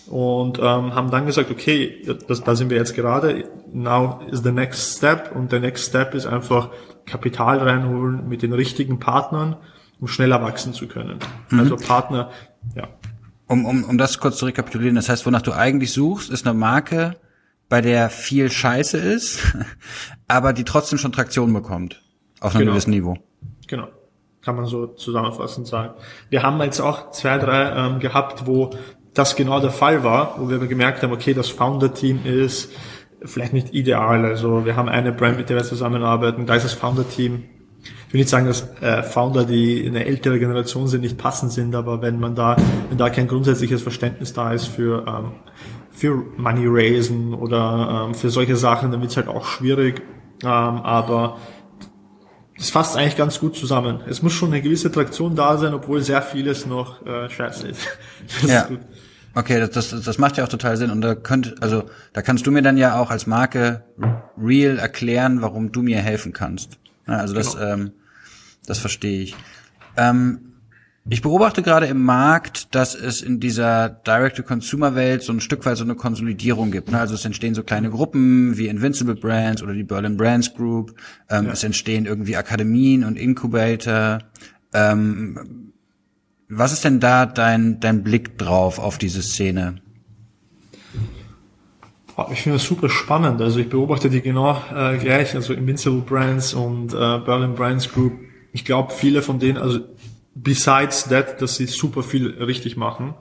und 0.06 0.58
ähm, 0.58 0.94
haben 0.94 1.10
dann 1.10 1.26
gesagt, 1.26 1.50
okay, 1.50 2.06
das, 2.28 2.44
da 2.44 2.54
sind 2.54 2.68
wir 2.68 2.76
jetzt 2.76 2.94
gerade, 2.94 3.44
now 3.72 4.20
is 4.30 4.42
the 4.42 4.52
next 4.52 4.98
step 4.98 5.34
und 5.34 5.50
der 5.50 5.60
next 5.60 5.88
step 5.88 6.14
ist 6.14 6.26
einfach 6.26 6.70
Kapital 7.06 7.58
reinholen 7.58 8.28
mit 8.28 8.42
den 8.42 8.52
richtigen 8.52 8.98
Partnern, 9.00 9.56
um 10.00 10.08
schneller 10.08 10.42
wachsen 10.42 10.74
zu 10.74 10.88
können. 10.88 11.20
Mhm. 11.48 11.60
Also 11.60 11.76
Partner, 11.76 12.30
ja. 12.74 12.88
Um, 13.46 13.64
um, 13.64 13.82
um 13.84 13.98
das 13.98 14.20
kurz 14.20 14.36
zu 14.36 14.46
rekapitulieren, 14.46 14.94
das 14.94 15.08
heißt, 15.08 15.26
wonach 15.26 15.42
du 15.42 15.52
eigentlich 15.52 15.92
suchst, 15.92 16.30
ist 16.30 16.46
eine 16.46 16.56
Marke, 16.56 17.16
bei 17.70 17.80
der 17.80 18.10
viel 18.10 18.50
Scheiße 18.50 18.98
ist, 18.98 19.56
aber 20.28 20.52
die 20.52 20.64
trotzdem 20.64 20.98
schon 20.98 21.12
Traktion 21.12 21.54
bekommt. 21.54 22.02
Auf 22.40 22.54
einem 22.54 22.60
genau. 22.60 22.72
gewissen 22.72 22.90
Niveau. 22.90 23.16
Genau. 23.66 23.88
Kann 24.42 24.56
man 24.56 24.66
so 24.66 24.86
zusammenfassend 24.86 25.66
sagen. 25.66 25.94
Wir 26.30 26.42
haben 26.42 26.60
jetzt 26.62 26.80
auch 26.80 27.10
zwei, 27.12 27.38
drei 27.38 27.70
ähm, 27.76 28.00
gehabt, 28.00 28.46
wo 28.46 28.70
das 29.14 29.36
genau 29.36 29.60
der 29.60 29.70
Fall 29.70 30.02
war, 30.02 30.36
wo 30.38 30.48
wir 30.48 30.58
gemerkt 30.58 31.02
haben, 31.02 31.12
okay, 31.12 31.34
das 31.34 31.48
Founder-Team 31.48 32.24
ist 32.24 32.70
vielleicht 33.22 33.52
nicht 33.52 33.74
ideal. 33.74 34.24
Also 34.24 34.64
wir 34.64 34.76
haben 34.76 34.88
eine 34.88 35.12
Brand, 35.12 35.36
mit 35.36 35.50
der 35.50 35.56
wir 35.56 35.64
zusammenarbeiten, 35.64 36.46
da 36.46 36.54
ist 36.54 36.64
das 36.64 36.72
Founder-Team. 36.72 37.44
Ich 38.08 38.14
will 38.14 38.20
nicht 38.20 38.30
sagen, 38.30 38.46
dass 38.46 38.68
äh, 38.80 39.02
Founder, 39.02 39.44
die 39.44 39.86
eine 39.86 40.06
ältere 40.06 40.38
Generation 40.38 40.88
sind, 40.88 41.02
nicht 41.02 41.18
passend 41.18 41.52
sind, 41.52 41.74
aber 41.74 42.02
wenn 42.02 42.18
man 42.18 42.34
da, 42.34 42.56
wenn 42.88 42.98
da 42.98 43.10
kein 43.10 43.28
grundsätzliches 43.28 43.82
Verständnis 43.82 44.32
da 44.32 44.52
ist 44.52 44.66
für 44.66 45.04
ähm, 45.06 45.32
für 46.00 46.14
Money 46.38 46.64
Raisen 46.66 47.34
oder 47.34 48.06
ähm, 48.06 48.14
für 48.14 48.30
solche 48.30 48.56
Sachen, 48.56 48.90
dann 48.90 49.02
wird 49.02 49.10
es 49.10 49.18
halt 49.18 49.28
auch 49.28 49.44
schwierig. 49.44 50.00
Ähm, 50.42 50.48
aber 50.48 51.36
das 52.56 52.70
fasst 52.70 52.96
eigentlich 52.96 53.18
ganz 53.18 53.38
gut 53.38 53.54
zusammen. 53.54 54.00
Es 54.08 54.22
muss 54.22 54.32
schon 54.32 54.50
eine 54.50 54.62
gewisse 54.62 54.90
Traktion 54.90 55.36
da 55.36 55.58
sein, 55.58 55.74
obwohl 55.74 56.00
sehr 56.00 56.22
vieles 56.22 56.64
noch 56.64 57.04
äh, 57.06 57.28
scheiße 57.28 57.68
ist. 57.68 57.82
Das 58.40 58.50
ja. 58.50 58.60
Ist 58.62 58.80
okay, 59.34 59.60
das, 59.60 59.70
das, 59.70 60.02
das 60.02 60.18
macht 60.18 60.38
ja 60.38 60.44
auch 60.44 60.48
total 60.48 60.78
Sinn. 60.78 60.90
Und 60.90 61.02
da 61.02 61.14
könnt, 61.14 61.62
also 61.62 61.84
da 62.14 62.22
kannst 62.22 62.46
du 62.46 62.50
mir 62.50 62.62
dann 62.62 62.78
ja 62.78 62.98
auch 62.98 63.10
als 63.10 63.26
Marke 63.26 63.84
Real 64.38 64.78
erklären, 64.78 65.42
warum 65.42 65.70
du 65.70 65.82
mir 65.82 65.98
helfen 65.98 66.32
kannst. 66.32 66.78
Also 67.04 67.34
das, 67.34 67.56
genau. 67.56 67.72
ähm, 67.74 67.92
das 68.64 68.78
verstehe 68.78 69.20
ich. 69.20 69.36
Ähm, 69.98 70.49
ich 71.10 71.22
beobachte 71.22 71.62
gerade 71.62 71.86
im 71.86 72.04
Markt, 72.04 72.72
dass 72.76 72.94
es 72.94 73.20
in 73.20 73.40
dieser 73.40 73.88
Direct-to-Consumer-Welt 73.88 75.24
so 75.24 75.32
ein 75.32 75.40
Stück 75.40 75.66
weit 75.66 75.76
so 75.76 75.82
eine 75.82 75.96
Konsolidierung 75.96 76.70
gibt. 76.70 76.92
Ne? 76.92 77.00
Also 77.00 77.14
es 77.14 77.24
entstehen 77.24 77.56
so 77.56 77.64
kleine 77.64 77.90
Gruppen 77.90 78.56
wie 78.56 78.68
Invincible 78.68 79.16
Brands 79.16 79.60
oder 79.60 79.74
die 79.74 79.82
Berlin 79.82 80.16
Brands 80.16 80.54
Group. 80.54 80.94
Ähm, 81.28 81.46
ja. 81.46 81.52
Es 81.52 81.64
entstehen 81.64 82.06
irgendwie 82.06 82.36
Akademien 82.36 83.02
und 83.02 83.16
Incubator. 83.16 84.20
Ähm, 84.72 85.72
was 86.48 86.72
ist 86.72 86.84
denn 86.84 87.00
da 87.00 87.26
dein, 87.26 87.80
dein 87.80 88.04
Blick 88.04 88.38
drauf 88.38 88.78
auf 88.78 88.96
diese 88.96 89.22
Szene? 89.22 89.80
Ich 92.32 92.42
finde 92.42 92.58
das 92.58 92.66
super 92.66 92.88
spannend. 92.88 93.40
Also 93.40 93.58
ich 93.58 93.68
beobachte 93.68 94.10
die 94.10 94.20
genau 94.20 94.62
äh, 94.72 94.96
gleich, 94.98 95.34
also 95.34 95.54
Invincible 95.54 96.02
Brands 96.02 96.54
und 96.54 96.92
äh, 96.92 96.96
Berlin 96.96 97.54
Brands 97.56 97.90
Group. 97.90 98.12
Ich 98.52 98.64
glaube, 98.64 98.92
viele 98.92 99.22
von 99.22 99.40
denen, 99.40 99.58
also 99.58 99.80
besides 100.34 101.04
that, 101.04 101.40
dass 101.42 101.56
sie 101.56 101.66
super 101.66 102.02
viel 102.02 102.28
richtig 102.42 102.76
machen, 102.76 103.14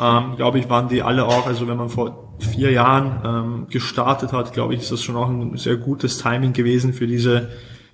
ähm, 0.00 0.36
glaube 0.36 0.58
ich, 0.58 0.68
waren 0.68 0.88
die 0.88 1.02
alle 1.02 1.24
auch, 1.26 1.46
also 1.46 1.66
wenn 1.68 1.76
man 1.76 1.88
vor 1.88 2.34
vier 2.38 2.70
Jahren 2.70 3.20
ähm, 3.24 3.66
gestartet 3.68 4.32
hat, 4.32 4.52
glaube 4.52 4.74
ich, 4.74 4.80
ist 4.80 4.92
das 4.92 5.02
schon 5.02 5.16
auch 5.16 5.28
ein 5.28 5.56
sehr 5.56 5.76
gutes 5.76 6.18
Timing 6.18 6.52
gewesen 6.52 6.92
für 6.92 7.06
diese, 7.06 7.50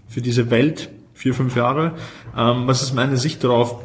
für 0.08 0.20
diese 0.20 0.50
Welt, 0.50 0.90
vier, 1.14 1.34
fünf 1.34 1.56
Jahre. 1.56 1.94
Ähm, 2.36 2.66
was 2.66 2.82
ist 2.82 2.94
meine 2.94 3.16
Sicht 3.16 3.42
darauf? 3.42 3.82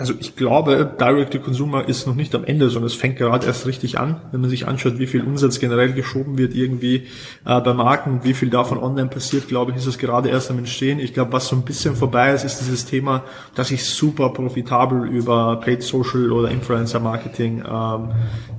Also 0.00 0.14
ich 0.18 0.34
glaube, 0.34 0.96
Direct-to-Consumer 0.98 1.86
ist 1.86 2.06
noch 2.06 2.14
nicht 2.14 2.34
am 2.34 2.42
Ende, 2.44 2.70
sondern 2.70 2.86
es 2.86 2.94
fängt 2.94 3.18
gerade 3.18 3.46
erst 3.46 3.66
richtig 3.66 3.98
an, 3.98 4.22
wenn 4.32 4.40
man 4.40 4.48
sich 4.48 4.66
anschaut, 4.66 4.98
wie 4.98 5.06
viel 5.06 5.22
Umsatz 5.22 5.60
generell 5.60 5.92
geschoben 5.92 6.38
wird 6.38 6.54
irgendwie 6.54 7.06
äh, 7.44 7.60
bei 7.60 7.74
Marken, 7.74 8.24
wie 8.24 8.32
viel 8.32 8.48
davon 8.48 8.78
online 8.78 9.08
passiert, 9.08 9.46
glaube 9.46 9.72
ich, 9.72 9.76
ist 9.76 9.84
es 9.84 9.98
gerade 9.98 10.30
erst 10.30 10.50
am 10.50 10.56
Entstehen. 10.56 11.00
Ich 11.00 11.12
glaube, 11.12 11.34
was 11.34 11.48
so 11.48 11.56
ein 11.56 11.66
bisschen 11.66 11.96
vorbei 11.96 12.32
ist, 12.32 12.44
ist 12.44 12.60
dieses 12.60 12.86
Thema, 12.86 13.24
dass 13.54 13.70
ich 13.70 13.84
super 13.84 14.30
profitabel 14.30 15.06
über 15.06 15.60
Paid 15.60 15.82
Social 15.82 16.32
oder 16.32 16.50
Influencer 16.50 16.98
Marketing 16.98 17.62
ähm, 17.70 18.12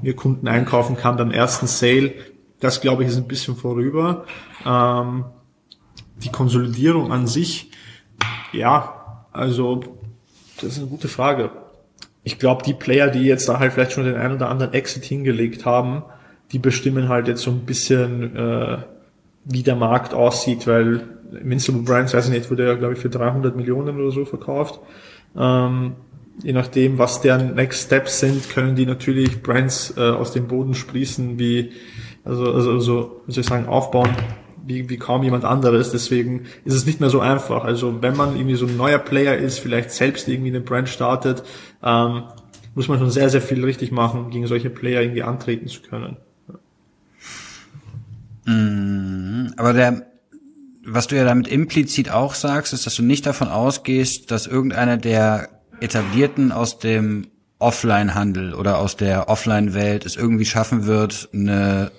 mir 0.04 0.16
Kunden 0.16 0.48
einkaufen 0.48 0.96
kann 0.96 1.18
beim 1.18 1.32
ersten 1.32 1.66
Sale. 1.66 2.14
Das, 2.60 2.82
glaube 2.82 3.02
ich, 3.02 3.10
ist 3.10 3.18
ein 3.18 3.28
bisschen 3.28 3.56
vorüber. 3.56 4.26
Ähm, 4.64 5.26
die 6.18 6.30
Konsolidierung 6.30 7.12
an 7.12 7.26
sich, 7.26 7.72
ja, 8.54 9.26
also 9.32 10.01
das 10.62 10.74
ist 10.74 10.80
eine 10.80 10.88
gute 10.88 11.08
Frage. 11.08 11.52
Ich 12.24 12.40
glaube, 12.40 12.64
die 12.64 12.74
Player, 12.74 13.10
die 13.10 13.24
jetzt 13.24 13.50
da 13.50 13.60
halt 13.60 13.74
vielleicht 13.74 13.94
schon 13.94 14.06
den 14.06 14.16
einen 14.16 14.36
oder 14.36 14.50
anderen 14.50 14.74
Exit 14.74 15.04
hingelegt 15.04 15.66
haben, 15.66 16.04
die 16.52 16.60
bestimmen 16.60 17.10
halt 17.10 17.28
jetzt 17.28 17.42
so 17.42 17.52
ein 17.52 17.62
bisschen, 17.62 18.36
äh, 18.36 18.78
wie 19.46 19.64
der 19.64 19.76
Markt 19.76 20.14
aussieht, 20.14 20.68
weil 20.68 21.02
Invincible 21.32 21.82
Brands, 21.82 22.14
weiß 22.14 22.28
ich 22.28 22.34
nicht, 22.34 22.52
wurde 22.52 22.68
ja, 22.68 22.76
glaube 22.76 22.94
ich, 22.94 23.00
für 23.00 23.10
300 23.10 23.56
Millionen 23.56 24.00
oder 24.00 24.12
so 24.12 24.26
verkauft. 24.26 24.80
Ähm, 25.38 25.94
je 26.44 26.54
nachdem, 26.54 26.98
was 26.98 27.22
deren 27.22 27.56
Next 27.56 27.86
Steps 27.86 28.20
sind, 28.20 28.50
können 28.50 28.76
die 28.76 28.86
natürlich 28.86 29.42
Brands 29.42 29.94
äh, 29.98 30.02
aus 30.02 30.34
dem 30.34 30.48
Boden 30.48 30.74
sprießen, 30.74 31.40
wie, 31.40 31.72
also, 32.26 32.54
also, 32.54 32.72
also, 32.72 33.22
soll 33.28 33.42
ich 33.42 33.46
sagen, 33.46 33.68
aufbauen, 33.68 34.10
wie, 34.74 34.90
wie 34.90 34.98
kaum 34.98 35.24
jemand 35.24 35.46
anderes. 35.46 35.92
Deswegen 35.92 36.46
ist 36.66 36.74
es 36.74 36.86
nicht 36.86 37.00
mehr 37.00 37.10
so 37.10 37.20
einfach. 37.20 37.64
Also 37.64 38.02
wenn 38.02 38.16
man 38.16 38.36
irgendwie 38.36 38.56
so 38.56 38.66
ein 38.66 38.78
neuer 38.78 39.00
Player 39.00 39.36
ist, 39.38 39.60
vielleicht 39.60 39.92
selbst 39.92 40.28
irgendwie 40.28 40.50
eine 40.50 40.62
Brand 40.62 40.90
startet, 40.90 41.44
ähm, 41.84 42.24
muss 42.76 42.88
man 42.88 43.00
schon 43.00 43.12
sehr, 43.12 43.30
sehr 43.30 43.42
viel 43.42 43.64
richtig 43.64 43.92
machen, 43.92 44.30
gegen 44.30 44.48
solche 44.48 44.70
Player 44.70 45.02
irgendwie 45.02 45.24
antreten 45.24 45.68
zu 45.68 45.82
können. 45.82 46.18
Mhm. 48.46 49.54
Aber 49.58 49.74
der, 49.74 50.08
was 50.86 51.08
du 51.08 51.16
ja 51.16 51.26
damit 51.26 51.48
implizit 51.48 52.12
auch 52.12 52.34
sagst, 52.34 52.74
ist, 52.74 52.86
dass 52.86 52.96
du 52.96 53.04
nicht 53.04 53.26
davon 53.26 53.50
ausgehst, 53.50 54.32
dass 54.32 54.48
irgendeiner 54.48 54.98
der 54.98 55.50
etablierten 55.80 56.52
aus 56.52 56.80
dem 56.80 57.28
Offline-Handel 57.62 58.54
oder 58.54 58.80
aus 58.80 58.98
der 58.98 59.30
Offline-Welt 59.30 60.06
es 60.06 60.16
irgendwie 60.16 60.46
schaffen 60.46 60.86
wird, 60.86 61.30
eine 61.34 61.92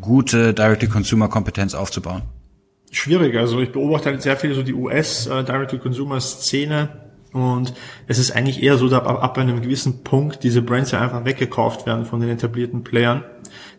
gute 0.00 0.54
Direct-to-Consumer-Kompetenz 0.54 1.74
aufzubauen? 1.74 2.22
Schwierig. 2.90 3.36
Also 3.36 3.60
ich 3.60 3.72
beobachte 3.72 4.10
halt 4.10 4.22
sehr 4.22 4.36
viel 4.36 4.54
so 4.54 4.62
die 4.62 4.74
US-Direct-to-Consumer-Szene 4.74 7.08
und 7.32 7.74
es 8.06 8.18
ist 8.18 8.30
eigentlich 8.30 8.62
eher 8.62 8.78
so, 8.78 8.88
dass 8.88 9.02
ab 9.02 9.36
einem 9.36 9.60
gewissen 9.60 10.02
Punkt 10.02 10.42
diese 10.42 10.62
Brands 10.62 10.92
ja 10.92 11.00
einfach 11.00 11.24
weggekauft 11.24 11.86
werden 11.86 12.06
von 12.06 12.20
den 12.20 12.30
etablierten 12.30 12.84
Playern. 12.84 13.24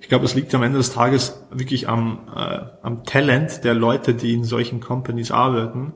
Ich 0.02 0.08
glaube, 0.08 0.26
es 0.26 0.36
liegt 0.36 0.54
am 0.54 0.64
Ende 0.64 0.78
des 0.78 0.94
Tages 0.94 1.44
wirklich 1.52 1.90
am, 1.90 2.28
äh, 2.36 2.60
am 2.84 3.04
Talent 3.06 3.64
der 3.64 3.74
Leute, 3.74 4.14
die 4.14 4.34
in 4.34 4.44
solchen 4.44 4.80
Companies 4.80 5.32
arbeiten, 5.32 5.94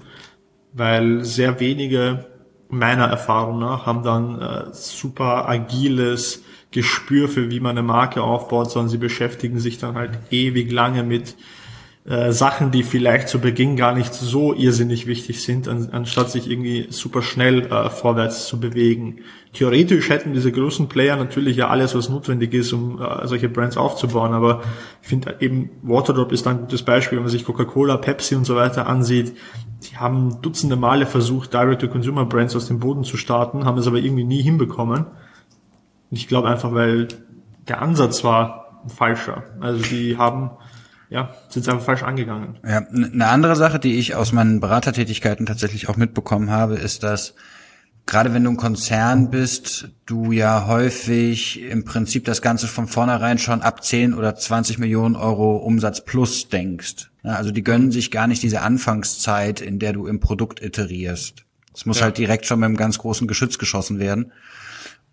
weil 0.73 1.23
sehr 1.23 1.59
wenige 1.59 2.25
meiner 2.77 3.05
Erfahrung 3.05 3.59
nach, 3.59 3.85
haben 3.85 4.03
dann 4.03 4.41
äh, 4.41 4.65
super 4.73 5.47
agiles 5.47 6.43
Gespür 6.71 7.29
für, 7.29 7.51
wie 7.51 7.59
man 7.59 7.77
eine 7.77 7.83
Marke 7.83 8.23
aufbaut, 8.23 8.71
sondern 8.71 8.89
sie 8.89 8.97
beschäftigen 8.97 9.59
sich 9.59 9.77
dann 9.77 9.95
halt 9.95 10.11
ewig 10.31 10.71
lange 10.71 11.03
mit 11.03 11.35
äh, 12.05 12.33
Sachen, 12.33 12.71
die 12.71 12.83
vielleicht 12.83 13.29
zu 13.29 13.39
Beginn 13.39 13.77
gar 13.77 13.95
nicht 13.95 14.13
so 14.13 14.53
irrsinnig 14.53 15.07
wichtig 15.07 15.41
sind, 15.41 15.69
an, 15.69 15.87
anstatt 15.93 16.31
sich 16.31 16.51
irgendwie 16.51 16.87
super 16.89 17.21
schnell 17.21 17.71
äh, 17.71 17.89
vorwärts 17.89 18.47
zu 18.47 18.59
bewegen. 18.59 19.19
Theoretisch 19.53 20.09
hätten 20.09 20.33
diese 20.33 20.51
großen 20.51 20.89
Player 20.89 21.15
natürlich 21.15 21.55
ja 21.55 21.69
alles, 21.69 21.95
was 21.95 22.09
notwendig 22.09 22.53
ist, 22.53 22.73
um 22.73 23.01
äh, 23.01 23.25
solche 23.25 23.47
Brands 23.47 23.77
aufzubauen, 23.77 24.33
aber 24.33 24.63
ich 25.01 25.07
finde 25.07 25.37
eben 25.39 25.69
Waterdrop 25.81 26.33
ist 26.33 26.45
ein 26.45 26.59
gutes 26.59 26.83
Beispiel, 26.83 27.19
wenn 27.19 27.23
man 27.23 27.31
sich 27.31 27.45
Coca-Cola, 27.45 27.95
Pepsi 27.95 28.35
und 28.35 28.43
so 28.43 28.57
weiter 28.57 28.87
ansieht. 28.87 29.37
Die 29.89 29.95
haben 29.95 30.41
dutzende 30.41 30.75
Male 30.75 31.05
versucht, 31.05 31.53
Direct-to-Consumer-Brands 31.53 32.57
aus 32.57 32.67
dem 32.67 32.79
Boden 32.79 33.05
zu 33.05 33.15
starten, 33.15 33.63
haben 33.63 33.77
es 33.77 33.87
aber 33.87 33.99
irgendwie 33.99 34.25
nie 34.25 34.41
hinbekommen. 34.41 35.05
Ich 36.11 36.27
glaube 36.27 36.49
einfach, 36.49 36.73
weil 36.73 37.07
der 37.69 37.81
Ansatz 37.81 38.25
war 38.25 38.81
falscher. 38.87 39.43
Also 39.61 39.81
die 39.83 40.17
haben 40.17 40.51
ja, 41.13 41.31
sind 41.47 41.69
einfach 41.69 41.85
falsch 41.85 42.01
angegangen. 42.01 42.57
Ja, 42.67 42.79
eine 42.89 43.27
andere 43.27 43.55
Sache, 43.55 43.77
die 43.77 43.99
ich 43.99 44.15
aus 44.15 44.31
meinen 44.31 44.59
Beratertätigkeiten 44.59 45.45
tatsächlich 45.45 45.87
auch 45.87 45.95
mitbekommen 45.95 46.49
habe, 46.49 46.73
ist, 46.73 47.03
dass 47.03 47.35
gerade 48.07 48.33
wenn 48.33 48.43
du 48.43 48.49
ein 48.49 48.57
Konzern 48.57 49.29
bist, 49.29 49.89
du 50.07 50.31
ja 50.31 50.65
häufig 50.65 51.61
im 51.61 51.85
Prinzip 51.85 52.25
das 52.25 52.41
Ganze 52.41 52.67
von 52.67 52.87
vornherein 52.87 53.37
schon 53.37 53.61
ab 53.61 53.83
10 53.83 54.15
oder 54.15 54.35
20 54.35 54.79
Millionen 54.79 55.15
Euro 55.15 55.57
Umsatz 55.57 56.03
plus 56.03 56.49
denkst. 56.49 57.11
Also 57.21 57.51
die 57.51 57.63
gönnen 57.63 57.91
sich 57.91 58.09
gar 58.09 58.25
nicht 58.25 58.41
diese 58.41 58.61
Anfangszeit, 58.61 59.61
in 59.61 59.77
der 59.77 59.93
du 59.93 60.07
im 60.07 60.19
Produkt 60.19 60.63
iterierst. 60.63 61.45
Es 61.75 61.85
muss 61.85 61.99
ja. 61.99 62.05
halt 62.05 62.17
direkt 62.17 62.47
schon 62.47 62.59
mit 62.59 62.65
einem 62.65 62.77
ganz 62.77 62.97
großen 62.97 63.27
Geschütz 63.27 63.59
geschossen 63.59 63.99
werden. 63.99 64.31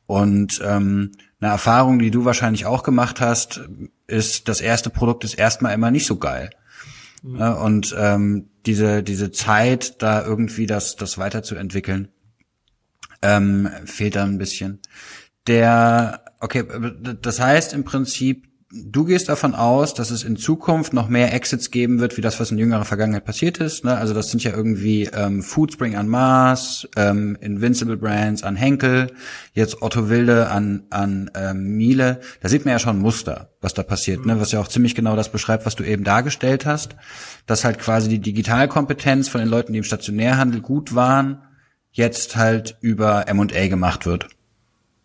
Und 0.07 0.63
ähm, 0.65 1.13
eine 1.41 1.51
Erfahrung, 1.51 1.99
die 1.99 2.11
du 2.11 2.25
wahrscheinlich 2.25 2.67
auch 2.67 2.83
gemacht 2.83 3.21
hast, 3.21 3.63
ist, 4.07 4.49
das 4.49 4.61
erste 4.61 4.91
Produkt 4.91 5.25
ist 5.25 5.35
erstmal 5.35 5.73
immer 5.73 5.91
nicht 5.91 6.07
so 6.07 6.17
geil. 6.17 6.51
Mhm. 7.23 7.41
Und 7.41 7.95
ähm, 7.99 8.51
diese, 8.67 9.03
diese 9.03 9.31
Zeit, 9.31 10.03
da 10.03 10.25
irgendwie 10.25 10.67
das, 10.67 10.97
das 10.97 11.17
weiterzuentwickeln, 11.19 12.09
ähm, 13.23 13.71
fehlt 13.85 14.17
da 14.17 14.25
ein 14.25 14.39
bisschen. 14.39 14.81
Der, 15.47 16.25
okay, 16.41 16.65
das 17.21 17.41
heißt 17.41 17.73
im 17.73 17.85
Prinzip, 17.85 18.50
du 18.73 19.05
gehst 19.05 19.29
davon 19.29 19.55
aus, 19.55 19.95
dass 19.95 20.11
es 20.11 20.23
in 20.23 20.37
Zukunft 20.37 20.93
noch 20.93 21.09
mehr 21.09 21.35
Exits 21.35 21.71
geben 21.71 21.99
wird, 21.99 22.17
wie 22.17 22.21
das, 22.21 22.39
was 22.39 22.53
in 22.53 22.59
jüngerer 22.59 22.85
Vergangenheit 22.85 23.25
passiert 23.25 23.59
ist. 23.59 23.85
Ne? 23.85 23.97
Also 23.97 24.15
das 24.15 24.31
sind 24.31 24.45
ja 24.45 24.53
irgendwie 24.53 25.05
ähm, 25.13 25.43
Foodspring 25.43 25.97
an 25.97 26.09
Mars, 26.09 26.89
ähm, 26.97 27.37
Invincible 27.41 27.97
Brands 27.97 28.45
an 28.45 28.55
Henkel, 28.55 29.13
jetzt 29.55 29.83
Otto 29.83 30.09
Wilde 30.09 30.49
an, 30.51 30.85
an 30.91 31.31
ähm, 31.35 31.77
Miele. 31.77 32.21
Da 32.41 32.49
sieht 32.49 32.65
man 32.65 32.73
ja 32.73 32.79
schon 32.79 32.97
ein 32.97 33.03
Muster, 33.03 33.51
was 33.61 33.75
da 33.75 33.83
passiert, 33.83 34.25
ne? 34.25 34.41
was 34.41 34.53
ja 34.53 34.61
auch 34.61 34.69
ziemlich 34.69 34.95
genau 34.95 35.17
das 35.17 35.33
beschreibt, 35.33 35.67
was 35.67 35.75
du 35.75 35.83
eben 35.83 36.05
dargestellt 36.05 36.65
hast, 36.65 36.95
dass 37.47 37.65
halt 37.65 37.81
quasi 37.81 38.09
die 38.09 38.21
Digitalkompetenz 38.21 39.29
von 39.29 39.41
den 39.41 39.49
Leuten, 39.49 39.73
die 39.73 39.79
im 39.79 39.85
Stationärhandel 39.85 40.61
gut 40.61 40.95
waren, 40.95 41.43
jetzt 41.91 42.37
halt 42.37 42.77
über 42.81 43.27
M&A 43.27 43.67
gemacht 43.67 44.07
wird. 44.07 44.29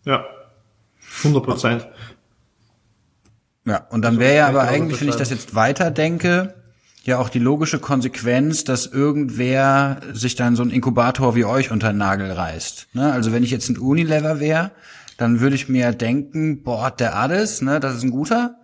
Ja, 0.03 0.23
100 1.23 1.43
Prozent. 1.43 1.87
Ja, 3.65 3.87
und 3.89 4.03
dann 4.03 4.15
also, 4.15 4.19
wäre 4.21 4.35
ja 4.35 4.47
aber 4.47 4.63
eigentlich, 4.63 5.01
wenn 5.01 5.09
ich 5.09 5.15
das 5.15 5.31
jetzt 5.31 5.55
weiterdenke, 5.55 6.53
ja 7.03 7.19
auch 7.19 7.29
die 7.29 7.39
logische 7.39 7.79
Konsequenz, 7.79 8.63
dass 8.63 8.87
irgendwer 8.87 10.01
sich 10.13 10.35
dann 10.35 10.55
so 10.55 10.63
ein 10.63 10.71
Inkubator 10.71 11.35
wie 11.35 11.45
euch 11.45 11.71
unter 11.71 11.89
den 11.89 11.97
Nagel 11.97 12.31
reißt. 12.31 12.87
Ne? 12.93 13.11
Also 13.11 13.31
wenn 13.31 13.43
ich 13.43 13.51
jetzt 13.51 13.69
ein 13.69 13.77
Unilever 13.77 14.39
wäre, 14.39 14.71
dann 15.17 15.39
würde 15.39 15.55
ich 15.55 15.69
mir 15.69 15.91
denken, 15.91 16.63
boah, 16.63 16.91
der 16.91 17.15
Addis, 17.15 17.61
ne, 17.61 17.79
das 17.79 17.95
ist 17.95 18.03
ein 18.03 18.11
guter. 18.11 18.57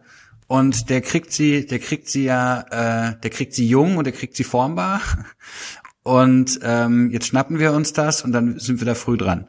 und 0.47 0.89
der 0.89 1.01
kriegt 1.01 1.31
sie, 1.31 1.65
der 1.65 1.79
kriegt 1.79 2.09
sie 2.09 2.25
ja, 2.25 2.65
äh, 2.71 3.15
der 3.21 3.29
kriegt 3.29 3.53
sie 3.53 3.67
jung 3.67 3.97
und 3.97 4.03
der 4.03 4.13
kriegt 4.13 4.35
sie 4.35 4.43
formbar. 4.43 5.01
Und 6.03 6.59
ähm, 6.63 7.11
jetzt 7.11 7.27
schnappen 7.27 7.59
wir 7.59 7.73
uns 7.73 7.93
das 7.93 8.23
und 8.23 8.31
dann 8.31 8.57
sind 8.57 8.81
wir 8.81 8.87
da 8.87 8.95
früh 8.95 9.17
dran. 9.17 9.47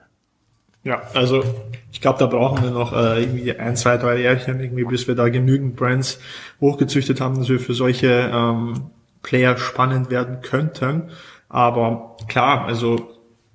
Ja, 0.85 1.03
also 1.14 1.45
ich 1.93 2.01
glaube, 2.01 2.18
da 2.18 2.26
brauchen 2.26 2.62
wir 2.64 2.70
noch 2.70 2.93
äh, 2.93 3.20
irgendwie 3.20 3.57
ein, 3.57 3.76
zwei, 3.76 3.97
drei 3.99 4.18
Jährchen, 4.18 4.59
irgendwie, 4.61 4.85
bis 4.85 5.07
wir 5.07 5.14
da 5.14 5.28
genügend 5.28 5.76
Brands 5.76 6.18
hochgezüchtet 6.61 7.20
haben, 7.20 7.37
dass 7.39 7.49
wir 7.49 7.61
für 7.61 7.74
solche 7.74 8.30
ähm, 8.33 8.91
Player 9.22 9.57
spannend 9.57 10.11
werden 10.11 10.41
könnten. 10.43 11.11
Aber 11.49 12.16
klar, 12.28 12.64
also 12.64 13.11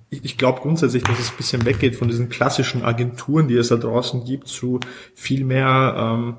ich, 0.08 0.24
ich 0.24 0.38
glaube 0.38 0.60
grundsätzlich, 0.60 1.02
dass 1.02 1.18
es 1.18 1.30
ein 1.30 1.36
bisschen 1.36 1.66
weggeht 1.66 1.96
von 1.96 2.08
diesen 2.08 2.30
klassischen 2.30 2.82
Agenturen, 2.82 3.48
die 3.48 3.56
es 3.56 3.68
da 3.68 3.76
draußen 3.76 4.24
gibt, 4.24 4.48
zu 4.48 4.80
viel 5.14 5.44
mehr 5.44 5.94
ähm, 5.98 6.36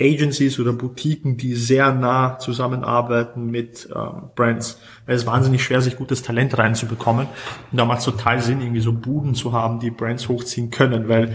Agencies 0.00 0.60
oder 0.60 0.72
Boutiquen, 0.72 1.36
die 1.36 1.54
sehr 1.54 1.92
nah 1.92 2.38
zusammenarbeiten 2.38 3.50
mit 3.50 3.88
ähm, 3.94 4.30
Brands. 4.34 4.80
Weil 5.06 5.16
es 5.16 5.26
wahnsinnig 5.26 5.62
schwer, 5.62 5.80
sich 5.80 5.96
gutes 5.96 6.22
Talent 6.22 6.56
reinzubekommen. 6.56 7.26
Und 7.72 7.78
da 7.78 7.84
macht 7.84 7.98
es 7.98 8.04
total 8.04 8.40
Sinn, 8.40 8.60
irgendwie 8.60 8.80
so 8.80 8.92
Buden 8.92 9.34
zu 9.34 9.52
haben, 9.52 9.80
die 9.80 9.90
Brands 9.90 10.28
hochziehen 10.28 10.70
können, 10.70 11.08
weil 11.08 11.34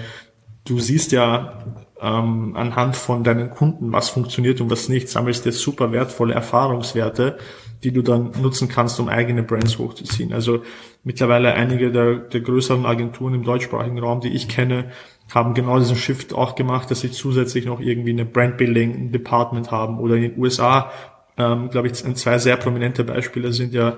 du 0.65 0.79
siehst 0.79 1.11
ja 1.11 1.61
ähm, 2.03 2.55
anhand 2.57 2.97
von 2.97 3.23
deinen 3.23 3.49
Kunden, 3.49 3.93
was 3.93 4.09
funktioniert 4.09 4.59
und 4.59 4.69
was 4.69 4.89
nicht, 4.89 5.07
sammelst 5.07 5.45
dir 5.45 5.53
super 5.53 5.93
wertvolle 5.93 6.33
Erfahrungswerte, 6.33 7.37
die 7.83 7.93
du 7.93 8.01
dann 8.01 8.31
nutzen 8.41 8.67
kannst, 8.67 8.99
um 8.99 9.07
eigene 9.07 9.41
Brands 9.41 9.77
hochzuziehen. 9.77 10.33
Also 10.33 10.63
mittlerweile 11.03 11.53
einige 11.53 11.91
der, 11.91 12.15
der 12.15 12.41
größeren 12.41 12.85
Agenturen 12.85 13.35
im 13.35 13.43
deutschsprachigen 13.43 13.99
Raum, 13.99 14.19
die 14.19 14.33
ich 14.33 14.49
kenne, 14.49 14.91
haben 15.33 15.53
genau 15.53 15.79
diesen 15.79 15.95
Shift 15.95 16.33
auch 16.33 16.55
gemacht, 16.55 16.91
dass 16.91 16.99
sie 16.99 17.11
zusätzlich 17.11 17.65
noch 17.65 17.79
irgendwie 17.79 18.11
eine 18.11 18.25
Brandbuilding 18.25 19.13
Department 19.13 19.71
haben 19.71 19.97
oder 19.99 20.15
in 20.15 20.23
den 20.23 20.37
USA, 20.37 20.91
ähm, 21.37 21.69
glaube 21.69 21.87
ich, 21.87 21.93
zwei 21.93 22.37
sehr 22.37 22.57
prominente 22.57 23.05
Beispiele 23.05 23.53
sind 23.53 23.73
ja 23.73 23.95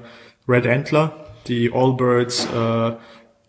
Red 0.47 0.67
Antler, 0.67 1.25
die 1.47 1.73
Allbirds, 1.73 2.47
äh, 2.55 2.91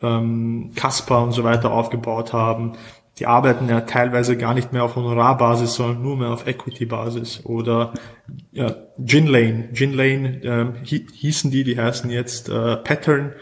ähm, 0.02 0.70
Casper 0.74 1.22
und 1.22 1.32
so 1.32 1.44
weiter 1.44 1.70
aufgebaut 1.70 2.32
haben. 2.32 2.72
Die 3.18 3.26
arbeiten 3.26 3.68
ja 3.68 3.80
teilweise 3.82 4.36
gar 4.36 4.52
nicht 4.52 4.72
mehr 4.72 4.84
auf 4.84 4.96
Honorarbasis, 4.96 5.74
sondern 5.74 6.02
nur 6.02 6.16
mehr 6.16 6.30
auf 6.30 6.46
Equity-Basis. 6.46 7.44
Oder 7.44 7.94
ja, 8.52 8.74
Ginlane. 8.98 9.70
Ginlane 9.72 10.40
ähm, 10.44 10.74
hießen 10.82 11.50
die, 11.50 11.64
die 11.64 11.78
heißen 11.78 12.10
jetzt 12.10 12.48
äh, 12.50 12.76
Pattern. 12.76 13.32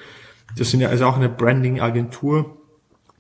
Das 0.56 0.70
sind 0.70 0.80
ja 0.80 0.90
also 0.90 1.06
auch 1.06 1.16
eine 1.16 1.28
Branding-Agentur, 1.28 2.56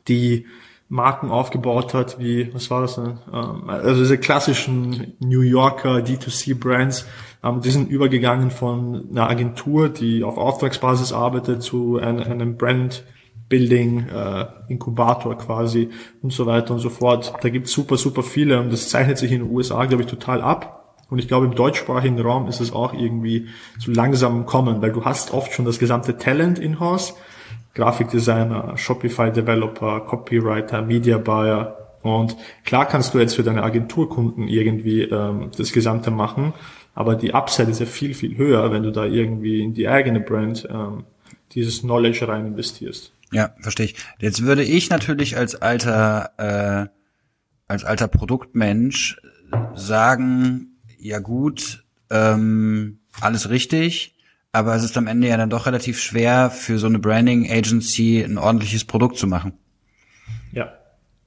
die 0.06 0.46
Marken 0.88 1.30
aufgebaut 1.30 1.94
hat, 1.94 2.18
wie, 2.20 2.52
was 2.54 2.70
war 2.70 2.82
das 2.82 2.96
denn? 2.96 3.18
Ähm, 3.32 3.68
also 3.68 4.00
diese 4.00 4.18
klassischen 4.18 5.14
New 5.18 5.40
Yorker 5.40 5.96
D2C-Brands, 5.96 7.06
ähm, 7.42 7.60
die 7.62 7.70
sind 7.70 7.90
übergegangen 7.90 8.50
von 8.50 9.08
einer 9.10 9.28
Agentur, 9.28 9.88
die 9.88 10.22
auf 10.22 10.36
Auftragsbasis 10.36 11.12
arbeitet, 11.12 11.62
zu 11.62 11.98
einem, 11.98 12.56
Brand 12.56 13.02
Building, 13.54 14.08
äh, 14.08 14.46
Inkubator 14.66 15.38
quasi 15.38 15.90
und 16.22 16.32
so 16.32 16.44
weiter 16.44 16.74
und 16.74 16.80
so 16.80 16.90
fort. 16.90 17.34
Da 17.40 17.48
gibt's 17.50 17.70
super, 17.70 17.96
super 17.96 18.24
viele 18.24 18.58
und 18.58 18.72
das 18.72 18.88
zeichnet 18.88 19.16
sich 19.16 19.30
in 19.30 19.44
den 19.44 19.50
USA, 19.52 19.84
glaube 19.84 20.02
ich, 20.02 20.08
total 20.08 20.42
ab. 20.42 20.96
Und 21.08 21.20
ich 21.20 21.28
glaube, 21.28 21.46
im 21.46 21.54
deutschsprachigen 21.54 22.20
Raum 22.20 22.48
ist 22.48 22.60
es 22.60 22.72
auch 22.72 22.92
irgendwie 22.92 23.46
so 23.78 23.92
langsam 23.92 24.44
kommen, 24.44 24.82
weil 24.82 24.90
du 24.90 25.04
hast 25.04 25.32
oft 25.32 25.52
schon 25.52 25.64
das 25.64 25.78
gesamte 25.78 26.18
Talent 26.18 26.58
in-house, 26.58 27.14
Grafikdesigner, 27.74 28.76
Shopify-Developer, 28.76 30.00
Copywriter, 30.00 30.82
Media 30.82 31.18
Buyer. 31.18 31.76
Und 32.02 32.36
klar 32.64 32.86
kannst 32.86 33.14
du 33.14 33.20
jetzt 33.20 33.36
für 33.36 33.44
deine 33.44 33.62
Agenturkunden 33.62 34.48
irgendwie 34.48 35.02
ähm, 35.02 35.50
das 35.56 35.72
Gesamte 35.72 36.10
machen, 36.10 36.54
aber 36.96 37.14
die 37.14 37.34
Upside 37.34 37.70
ist 37.70 37.78
ja 37.78 37.86
viel, 37.86 38.14
viel 38.14 38.36
höher, 38.36 38.72
wenn 38.72 38.82
du 38.82 38.90
da 38.90 39.04
irgendwie 39.04 39.62
in 39.62 39.74
die 39.74 39.88
eigene 39.88 40.18
Brand 40.18 40.68
ähm, 40.68 41.04
dieses 41.52 41.82
Knowledge 41.82 42.26
rein 42.26 42.46
investierst. 42.46 43.12
Ja, 43.34 43.54
verstehe 43.60 43.86
ich. 43.86 43.96
Jetzt 44.20 44.42
würde 44.42 44.62
ich 44.62 44.90
natürlich 44.90 45.36
als 45.36 45.56
alter 45.56 46.88
äh, 46.88 46.88
als 47.66 47.84
alter 47.84 48.08
Produktmensch 48.08 49.20
sagen, 49.74 50.78
ja 50.98 51.18
gut, 51.18 51.84
ähm, 52.10 53.00
alles 53.20 53.50
richtig, 53.50 54.16
aber 54.52 54.74
es 54.76 54.84
ist 54.84 54.96
am 54.96 55.08
Ende 55.08 55.28
ja 55.28 55.36
dann 55.36 55.50
doch 55.50 55.66
relativ 55.66 56.00
schwer 56.00 56.50
für 56.50 56.78
so 56.78 56.86
eine 56.86 57.00
Branding 57.00 57.50
Agency 57.50 58.22
ein 58.22 58.38
ordentliches 58.38 58.84
Produkt 58.84 59.18
zu 59.18 59.26
machen. 59.26 59.54
Ja, 60.52 60.72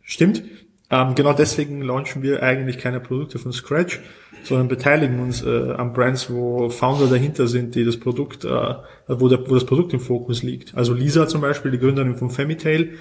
stimmt. 0.02 0.44
Ähm, 0.90 1.16
genau 1.16 1.34
deswegen 1.34 1.82
launchen 1.82 2.22
wir 2.24 2.44
eigentlich 2.44 2.78
keine 2.78 3.00
Produkte 3.00 3.40
von 3.40 3.52
Scratch, 3.52 4.00
sondern 4.44 4.70
beteiligen 4.70 5.20
uns 5.20 5.44
äh, 5.44 5.72
an 5.74 5.92
Brands, 5.94 6.32
wo 6.32 6.70
Founder 6.70 7.08
dahinter 7.08 7.48
sind, 7.48 7.76
die 7.76 7.84
das 7.84 7.98
Produkt, 7.98 8.46
äh, 8.46 8.76
wo, 9.08 9.28
der, 9.28 9.50
wo 9.50 9.54
das 9.54 9.66
Produkt 9.66 9.94
im 9.94 10.00
Fokus 10.00 10.44
liegt. 10.44 10.76
Also 10.76 10.94
Lisa 10.94 11.28
zum 11.28 11.42
Beispiel, 11.42 11.72
die 11.72 11.80
Gründerin 11.80 12.16
von 12.16 12.30
Femitail, 12.30 12.94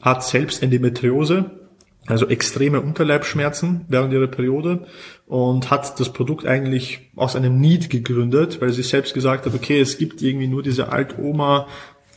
hat 0.00 0.24
selbst 0.24 0.62
Endometriose 0.62 1.50
also 2.06 2.28
extreme 2.28 2.80
Unterleibschmerzen 2.80 3.84
während 3.88 4.12
ihrer 4.12 4.28
Periode 4.28 4.86
und 5.26 5.70
hat 5.70 5.98
das 5.98 6.12
Produkt 6.12 6.46
eigentlich 6.46 7.10
aus 7.16 7.36
einem 7.36 7.60
Need 7.60 7.90
gegründet, 7.90 8.60
weil 8.60 8.70
sie 8.70 8.82
selbst 8.82 9.12
gesagt 9.12 9.46
hat, 9.46 9.54
okay, 9.54 9.80
es 9.80 9.98
gibt 9.98 10.22
irgendwie 10.22 10.46
nur 10.46 10.62
diese 10.62 10.92
Altoma 10.92 11.66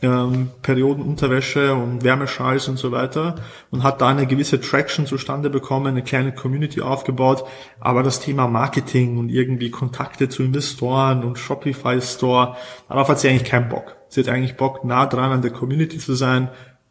ähm, 0.02 0.50
Periodenunterwäsche 0.62 1.74
und 1.74 2.04
Wärmeschals 2.04 2.68
und 2.68 2.78
so 2.78 2.92
weiter 2.92 3.36
und 3.70 3.82
hat 3.82 4.00
da 4.00 4.08
eine 4.08 4.26
gewisse 4.26 4.60
Traction 4.60 5.06
zustande 5.06 5.50
bekommen, 5.50 5.86
eine 5.86 6.02
kleine 6.02 6.32
Community 6.32 6.80
aufgebaut, 6.80 7.44
aber 7.80 8.02
das 8.02 8.20
Thema 8.20 8.48
Marketing 8.48 9.18
und 9.18 9.28
irgendwie 9.28 9.70
Kontakte 9.70 10.28
zu 10.28 10.42
Investoren 10.42 11.24
und 11.24 11.38
Shopify 11.38 12.00
Store, 12.00 12.56
darauf 12.88 13.08
hat 13.08 13.20
sie 13.20 13.28
eigentlich 13.28 13.48
keinen 13.48 13.68
Bock. 13.68 13.96
Sie 14.08 14.20
hat 14.20 14.28
eigentlich 14.28 14.56
Bock, 14.56 14.84
nah 14.84 15.06
dran 15.06 15.32
an 15.32 15.42
der 15.42 15.52
Community 15.52 15.98
zu 15.98 16.14
sein, 16.14 16.48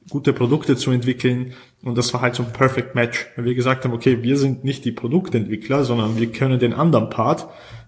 gute 0.10 0.34
Produkte 0.34 0.76
zu 0.76 0.92
entwickeln. 0.92 1.54
Und 1.84 1.98
das 1.98 2.14
war 2.14 2.22
halt 2.22 2.36
so 2.36 2.44
ein 2.44 2.54
Perfect 2.54 2.96
Match. 2.96 3.28
Weil 3.36 3.46
wir 3.46 3.56
gesagt 3.56 3.86
haben, 3.86 3.94
okay, 3.94 4.24
wir 4.24 4.38
sind 4.38 4.64
nicht 4.64 4.86
die 4.86 4.92
Produktentwickler, 4.92 5.84
sondern 5.84 6.18
wir 6.18 6.32
können 6.32 6.60
den 6.60 6.74
anderen 6.74 7.10
Part 7.10 7.48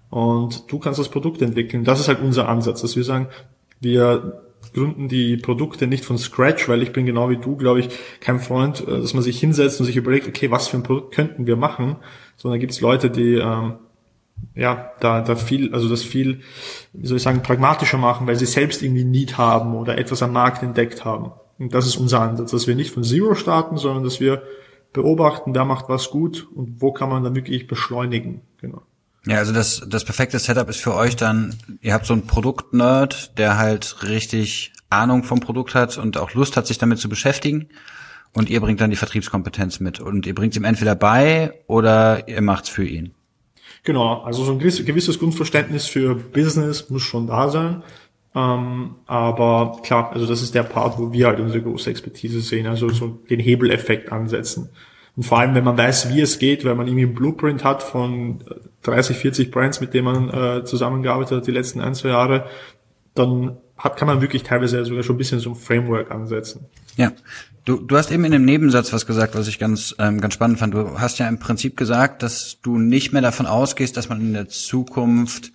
und 0.09 0.69
du 0.71 0.77
kannst 0.79 0.99
das 0.99 1.09
Produkt 1.09 1.41
entwickeln. 1.41 1.83
Das 1.83 1.99
ist 1.99 2.09
halt 2.09 2.21
unser 2.21 2.49
Ansatz, 2.49 2.81
dass 2.81 2.95
wir 2.95 3.03
sagen, 3.03 3.29
wir 3.79 4.43
gründen 4.73 5.07
die 5.07 5.37
Produkte 5.37 5.87
nicht 5.87 6.05
von 6.05 6.17
Scratch, 6.17 6.67
weil 6.69 6.81
ich 6.81 6.93
bin 6.93 7.05
genau 7.05 7.29
wie 7.29 7.37
du, 7.37 7.55
glaube 7.55 7.81
ich, 7.81 7.89
kein 8.19 8.39
Freund, 8.39 8.81
äh, 8.87 8.99
dass 9.01 9.13
man 9.13 9.23
sich 9.23 9.39
hinsetzt 9.39 9.79
und 9.79 9.85
sich 9.85 9.97
überlegt, 9.97 10.27
okay, 10.27 10.51
was 10.51 10.67
für 10.67 10.77
ein 10.77 10.83
Produkt 10.83 11.13
könnten 11.13 11.47
wir 11.47 11.55
machen, 11.55 11.97
sondern 12.37 12.59
gibt 12.59 12.73
es 12.73 12.81
Leute, 12.81 13.09
die 13.09 13.35
ähm, 13.35 13.75
ja, 14.55 14.91
da, 14.99 15.21
da 15.21 15.35
viel, 15.35 15.73
also 15.73 15.87
das 15.87 16.03
viel, 16.03 16.41
wie 16.93 17.07
soll 17.07 17.17
ich 17.17 17.23
sagen, 17.23 17.43
pragmatischer 17.43 17.97
machen, 17.97 18.27
weil 18.27 18.35
sie 18.35 18.45
selbst 18.45 18.81
irgendwie 18.81 19.03
Need 19.03 19.37
haben 19.37 19.75
oder 19.75 19.97
etwas 19.97 20.23
am 20.23 20.33
Markt 20.33 20.63
entdeckt 20.63 21.05
haben. 21.05 21.31
Und 21.59 21.73
das 21.73 21.85
ist 21.85 21.97
unser 21.97 22.21
Ansatz, 22.21 22.51
dass 22.51 22.67
wir 22.67 22.75
nicht 22.75 22.91
von 22.91 23.03
Zero 23.03 23.35
starten, 23.35 23.77
sondern 23.77 24.03
dass 24.03 24.19
wir 24.19 24.41
beobachten, 24.93 25.55
wer 25.55 25.65
macht 25.65 25.89
was 25.89 26.09
gut 26.09 26.47
und 26.53 26.81
wo 26.81 26.91
kann 26.91 27.09
man 27.09 27.23
dann 27.23 27.35
wirklich 27.35 27.67
beschleunigen. 27.67 28.41
Genau. 28.59 28.81
Ja, 29.25 29.37
also 29.37 29.53
das, 29.53 29.83
das 29.87 30.03
perfekte 30.03 30.39
Setup 30.39 30.67
ist 30.69 30.81
für 30.81 30.95
euch 30.95 31.15
dann, 31.15 31.55
ihr 31.81 31.93
habt 31.93 32.05
so 32.05 32.13
einen 32.13 32.25
Produktnerd, 32.25 33.37
der 33.37 33.57
halt 33.57 34.03
richtig 34.03 34.73
Ahnung 34.89 35.23
vom 35.23 35.39
Produkt 35.39 35.75
hat 35.75 35.97
und 35.97 36.17
auch 36.17 36.33
Lust 36.33 36.57
hat, 36.57 36.67
sich 36.67 36.77
damit 36.77 36.99
zu 36.99 37.07
beschäftigen. 37.07 37.69
Und 38.33 38.49
ihr 38.49 38.61
bringt 38.61 38.81
dann 38.81 38.89
die 38.89 38.95
Vertriebskompetenz 38.95 39.79
mit. 39.79 39.99
Und 39.99 40.25
ihr 40.25 40.33
bringt 40.33 40.55
ihm 40.55 40.63
entweder 40.63 40.95
bei 40.95 41.53
oder 41.67 42.27
ihr 42.27 42.41
macht's 42.41 42.69
für 42.69 42.85
ihn. 42.85 43.13
Genau, 43.83 44.21
also 44.21 44.43
so 44.43 44.51
ein 44.51 44.59
gewisses 44.59 45.19
Grundverständnis 45.19 45.87
für 45.87 46.15
Business 46.15 46.89
muss 46.89 47.01
schon 47.01 47.27
da 47.27 47.49
sein. 47.49 47.83
Ähm, 48.33 48.95
aber 49.07 49.79
klar, 49.83 50.11
also 50.13 50.25
das 50.25 50.41
ist 50.41 50.55
der 50.55 50.63
Part, 50.63 50.97
wo 50.97 51.11
wir 51.11 51.27
halt 51.27 51.39
unsere 51.39 51.63
große 51.63 51.89
Expertise 51.89 52.41
sehen, 52.41 52.67
also 52.67 52.89
so 52.89 53.19
den 53.29 53.39
Hebeleffekt 53.39 54.11
ansetzen. 54.11 54.69
Und 55.15 55.23
vor 55.23 55.39
allem, 55.39 55.55
wenn 55.55 55.63
man 55.63 55.77
weiß, 55.77 56.09
wie 56.09 56.21
es 56.21 56.39
geht, 56.39 56.63
wenn 56.63 56.77
man 56.77 56.87
irgendwie 56.87 57.05
einen 57.05 57.15
Blueprint 57.15 57.63
hat 57.63 57.83
von 57.83 58.43
30, 58.83 59.17
40 59.17 59.51
Brands, 59.51 59.81
mit 59.81 59.93
denen 59.93 60.05
man 60.05 60.29
äh, 60.29 60.63
zusammengearbeitet 60.63 61.37
hat 61.37 61.47
die 61.47 61.51
letzten 61.51 61.81
ein, 61.81 61.95
zwei 61.95 62.09
Jahre, 62.09 62.45
dann 63.13 63.57
hat, 63.77 63.97
kann 63.97 64.07
man 64.07 64.21
wirklich 64.21 64.43
teilweise 64.43 64.85
sogar 64.85 65.03
schon 65.03 65.15
ein 65.15 65.17
bisschen 65.17 65.39
so 65.39 65.51
ein 65.51 65.55
Framework 65.55 66.11
ansetzen. 66.11 66.65
Ja. 66.95 67.11
Du, 67.65 67.77
du 67.77 67.95
hast 67.95 68.11
eben 68.11 68.23
in 68.25 68.31
dem 68.31 68.45
Nebensatz 68.45 68.91
was 68.91 69.05
gesagt, 69.05 69.35
was 69.35 69.47
ich 69.47 69.59
ganz, 69.59 69.93
ähm, 69.99 70.19
ganz 70.19 70.33
spannend 70.33 70.57
fand. 70.57 70.73
Du 70.73 70.99
hast 70.99 71.19
ja 71.19 71.27
im 71.27 71.37
Prinzip 71.37 71.77
gesagt, 71.77 72.23
dass 72.23 72.59
du 72.61 72.79
nicht 72.79 73.13
mehr 73.13 73.21
davon 73.21 73.45
ausgehst, 73.45 73.97
dass 73.97 74.09
man 74.09 74.19
in 74.19 74.33
der 74.33 74.49
Zukunft 74.49 75.51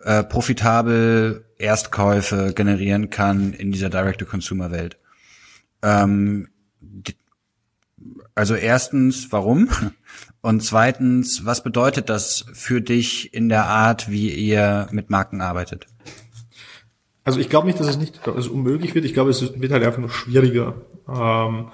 äh, 0.00 0.24
profitabel 0.24 1.44
Erstkäufe 1.58 2.52
generieren 2.54 3.10
kann 3.10 3.52
in 3.52 3.70
dieser 3.70 3.88
Direct-to-Consumer-Welt. 3.88 4.98
Ähm, 5.82 6.48
also 8.34 8.54
erstens, 8.54 9.30
warum? 9.30 9.68
Und 10.40 10.62
zweitens, 10.62 11.44
was 11.46 11.62
bedeutet 11.62 12.08
das 12.08 12.44
für 12.52 12.80
dich 12.80 13.32
in 13.32 13.48
der 13.48 13.66
Art, 13.66 14.10
wie 14.10 14.28
ihr 14.28 14.88
mit 14.90 15.08
Marken 15.08 15.40
arbeitet? 15.40 15.86
Also 17.24 17.40
ich 17.40 17.48
glaube 17.48 17.66
nicht, 17.66 17.80
dass 17.80 17.88
es 17.88 17.96
nicht 17.96 18.28
also 18.28 18.52
unmöglich 18.52 18.94
wird. 18.94 19.04
Ich 19.04 19.14
glaube, 19.14 19.30
es 19.30 19.58
wird 19.60 19.72
halt 19.72 19.82
einfach 19.82 20.00
noch 20.00 20.10
schwieriger. 20.10 20.74
Ähm, 21.08 21.68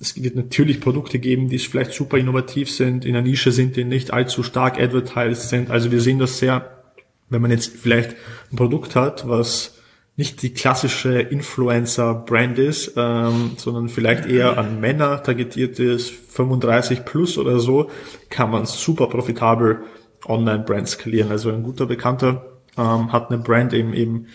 es 0.00 0.20
wird 0.20 0.34
natürlich 0.34 0.80
Produkte 0.80 1.18
geben, 1.18 1.48
die 1.48 1.58
vielleicht 1.58 1.92
super 1.92 2.18
innovativ 2.18 2.70
sind, 2.70 3.04
in 3.04 3.12
der 3.12 3.22
Nische 3.22 3.52
sind, 3.52 3.76
die 3.76 3.84
nicht 3.84 4.12
allzu 4.12 4.42
stark 4.42 4.80
advertised 4.80 5.48
sind. 5.48 5.70
Also 5.70 5.90
wir 5.90 6.00
sehen 6.00 6.18
das 6.18 6.38
sehr, 6.38 6.82
wenn 7.28 7.42
man 7.42 7.50
jetzt 7.50 7.76
vielleicht 7.76 8.16
ein 8.50 8.56
Produkt 8.56 8.96
hat, 8.96 9.28
was 9.28 9.77
nicht 10.18 10.42
die 10.42 10.52
klassische 10.52 11.20
Influencer-Brand 11.20 12.58
ist, 12.58 12.94
ähm, 12.96 13.52
sondern 13.56 13.88
vielleicht 13.88 14.26
eher 14.26 14.58
an 14.58 14.80
Männer 14.80 15.22
targetiert 15.22 15.78
ist, 15.78 16.10
35 16.10 17.04
plus 17.04 17.38
oder 17.38 17.60
so, 17.60 17.88
kann 18.28 18.50
man 18.50 18.66
super 18.66 19.06
profitabel 19.06 19.84
Online-Brand 20.26 20.88
skalieren. 20.88 21.30
Also 21.30 21.50
ein 21.50 21.62
guter 21.62 21.86
Bekannter 21.86 22.58
ähm, 22.76 23.12
hat 23.12 23.30
eine 23.30 23.38
Brand 23.38 23.72
eben 23.72 23.94
eben 23.94 24.26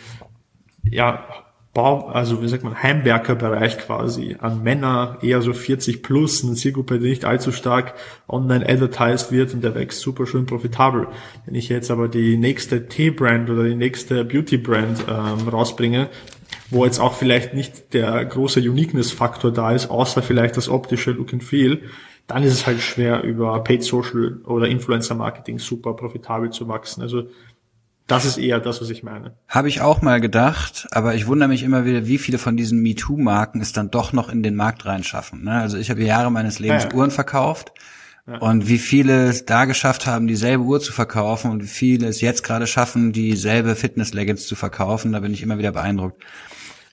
ja 0.90 1.26
Bau, 1.74 2.06
also 2.08 2.44
wie 2.44 2.48
sagt 2.48 2.64
man, 2.64 2.84
Heimwerkerbereich 2.84 3.80
quasi 3.80 4.36
an 4.40 4.62
Männer, 4.62 5.18
eher 5.24 5.42
so 5.42 5.54
40 5.54 6.04
plus, 6.04 6.44
eine 6.44 6.54
Zielgruppe, 6.54 7.00
die 7.00 7.10
nicht 7.10 7.26
allzu 7.26 7.52
stark 7.52 7.96
online 8.28 8.68
advertised 8.70 9.32
wird 9.32 9.56
und 9.56 9.64
der 9.64 9.74
wächst 9.74 10.00
super 10.00 10.28
schön 10.28 10.46
profitabel. 10.46 11.08
Wenn 11.46 11.56
ich 11.56 11.70
jetzt 11.70 11.90
aber 11.90 12.08
die 12.10 12.38
nächste 12.38 12.88
Tee-Brand 12.88 13.50
oder 13.50 13.64
die 13.64 13.76
nächste 13.76 14.24
Beauty-Brand 14.24 15.06
ähm, 15.10 15.48
rausbringe, 15.48 16.10
wo 16.70 16.86
jetzt 16.86 17.00
auch 17.00 17.14
vielleicht 17.14 17.56
nicht 17.56 17.96
der 17.96 18.24
große 18.24 18.60
Uniqueness-Faktor 18.60 19.52
da 19.52 19.72
ist, 19.72 19.90
außer 19.90 20.22
vielleicht 20.22 20.58
das 20.58 20.70
optische 20.70 21.10
Look 21.10 21.34
and 21.34 21.44
Feel, 21.44 21.82
dann 22.28 22.44
ist 22.44 22.54
es 22.54 22.68
halt 22.68 22.82
schwer 22.82 23.24
über 23.24 23.64
Paid 23.64 23.84
Social 23.84 24.40
oder 24.46 24.68
Influencer 24.68 25.16
Marketing 25.16 25.58
super 25.58 25.96
profitabel 25.96 26.52
zu 26.52 26.68
wachsen. 26.68 27.02
Also 27.02 27.24
das 28.08 28.26
ist 28.26 28.38
eher 28.38 28.60
das, 28.60 28.82
was 28.82 28.90
ich 28.90 29.04
meine. 29.04 29.34
Habe 29.48 29.70
ich 29.70 29.82
auch 29.82 30.02
mal 30.02 30.20
gedacht, 30.20 30.88
aber 30.92 31.16
ich 31.16 31.28
wundere 31.28 31.48
mich 31.48 31.64
immer 31.64 31.86
wieder, 31.86 32.06
wie 32.06 32.18
viele 32.18 32.38
von 32.38 32.58
diesen 32.58 32.82
MeToo-Marken 32.82 33.62
es 33.62 33.72
dann 33.72 33.92
doch 33.92 34.12
noch 34.12 34.30
in 34.30 34.44
den 34.44 34.56
Markt 34.56 34.86
reinschaffen. 34.86 35.44
Ne? 35.44 35.54
Also 35.54 35.78
ich 35.78 35.90
habe 35.90 36.04
Jahre 36.04 36.32
meines 36.32 36.60
Lebens 36.60 36.84
ja, 36.84 36.90
ja. 36.90 36.96
Uhren 36.96 37.12
verkauft 37.12 37.72
ja. 38.28 38.40
und 38.40 38.68
wie 38.68 38.78
viele 38.78 39.28
es 39.28 39.46
da 39.46 39.64
geschafft 39.66 40.06
haben, 40.06 40.28
dieselbe 40.28 40.64
Uhr 40.64 40.82
zu 40.82 40.92
verkaufen 40.92 41.50
und 41.50 41.64
wie 41.64 41.68
viele 41.68 42.08
es 42.08 42.20
jetzt 42.20 42.44
gerade 42.44 42.68
schaffen, 42.68 43.14
dieselbe 43.14 43.76
Fitness-Leggings 43.76 44.48
zu 44.48 44.56
verkaufen, 44.56 45.14
da 45.14 45.22
bin 45.22 45.34
ich 45.34 45.42
immer 45.42 45.58
wieder 45.58 45.72
beeindruckt. 45.72 46.22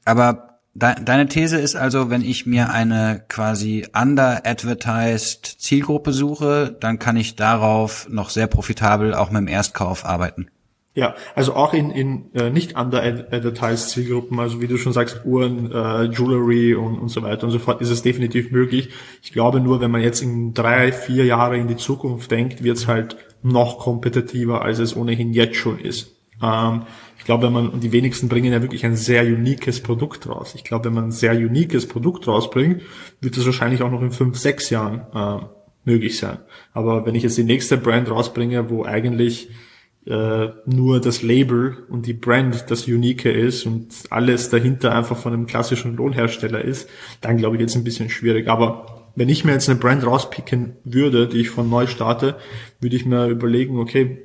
Aber 0.05 0.61
de 0.75 0.95
deine 1.03 1.27
These 1.27 1.59
ist 1.59 1.75
also, 1.75 2.11
wenn 2.11 2.23
ich 2.23 2.47
mir 2.47 2.71
eine 2.71 3.25
quasi 3.29 3.87
under-advertised 3.93 5.57
Zielgruppe 5.59 6.13
suche, 6.13 6.77
dann 6.79 7.01
kann 7.01 7.17
ich 7.17 7.35
darauf 7.35 8.09
noch 8.09 8.31
sehr 8.31 8.47
profitabel 8.47 9.13
auch 9.13 9.33
mit 9.33 9.41
dem 9.41 9.49
Erstkauf 9.49 10.05
arbeiten. 10.05 10.51
Ja, 10.93 11.15
also 11.37 11.55
auch 11.55 11.73
in, 11.73 11.93
in 11.93 12.35
äh, 12.35 12.51
nicht 12.51 12.77
under-advertised 12.77 13.91
Zielgruppen, 13.91 14.41
also 14.41 14.61
wie 14.61 14.67
du 14.67 14.77
schon 14.77 14.93
sagst, 14.93 15.25
Uhren, 15.25 15.71
äh, 15.71 16.05
Jewelry 16.05 16.75
und, 16.75 16.99
und 16.99 17.09
so 17.09 17.23
weiter 17.23 17.45
und 17.45 17.53
so 17.53 17.61
fort, 17.61 17.81
ist 17.81 17.91
es 17.91 18.03
definitiv 18.03 18.51
möglich. 18.51 18.91
Ich 19.23 19.33
glaube 19.33 19.61
nur, 19.61 19.81
wenn 19.81 19.93
man 19.93 20.03
jetzt 20.03 20.21
in 20.21 20.53
drei, 20.53 20.91
vier 20.91 21.25
Jahre 21.25 21.57
in 21.59 21.69
die 21.69 21.77
Zukunft 21.77 22.33
denkt, 22.33 22.65
wird 22.65 22.77
es 22.77 22.89
halt 22.89 23.17
noch 23.43 23.79
kompetitiver, 23.79 24.63
als 24.63 24.81
es 24.81 24.97
ohnehin 24.97 25.33
jetzt 25.33 25.57
schon 25.57 25.79
ist. 25.79 26.17
Ähm, 26.43 26.83
ich 27.19 27.25
glaube, 27.25 27.45
wenn 27.47 27.53
man, 27.53 27.69
und 27.69 27.85
die 27.85 27.93
wenigsten 27.93 28.29
bringen 28.29 28.53
ja 28.53 28.61
wirklich 28.61 28.85
ein 28.85 28.97
sehr 28.97 29.23
uniques 29.23 29.81
Produkt 29.81 30.29
raus. 30.29 30.55
Ich 30.57 30.65
glaube, 30.65 30.87
wenn 30.87 30.95
man 30.95 31.05
ein 31.05 31.13
sehr 31.13 31.35
uniques 31.35 31.87
Produkt 31.87 32.27
rausbringt, 32.27 32.83
wird 33.21 33.37
es 33.37 33.47
wahrscheinlich 33.47 33.83
auch 33.83 33.91
noch 33.93 34.03
in 34.03 34.11
fünf, 34.11 34.39
sechs 34.39 34.71
Jahren 34.71 35.03
äh, 35.15 35.45
möglich 35.85 36.19
sein. 36.19 36.39
Aber 36.73 37.07
wenn 37.07 37.15
ich 37.15 37.23
jetzt 37.23 37.39
die 37.39 37.45
nächste 37.45 37.77
Brand 37.77 38.11
rausbringe, 38.11 38.71
wo 38.71 38.85
eigentlich 38.85 39.51
äh, 40.07 40.49
nur 40.67 41.01
das 41.01 41.23
Label 41.23 41.85
und 41.89 42.07
die 42.07 42.15
Brand 42.15 42.71
das 42.71 42.87
Unique 42.87 43.27
ist 43.27 43.67
und 43.67 43.89
alles 44.11 44.49
dahinter 44.49 44.95
einfach 44.95 45.17
von 45.17 45.33
einem 45.33 45.47
klassischen 45.47 45.97
Lohnhersteller 45.97 46.63
ist, 46.65 46.89
dann 47.21 47.37
glaube 47.37 47.57
ich 47.57 47.63
jetzt 47.63 47.77
ein 47.77 47.85
bisschen 47.85 48.11
schwierig. 48.11 48.49
Aber 48.49 49.11
wenn 49.15 49.29
ich 49.29 49.45
mir 49.45 49.53
jetzt 49.53 49.69
eine 49.69 49.79
Brand 49.79 50.07
rauspicken 50.07 50.77
würde, 50.85 51.29
die 51.29 51.41
ich 51.41 51.51
von 51.51 51.69
neu 51.69 51.87
starte, 51.87 52.37
würde 52.81 52.97
ich 52.97 53.05
mir 53.05 53.27
überlegen, 53.27 53.79
okay, 53.79 54.19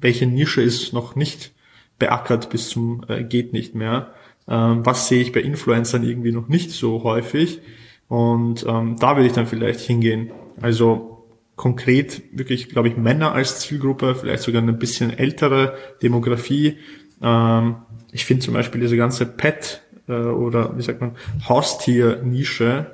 welche 0.00 0.26
Nische 0.26 0.62
ist 0.62 0.92
noch 0.92 1.16
nicht 1.16 1.52
beackert 1.98 2.48
bis 2.48 2.70
zum 2.70 3.04
äh, 3.08 3.22
geht 3.22 3.52
nicht 3.52 3.74
mehr? 3.74 4.14
Ähm, 4.48 4.84
was 4.86 5.08
sehe 5.08 5.20
ich 5.20 5.32
bei 5.32 5.40
Influencern 5.40 6.02
irgendwie 6.02 6.32
noch 6.32 6.48
nicht 6.48 6.70
so 6.70 7.02
häufig? 7.02 7.60
Und 8.08 8.64
ähm, 8.66 8.96
da 8.98 9.16
würde 9.16 9.26
ich 9.28 9.34
dann 9.34 9.46
vielleicht 9.46 9.80
hingehen. 9.80 10.30
Also 10.60 11.19
konkret 11.60 12.22
wirklich, 12.32 12.70
glaube 12.70 12.88
ich, 12.88 12.96
Männer 12.96 13.32
als 13.32 13.60
Zielgruppe, 13.60 14.14
vielleicht 14.14 14.42
sogar 14.42 14.62
eine 14.62 14.72
bisschen 14.72 15.10
ältere 15.10 15.74
Demografie. 16.02 16.78
Ähm, 17.20 17.76
ich 18.12 18.24
finde 18.24 18.42
zum 18.42 18.54
Beispiel 18.54 18.80
diese 18.80 18.96
ganze 18.96 19.26
Pet 19.26 19.82
äh, 20.08 20.12
oder 20.12 20.78
wie 20.78 20.82
sagt 20.82 21.02
man 21.02 21.16
Haustier-Nische, 21.46 22.86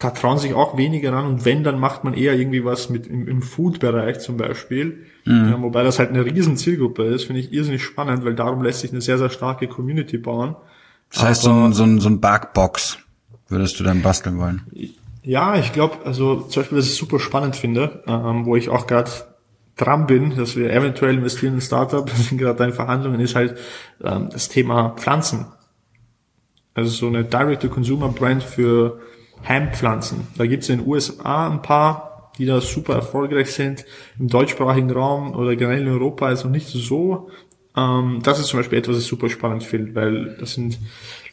da 0.00 0.10
trauen 0.10 0.38
sich 0.38 0.52
auch 0.52 0.76
weniger 0.78 1.12
ran 1.12 1.26
und 1.26 1.44
wenn, 1.44 1.62
dann 1.62 1.78
macht 1.78 2.02
man 2.02 2.14
eher 2.14 2.34
irgendwie 2.34 2.64
was 2.64 2.90
mit 2.90 3.06
im, 3.06 3.28
im 3.28 3.40
Food-Bereich 3.40 4.18
zum 4.18 4.36
Beispiel. 4.36 5.04
Mhm. 5.24 5.50
Ja, 5.50 5.62
wobei 5.62 5.84
das 5.84 6.00
halt 6.00 6.10
eine 6.10 6.24
riesen 6.24 6.56
Zielgruppe 6.56 7.04
ist, 7.04 7.26
finde 7.26 7.40
ich 7.40 7.52
irrsinnig 7.52 7.84
spannend, 7.84 8.24
weil 8.24 8.34
darum 8.34 8.64
lässt 8.64 8.80
sich 8.80 8.90
eine 8.90 9.00
sehr, 9.00 9.18
sehr 9.18 9.30
starke 9.30 9.68
Community 9.68 10.18
bauen. 10.18 10.56
Das 11.12 11.22
heißt, 11.22 11.46
Aber, 11.46 11.54
so 11.54 11.64
ein, 11.66 11.72
so 11.72 11.84
ein, 11.84 12.00
so 12.00 12.08
ein 12.08 12.20
Barkbox 12.20 12.98
würdest 13.48 13.78
du 13.78 13.84
dann 13.84 14.02
basteln 14.02 14.38
wollen? 14.38 14.62
Ja, 15.30 15.56
ich 15.56 15.72
glaube, 15.72 15.98
also 16.04 16.40
zum 16.40 16.62
Beispiel, 16.62 16.78
was 16.78 16.86
ich 16.86 16.96
super 16.96 17.20
spannend 17.20 17.54
finde, 17.54 18.02
ähm, 18.08 18.46
wo 18.46 18.56
ich 18.56 18.68
auch 18.68 18.88
gerade 18.88 19.12
dran 19.76 20.08
bin, 20.08 20.36
dass 20.36 20.56
wir 20.56 20.72
eventuell 20.72 21.14
investieren 21.14 21.54
in 21.54 21.60
Startup, 21.60 22.10
sind 22.16 22.38
gerade 22.38 22.64
in 22.64 22.72
Verhandlungen, 22.72 23.20
ist 23.20 23.36
halt 23.36 23.56
ähm, 24.02 24.28
das 24.32 24.48
Thema 24.48 24.96
Pflanzen. 24.98 25.46
Also 26.74 26.90
so 26.90 27.06
eine 27.06 27.22
Direct-to-Consumer-Brand 27.22 28.42
für 28.42 28.98
Heimpflanzen. 29.46 30.26
Da 30.36 30.46
gibt's 30.46 30.68
in 30.68 30.80
den 30.80 30.88
USA 30.88 31.48
ein 31.48 31.62
paar, 31.62 32.32
die 32.36 32.46
da 32.46 32.60
super 32.60 32.94
erfolgreich 32.94 33.52
sind. 33.52 33.84
Im 34.18 34.26
deutschsprachigen 34.26 34.90
Raum 34.90 35.36
oder 35.36 35.54
generell 35.54 35.82
in 35.82 35.92
Europa 35.92 36.28
ist 36.32 36.42
noch 36.42 36.50
nicht 36.50 36.66
so. 36.66 37.30
Ähm, 37.76 38.18
das 38.24 38.40
ist 38.40 38.48
zum 38.48 38.58
Beispiel 38.58 38.78
etwas, 38.78 38.96
was 38.96 39.02
ich 39.04 39.08
super 39.08 39.28
spannend 39.28 39.62
finde, 39.62 39.94
weil 39.94 40.36
das 40.40 40.54
sind 40.54 40.80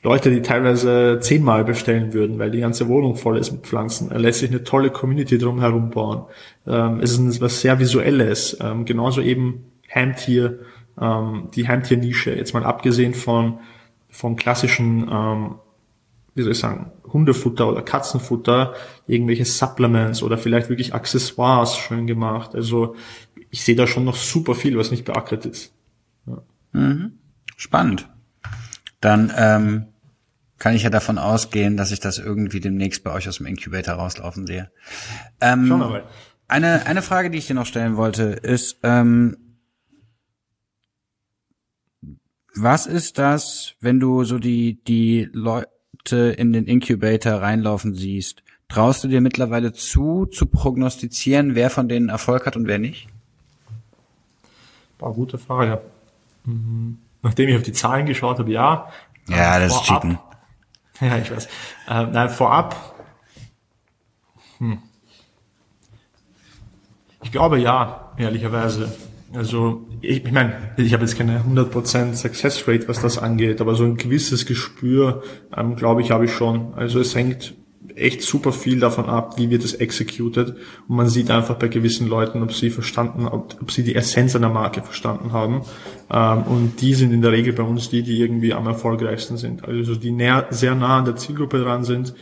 Leute, 0.04 0.30
die 0.30 0.42
teilweise 0.42 1.20
zehnmal 1.22 1.64
bestellen 1.64 2.14
würden, 2.14 2.40
weil 2.40 2.52
die 2.52 2.60
ganze 2.60 2.88
Wohnung 2.88 3.16
voll 3.16 3.38
ist 3.38 3.52
mit 3.52 3.66
Pflanzen. 3.66 4.12
Er 4.12 4.20
lässt 4.20 4.40
sich 4.40 4.50
eine 4.50 4.64
tolle 4.64 4.90
Community 4.90 5.38
drumherum 5.38 5.90
bauen. 5.90 6.26
Ähm, 6.66 7.00
es 7.02 7.18
ist 7.18 7.42
was 7.42 7.62
sehr 7.62 7.80
Visuelles. 7.80 8.58
Ähm, 8.62 8.86
genauso 8.86 9.22
eben 9.22 9.66
Heimtier, 9.94 10.60
ähm, 11.00 11.50
die 11.56 11.68
Heimtiernische. 11.68 12.36
Jetzt 12.36 12.54
mal 12.54 12.64
abgesehen 12.64 13.14
von, 13.14 13.60
von 14.10 14.36
klassischen, 14.36 15.08
ähm, 15.12 15.56
wie 16.36 16.44
soll 16.44 16.52
ich 16.52 16.60
sagen, 16.60 16.92
Hundefutter 17.12 17.68
oder 17.68 17.82
Katzenfutter, 17.82 18.76
irgendwelche 19.08 19.46
Supplements 19.46 20.22
oder 20.22 20.38
vielleicht 20.38 20.70
wirklich 20.70 20.94
Accessoires 20.94 21.78
schön 21.78 22.06
gemacht. 22.06 22.54
Also 22.54 22.96
ich 23.50 23.64
sehe 23.64 23.76
da 23.76 23.88
schon 23.88 24.06
noch 24.06 24.16
super 24.16 24.54
viel, 24.54 24.78
was 24.78 24.92
nicht 24.92 25.06
beackert 25.06 25.46
ist. 25.46 25.74
Ja. 26.28 26.42
Mhm. 26.74 27.14
Spannend 27.56 28.08
dann 29.02 29.32
ähm, 29.36 29.88
kann 30.58 30.76
ich 30.76 30.84
ja 30.84 30.90
davon 30.90 31.18
ausgehen, 31.18 31.78
dass 31.78 31.92
ich 31.92 32.00
das 32.00 32.18
irgendwie 32.18 32.60
demnächst 32.60 33.04
bei 33.04 33.12
euch 33.12 33.30
aus 33.30 33.38
dem 33.38 33.46
Incubator 33.46 33.96
rauslaufen 33.96 34.48
sehe. 34.48 34.72
Ähm, 35.40 35.68
Schauen 35.68 35.80
wir 35.80 35.90
mal. 35.90 36.04
Eine, 36.48 36.86
eine 36.86 37.02
Frage, 37.02 37.30
die 37.30 37.38
ich 37.38 37.48
dir 37.48 37.54
noch 37.54 37.66
stellen 37.66 37.98
wollte, 37.98 38.24
ist, 38.24 38.78
ähm, 38.84 39.38
was 42.56 42.88
ist 42.88 43.20
das, 43.20 43.76
wenn 43.82 44.00
du 44.00 44.24
so 44.24 44.40
die, 44.40 44.82
die 44.86 45.30
Leute 45.32 46.16
in 46.38 46.54
den 46.54 46.66
Incubator 46.66 47.34
reinlaufen 47.34 47.94
siehst? 47.94 48.42
Traust 48.70 49.04
du 49.04 49.08
dir 49.10 49.22
mittlerweile 49.22 49.74
zu, 49.74 50.26
zu 50.26 50.48
prognostizieren, 50.48 51.54
wer 51.54 51.70
von 51.70 51.88
denen 51.88 52.10
Erfolg 52.10 52.46
hat 52.46 52.56
und 52.56 52.68
wer 52.68 52.80
nicht? 52.80 53.08
War 55.00 55.14
gute 55.14 55.38
Frage. 55.38 55.82
Mhm 56.46 56.98
nachdem 57.28 57.50
ich 57.50 57.58
auf 57.58 57.64
die 57.64 57.74
Zahlen 57.74 58.06
geschaut 58.06 58.40
habe, 58.40 58.50
ja. 58.50 58.88
Ja, 59.28 59.60
das 59.60 59.74
vorab, 59.74 59.84
ist 59.84 59.88
Cheaten. 59.88 60.20
Ja, 61.00 61.18
ich 61.18 61.30
weiß. 61.30 61.46
Äh, 61.90 62.06
nein, 62.06 62.30
vorab. 62.30 62.96
Hm. 64.58 64.80
Ich 67.22 67.32
glaube 67.32 67.60
ja, 67.60 68.14
ehrlicherweise. 68.18 68.92
Also 69.36 69.86
ich, 70.02 70.26
ich 70.26 70.32
meine, 70.32 70.74
ich 70.78 70.94
habe 70.94 71.04
jetzt 71.04 71.18
keine 71.18 71.42
100% 71.42 72.16
Success 72.16 72.68
Rate, 72.68 72.88
was 72.88 73.02
das 73.02 73.18
angeht, 73.18 73.60
aber 73.60 73.76
so 73.76 73.84
ein 73.84 73.98
gewisses 73.98 74.46
Gespür, 74.46 75.22
ähm, 75.56 75.76
glaube 75.76 76.02
ich, 76.02 76.12
habe 76.12 76.26
ich 76.26 76.34
schon. 76.34 76.74
Also 76.76 77.00
es 77.02 77.14
hängt 77.14 77.54
echt 77.96 78.22
super 78.22 78.52
viel 78.52 78.80
davon 78.80 79.06
ab, 79.06 79.38
wie 79.38 79.50
wird 79.50 79.64
es 79.64 79.74
executed. 79.74 80.56
Und 80.88 80.96
man 80.96 81.10
sieht 81.10 81.32
einfach 81.32 81.56
bei 81.56 81.68
gewissen 81.68 82.08
Leuten, 82.08 82.44
ob 82.44 82.54
sie 82.54 82.70
verstanden, 82.70 83.28
ob, 83.28 83.56
ob 83.62 83.72
sie 83.72 83.84
die 83.84 83.96
Essenz 83.96 84.36
einer 84.36 84.50
Marke 84.50 84.82
verstanden 84.82 85.32
haben. 85.32 85.62
Ähm, 86.12 86.44
und 86.44 86.82
die 86.82 86.94
sind 86.94 87.12
in 87.12 87.22
der 87.22 87.32
Regel 87.32 87.54
bei 87.54 87.64
uns 87.64 87.90
die, 87.90 88.04
die 88.04 88.20
irgendwie 88.20 88.54
am 88.54 88.68
erfolgreichsten 88.68 89.38
sind. 89.38 89.64
Also 89.66 89.96
die 89.96 90.12
näher, 90.12 90.48
sehr 90.50 90.76
nah 90.76 91.00
an 91.00 91.06
der 91.06 91.16
Zielgruppe 91.16 91.60
dran 91.60 91.84
sind, 91.84 92.14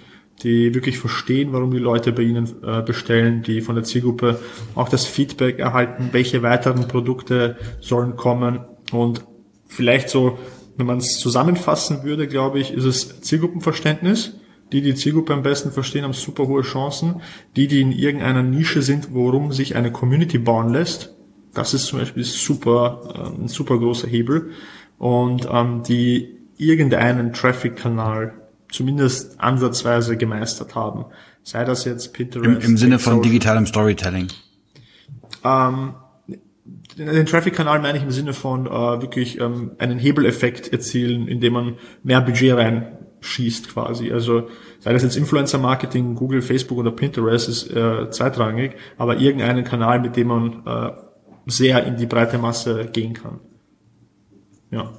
die 0.44 0.74
wirklich 0.74 1.00
verstehen, 1.00 1.54
warum 1.54 1.72
die 1.72 1.78
Leute 1.78 2.12
bei 2.12 2.24
ihnen 2.24 2.48
äh, 2.64 2.82
bestellen, 2.82 3.42
die 3.42 3.62
von 3.62 3.76
der 3.76 3.84
Zielgruppe 3.84 4.40
auch 4.76 4.90
das 4.90 5.06
Feedback 5.06 5.60
erhalten, 5.60 6.10
welche 6.12 6.44
weiteren 6.44 6.88
Produkte 6.88 7.58
sollen 7.80 8.16
kommen 8.16 8.60
und 8.92 9.24
vielleicht 9.68 10.10
so, 10.10 10.38
wenn 10.78 10.86
man 10.86 10.98
es 10.98 11.20
zusammenfassen 11.20 12.04
würde, 12.04 12.28
glaube 12.28 12.60
ich, 12.60 12.74
ist 12.74 12.84
es 12.84 13.22
Zielgruppenverständnis, 13.22 14.34
Die, 14.72 14.82
die 14.82 14.96
Zielgruppe 14.96 15.34
am 15.34 15.44
besten 15.44 15.72
verstehen, 15.72 16.04
haben 16.04 16.14
super 16.14 16.48
hohe 16.48 16.64
Chancen. 16.64 17.22
Die, 17.56 17.68
die 17.68 17.82
in 17.82 17.92
irgendeiner 17.92 18.44
Nische 18.44 18.82
sind, 18.82 19.14
worum 19.14 19.52
sich 19.52 19.76
eine 19.76 19.92
Community 19.92 20.38
bauen 20.38 20.74
lässt, 20.74 21.14
das 21.54 21.74
ist 21.74 21.86
zum 21.86 22.00
Beispiel 22.00 22.24
super, 22.24 23.34
äh, 23.38 23.42
ein 23.42 23.48
super 23.48 23.78
großer 23.78 24.08
Hebel. 24.08 24.52
Und 24.98 25.48
ähm, 25.52 25.84
die 25.84 26.38
irgendeinen 26.58 27.34
Traffic-Kanal 27.34 28.34
zumindest 28.70 29.40
ansatzweise 29.40 30.18
gemeistert 30.18 30.76
haben. 30.76 31.06
Sei 31.44 31.64
das 31.64 31.86
jetzt 31.86 32.14
Pinterest. 32.14 32.64
Im, 32.64 32.72
im 32.72 32.78
Sinne 32.78 33.00
von 33.00 33.22
digitalem 33.22 33.66
Storytelling. 33.66 34.28
Ähm, 35.44 35.94
den 36.98 37.26
Traffic-Kanal 37.26 37.82
meine 37.82 37.98
ich 37.98 38.04
im 38.04 38.12
Sinne 38.12 38.34
von 38.34 38.66
äh, 38.66 38.70
wirklich 38.70 39.40
ähm, 39.40 39.72
einen 39.78 40.00
Hebeleffekt 40.00 40.72
erzielen, 40.72 41.28
indem 41.28 41.54
man 41.54 41.74
mehr 42.04 42.22
Budget 42.22 42.56
reinschießt 43.26 43.70
quasi. 43.70 44.12
Also 44.12 44.48
sei 44.80 44.94
das 44.94 45.04
jetzt 45.04 45.18
Influencer-Marketing, 45.18 46.16
Google, 46.16 46.42
Facebook 46.42 46.78
oder 46.78 46.92
Pinterest 46.92 47.50
ist 47.50 47.72
äh, 47.72 48.10
zweitrangig, 48.10 48.76
aber 48.98 49.18
irgendeinen 49.18 49.64
Kanal, 49.64 50.00
mit 50.00 50.16
dem 50.16 50.28
man 50.28 50.66
äh, 50.66 50.92
sehr 51.48 51.86
in 51.86 51.98
die 51.98 52.06
breite 52.06 52.38
Masse 52.38 52.86
gehen 52.86 53.14
kann. 53.14 53.40
Ja. 54.72 54.92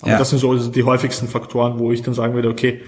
Aber 0.00 0.10
ja. 0.10 0.18
das 0.18 0.30
sind 0.30 0.38
so 0.40 0.56
die 0.56 0.82
häufigsten 0.82 1.28
Faktoren, 1.28 1.78
wo 1.78 1.92
ich 1.92 2.02
dann 2.02 2.14
sagen 2.14 2.34
würde, 2.34 2.48
okay, 2.48 2.82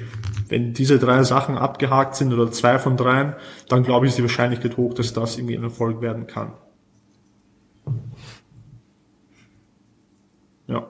wenn 0.49 0.74
diese 0.74 0.99
drei 0.99 1.22
Sachen 1.22 1.57
abgehakt 1.57 2.16
sind 2.16 2.32
oder 2.32 2.51
zwei 2.51 2.78
von 2.78 2.97
dreien, 2.97 3.35
dann 3.68 3.82
glaube 3.82 4.07
ich, 4.07 4.11
ist 4.11 4.18
die 4.18 4.22
Wahrscheinlichkeit 4.22 4.76
hoch, 4.76 4.95
dass 4.95 5.12
das 5.12 5.39
irgendwie 5.39 5.57
ein 5.57 5.62
Erfolg 5.62 6.01
werden 6.01 6.26
kann. 6.26 6.55
Ja. 10.66 10.89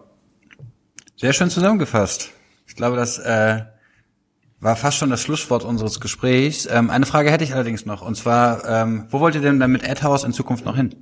Sehr 1.16 1.32
schön 1.32 1.50
zusammengefasst. 1.50 2.30
Ich 2.66 2.74
glaube, 2.74 2.96
das 2.96 3.18
äh, 3.18 3.62
war 4.64 4.76
fast 4.76 4.96
schon 4.96 5.10
das 5.10 5.20
Schlusswort 5.20 5.62
unseres 5.62 6.00
Gesprächs. 6.00 6.66
Ähm, 6.72 6.88
eine 6.88 7.04
Frage 7.04 7.30
hätte 7.30 7.44
ich 7.44 7.52
allerdings 7.52 7.84
noch, 7.84 8.00
und 8.00 8.16
zwar, 8.16 8.66
ähm, 8.66 9.04
wo 9.10 9.20
wollt 9.20 9.34
ihr 9.34 9.42
denn 9.42 9.60
dann 9.60 9.70
mit 9.70 9.86
AdHouse 9.86 10.24
in 10.24 10.32
Zukunft 10.32 10.64
noch 10.64 10.74
hin? 10.74 10.94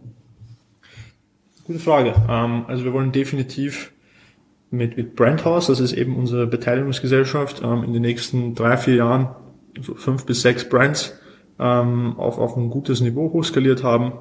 Gute 1.65 1.79
Frage. 1.79 2.13
Ähm, 2.29 2.65
also 2.67 2.83
wir 2.83 2.93
wollen 2.93 3.13
definitiv 3.13 3.93
mit, 4.73 4.97
mit 4.97 5.15
Brandhouse, 5.15 5.69
das 5.69 5.79
ist 5.79 5.93
eben 5.93 6.17
unsere 6.17 6.49
Beteiligungsgesellschaft, 6.49 7.63
ähm, 7.63 7.85
in 7.85 7.93
den 7.93 8.03
nächsten 8.03 8.57
drei, 8.57 8.77
vier 8.77 8.97
Jahren 8.97 9.29
so 9.81 9.95
fünf 9.95 10.27
bis 10.27 10.43
sechs 10.43 10.69
Brands 10.69 11.17
ähm, 11.61 12.17
auf, 12.19 12.39
auf 12.39 12.57
ein 12.57 12.69
gutes 12.69 13.01
Niveau 13.01 13.33
hochskaliert 13.33 13.85
haben. 13.85 14.15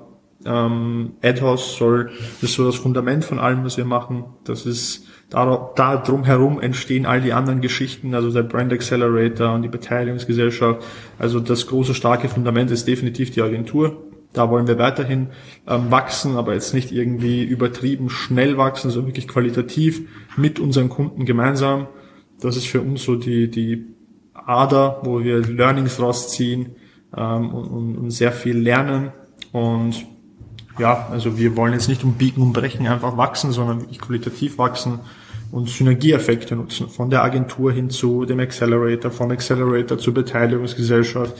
Ähm, 0.45 1.13
AdHouse 1.21 1.77
soll, 1.77 2.11
das 2.39 2.49
ist 2.49 2.55
so 2.55 2.65
das 2.65 2.75
Fundament 2.75 3.23
von 3.23 3.39
allem, 3.39 3.63
was 3.63 3.77
wir 3.77 3.85
machen. 3.85 4.25
Das 4.43 4.65
ist, 4.65 5.05
da, 5.29 5.71
da 5.75 5.97
drumherum 5.97 6.59
entstehen 6.59 7.05
all 7.05 7.21
die 7.21 7.33
anderen 7.33 7.61
Geschichten, 7.61 8.15
also 8.15 8.31
der 8.31 8.43
Brand 8.43 8.73
Accelerator 8.73 9.53
und 9.53 9.61
die 9.61 9.69
Beteiligungsgesellschaft. 9.69 10.83
Also 11.19 11.39
das 11.39 11.67
große, 11.67 11.93
starke 11.93 12.27
Fundament 12.27 12.71
ist 12.71 12.87
definitiv 12.87 13.31
die 13.31 13.41
Agentur. 13.41 14.03
Da 14.33 14.49
wollen 14.49 14.67
wir 14.67 14.77
weiterhin 14.77 15.27
ähm, 15.67 15.91
wachsen, 15.91 16.37
aber 16.37 16.53
jetzt 16.53 16.73
nicht 16.73 16.91
irgendwie 16.91 17.43
übertrieben 17.43 18.09
schnell 18.09 18.57
wachsen, 18.57 18.89
sondern 18.89 19.09
wirklich 19.09 19.27
qualitativ 19.27 20.07
mit 20.37 20.59
unseren 20.59 20.89
Kunden 20.89 21.25
gemeinsam. 21.25 21.87
Das 22.39 22.55
ist 22.55 22.67
für 22.67 22.81
uns 22.81 23.03
so 23.03 23.15
die, 23.15 23.51
die 23.51 23.87
Ader, 24.33 25.01
wo 25.03 25.23
wir 25.23 25.39
Learnings 25.39 25.99
rausziehen 25.99 26.75
ähm, 27.15 27.49
und, 27.53 27.67
und, 27.67 27.97
und 27.97 28.11
sehr 28.11 28.31
viel 28.31 28.57
lernen. 28.57 29.11
Und 29.51 30.05
ja, 30.79 31.07
also 31.11 31.37
wir 31.37 31.55
wollen 31.55 31.73
jetzt 31.73 31.87
nicht 31.87 32.03
um 32.03 32.13
Biegen 32.13 32.41
und 32.41 32.53
Brechen 32.53 32.87
einfach 32.87 33.17
wachsen, 33.17 33.51
sondern 33.51 33.81
wirklich 33.81 33.99
qualitativ 33.99 34.57
wachsen 34.57 34.99
und 35.51 35.69
Synergieeffekte 35.69 36.55
nutzen. 36.55 36.89
Von 36.89 37.09
der 37.09 37.23
Agentur 37.23 37.71
hin 37.71 37.89
zu 37.89 38.25
dem 38.25 38.39
Accelerator, 38.39 39.11
vom 39.11 39.31
Accelerator 39.31 39.97
zur 39.97 40.13
Beteiligungsgesellschaft. 40.13 41.37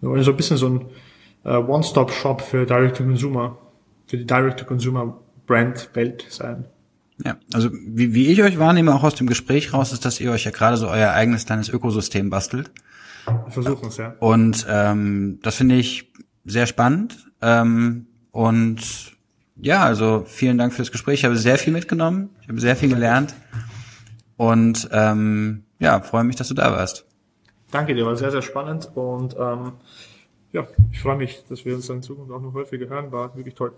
Wir 0.00 0.10
wollen 0.10 0.22
so 0.22 0.30
ein 0.30 0.36
bisschen 0.36 0.56
so 0.56 0.68
ein 0.68 0.86
äh, 1.44 1.56
One-Stop-Shop 1.56 2.40
für 2.40 2.66
Direct-to-Consumer, 2.66 3.58
für 4.06 4.16
die 4.16 4.26
Direct-to-Consumer-Brand-Welt 4.26 6.26
sein. 6.28 6.66
Ja, 7.24 7.36
also 7.52 7.70
wie, 7.72 8.14
wie 8.14 8.28
ich 8.28 8.42
euch 8.42 8.60
wahrnehme, 8.60 8.94
auch 8.94 9.02
aus 9.02 9.16
dem 9.16 9.26
Gespräch 9.26 9.72
raus, 9.72 9.92
ist, 9.92 10.04
dass 10.04 10.20
ihr 10.20 10.30
euch 10.30 10.44
ja 10.44 10.52
gerade 10.52 10.76
so 10.76 10.88
euer 10.88 11.10
eigenes 11.10 11.46
kleines 11.46 11.68
Ökosystem 11.68 12.30
bastelt. 12.30 12.70
Wir 13.26 13.50
versuchen 13.50 13.88
es, 13.88 13.96
ja. 13.96 14.14
Und 14.20 14.64
ähm, 14.68 15.40
das 15.42 15.56
finde 15.56 15.74
ich 15.74 16.12
sehr 16.44 16.66
spannend. 16.66 17.28
Ähm, 17.42 18.06
und 18.30 19.16
ja, 19.56 19.82
also 19.82 20.24
vielen 20.26 20.58
Dank 20.58 20.72
fürs 20.72 20.92
Gespräch. 20.92 21.20
Ich 21.20 21.24
habe 21.24 21.36
sehr 21.36 21.58
viel 21.58 21.72
mitgenommen, 21.72 22.30
ich 22.42 22.48
habe 22.48 22.60
sehr 22.60 22.76
viel 22.76 22.88
gelernt. 22.88 23.34
Und 24.36 24.88
ähm, 24.92 25.64
ja, 25.80 26.00
freue 26.00 26.24
mich, 26.24 26.36
dass 26.36 26.48
du 26.48 26.54
da 26.54 26.70
warst. 26.70 27.04
Danke 27.70 27.94
dir, 27.94 28.06
war 28.06 28.16
sehr, 28.16 28.30
sehr 28.30 28.42
spannend 28.42 28.90
und 28.94 29.36
ähm, 29.38 29.72
ja, 30.52 30.66
ich 30.90 31.00
freue 31.00 31.16
mich, 31.16 31.44
dass 31.48 31.64
wir 31.64 31.74
uns 31.74 31.88
in 31.90 32.02
Zukunft 32.02 32.32
auch 32.32 32.40
noch 32.40 32.54
häufiger 32.54 32.88
hören. 32.88 33.12
War 33.12 33.36
wirklich 33.36 33.54
toll. 33.54 33.72